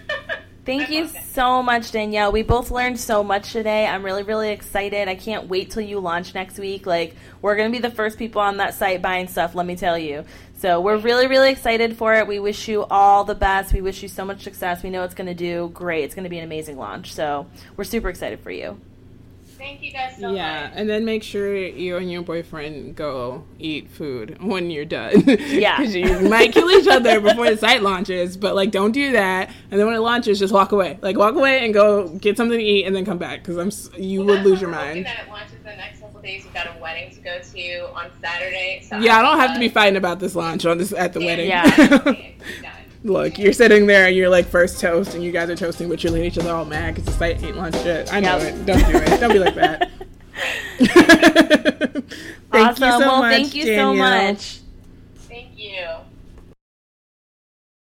Thank 0.70 0.90
I 0.90 0.92
you 0.92 1.08
so 1.08 1.64
much, 1.64 1.90
Danielle. 1.90 2.30
We 2.30 2.42
both 2.42 2.70
learned 2.70 3.00
so 3.00 3.24
much 3.24 3.52
today. 3.52 3.86
I'm 3.86 4.04
really, 4.04 4.22
really 4.22 4.50
excited. 4.50 5.08
I 5.08 5.16
can't 5.16 5.48
wait 5.48 5.72
till 5.72 5.82
you 5.82 5.98
launch 5.98 6.32
next 6.32 6.60
week. 6.60 6.86
Like, 6.86 7.16
we're 7.42 7.56
going 7.56 7.72
to 7.72 7.76
be 7.76 7.82
the 7.82 7.92
first 7.92 8.18
people 8.18 8.40
on 8.40 8.58
that 8.58 8.74
site 8.74 9.02
buying 9.02 9.26
stuff, 9.26 9.56
let 9.56 9.66
me 9.66 9.74
tell 9.74 9.98
you. 9.98 10.24
So, 10.58 10.80
we're 10.80 10.98
really, 10.98 11.26
really 11.26 11.50
excited 11.50 11.96
for 11.96 12.14
it. 12.14 12.28
We 12.28 12.38
wish 12.38 12.68
you 12.68 12.84
all 12.84 13.24
the 13.24 13.34
best. 13.34 13.72
We 13.72 13.80
wish 13.80 14.00
you 14.00 14.08
so 14.08 14.24
much 14.24 14.42
success. 14.42 14.84
We 14.84 14.90
know 14.90 15.02
it's 15.02 15.14
going 15.14 15.26
to 15.26 15.34
do 15.34 15.70
great. 15.74 16.04
It's 16.04 16.14
going 16.14 16.22
to 16.22 16.30
be 16.30 16.38
an 16.38 16.44
amazing 16.44 16.76
launch. 16.76 17.14
So, 17.14 17.48
we're 17.76 17.82
super 17.82 18.08
excited 18.08 18.38
for 18.38 18.52
you. 18.52 18.80
Thank 19.60 19.82
you 19.82 19.92
guys 19.92 20.16
so 20.18 20.32
yeah, 20.32 20.62
much. 20.68 20.72
and 20.74 20.88
then 20.88 21.04
make 21.04 21.22
sure 21.22 21.54
you 21.54 21.98
and 21.98 22.10
your 22.10 22.22
boyfriend 22.22 22.96
go 22.96 23.44
eat 23.58 23.90
food 23.90 24.42
when 24.42 24.70
you're 24.70 24.86
done. 24.86 25.22
Yeah. 25.26 25.76
because 25.78 25.94
you 25.94 26.28
might 26.30 26.52
kill 26.52 26.70
each 26.70 26.88
other 26.88 27.20
before 27.20 27.50
the 27.50 27.58
site 27.58 27.82
launches. 27.82 28.38
But 28.38 28.54
like, 28.54 28.70
don't 28.70 28.92
do 28.92 29.12
that. 29.12 29.50
And 29.70 29.78
then 29.78 29.86
when 29.86 29.94
it 29.96 30.00
launches, 30.00 30.38
just 30.38 30.54
walk 30.54 30.72
away. 30.72 30.98
Like, 31.02 31.18
walk 31.18 31.34
away 31.34 31.62
and 31.64 31.74
go 31.74 32.08
get 32.08 32.38
something 32.38 32.58
to 32.58 32.64
eat, 32.64 32.86
and 32.86 32.96
then 32.96 33.04
come 33.04 33.18
back 33.18 33.42
because 33.44 33.58
I'm 33.58 33.70
you 34.02 34.20
Well, 34.24 34.36
would 34.36 34.46
lose 34.46 34.60
your 34.62 34.70
what 34.70 34.78
we're 34.78 34.84
hoping 34.86 35.02
mind. 35.02 35.06
That 35.06 35.26
it 35.26 35.30
launches 35.30 35.58
the 35.62 35.76
next 35.76 36.00
couple 36.00 36.22
days. 36.22 36.44
We've 36.44 36.54
got 36.54 36.66
a 36.66 36.80
wedding 36.80 37.10
to 37.14 37.20
go 37.20 37.38
to 37.38 37.92
on 37.94 38.10
Saturday. 38.22 38.82
So 38.88 38.98
Yeah, 38.98 39.18
I 39.18 39.22
don't 39.22 39.38
have 39.38 39.52
to 39.54 39.60
be 39.60 39.68
uh, 39.68 39.72
fighting 39.72 39.96
about 39.96 40.20
this 40.20 40.34
launch 40.34 40.64
on 40.64 40.78
this 40.78 40.92
at 40.92 41.12
the 41.12 41.20
wedding. 41.20 41.48
Yeah. 41.48 42.14
done. 43.04 43.12
Look, 43.12 43.38
you're 43.38 43.52
sitting 43.52 43.86
there 43.86 44.06
and 44.08 44.16
you're 44.16 44.28
like 44.28 44.46
first 44.46 44.80
toast, 44.80 45.14
and 45.14 45.24
you 45.24 45.32
guys 45.32 45.50
are 45.50 45.56
toasting, 45.56 45.88
but 45.88 46.02
you're 46.04 46.12
looking 46.12 46.26
at 46.26 46.32
each 46.32 46.38
other 46.38 46.52
all 46.54 46.64
mad 46.66 46.94
because 46.94 47.06
the 47.06 47.12
site 47.18 47.42
ain't 47.42 47.56
launched 47.56 47.84
yet. 47.84 48.12
I 48.12 48.20
know 48.20 48.38
Yep. 48.38 48.54
it. 48.54 48.66
Don't 48.66 48.86
do 48.86 48.96
it. 48.98 49.20
Don't 49.20 49.32
be 49.32 49.38
like 49.38 49.54
that. 49.56 49.90
thank 52.52 52.80
awesome. 52.80 52.84
you 52.84 52.92
so 52.98 53.08
well, 53.08 53.22
much, 53.22 53.32
thank 53.32 53.54
you 53.54 53.66
so 53.66 53.94
Danielle. 53.94 53.94
much. 53.94 54.60
Thank 55.28 55.58
you. 55.58 55.86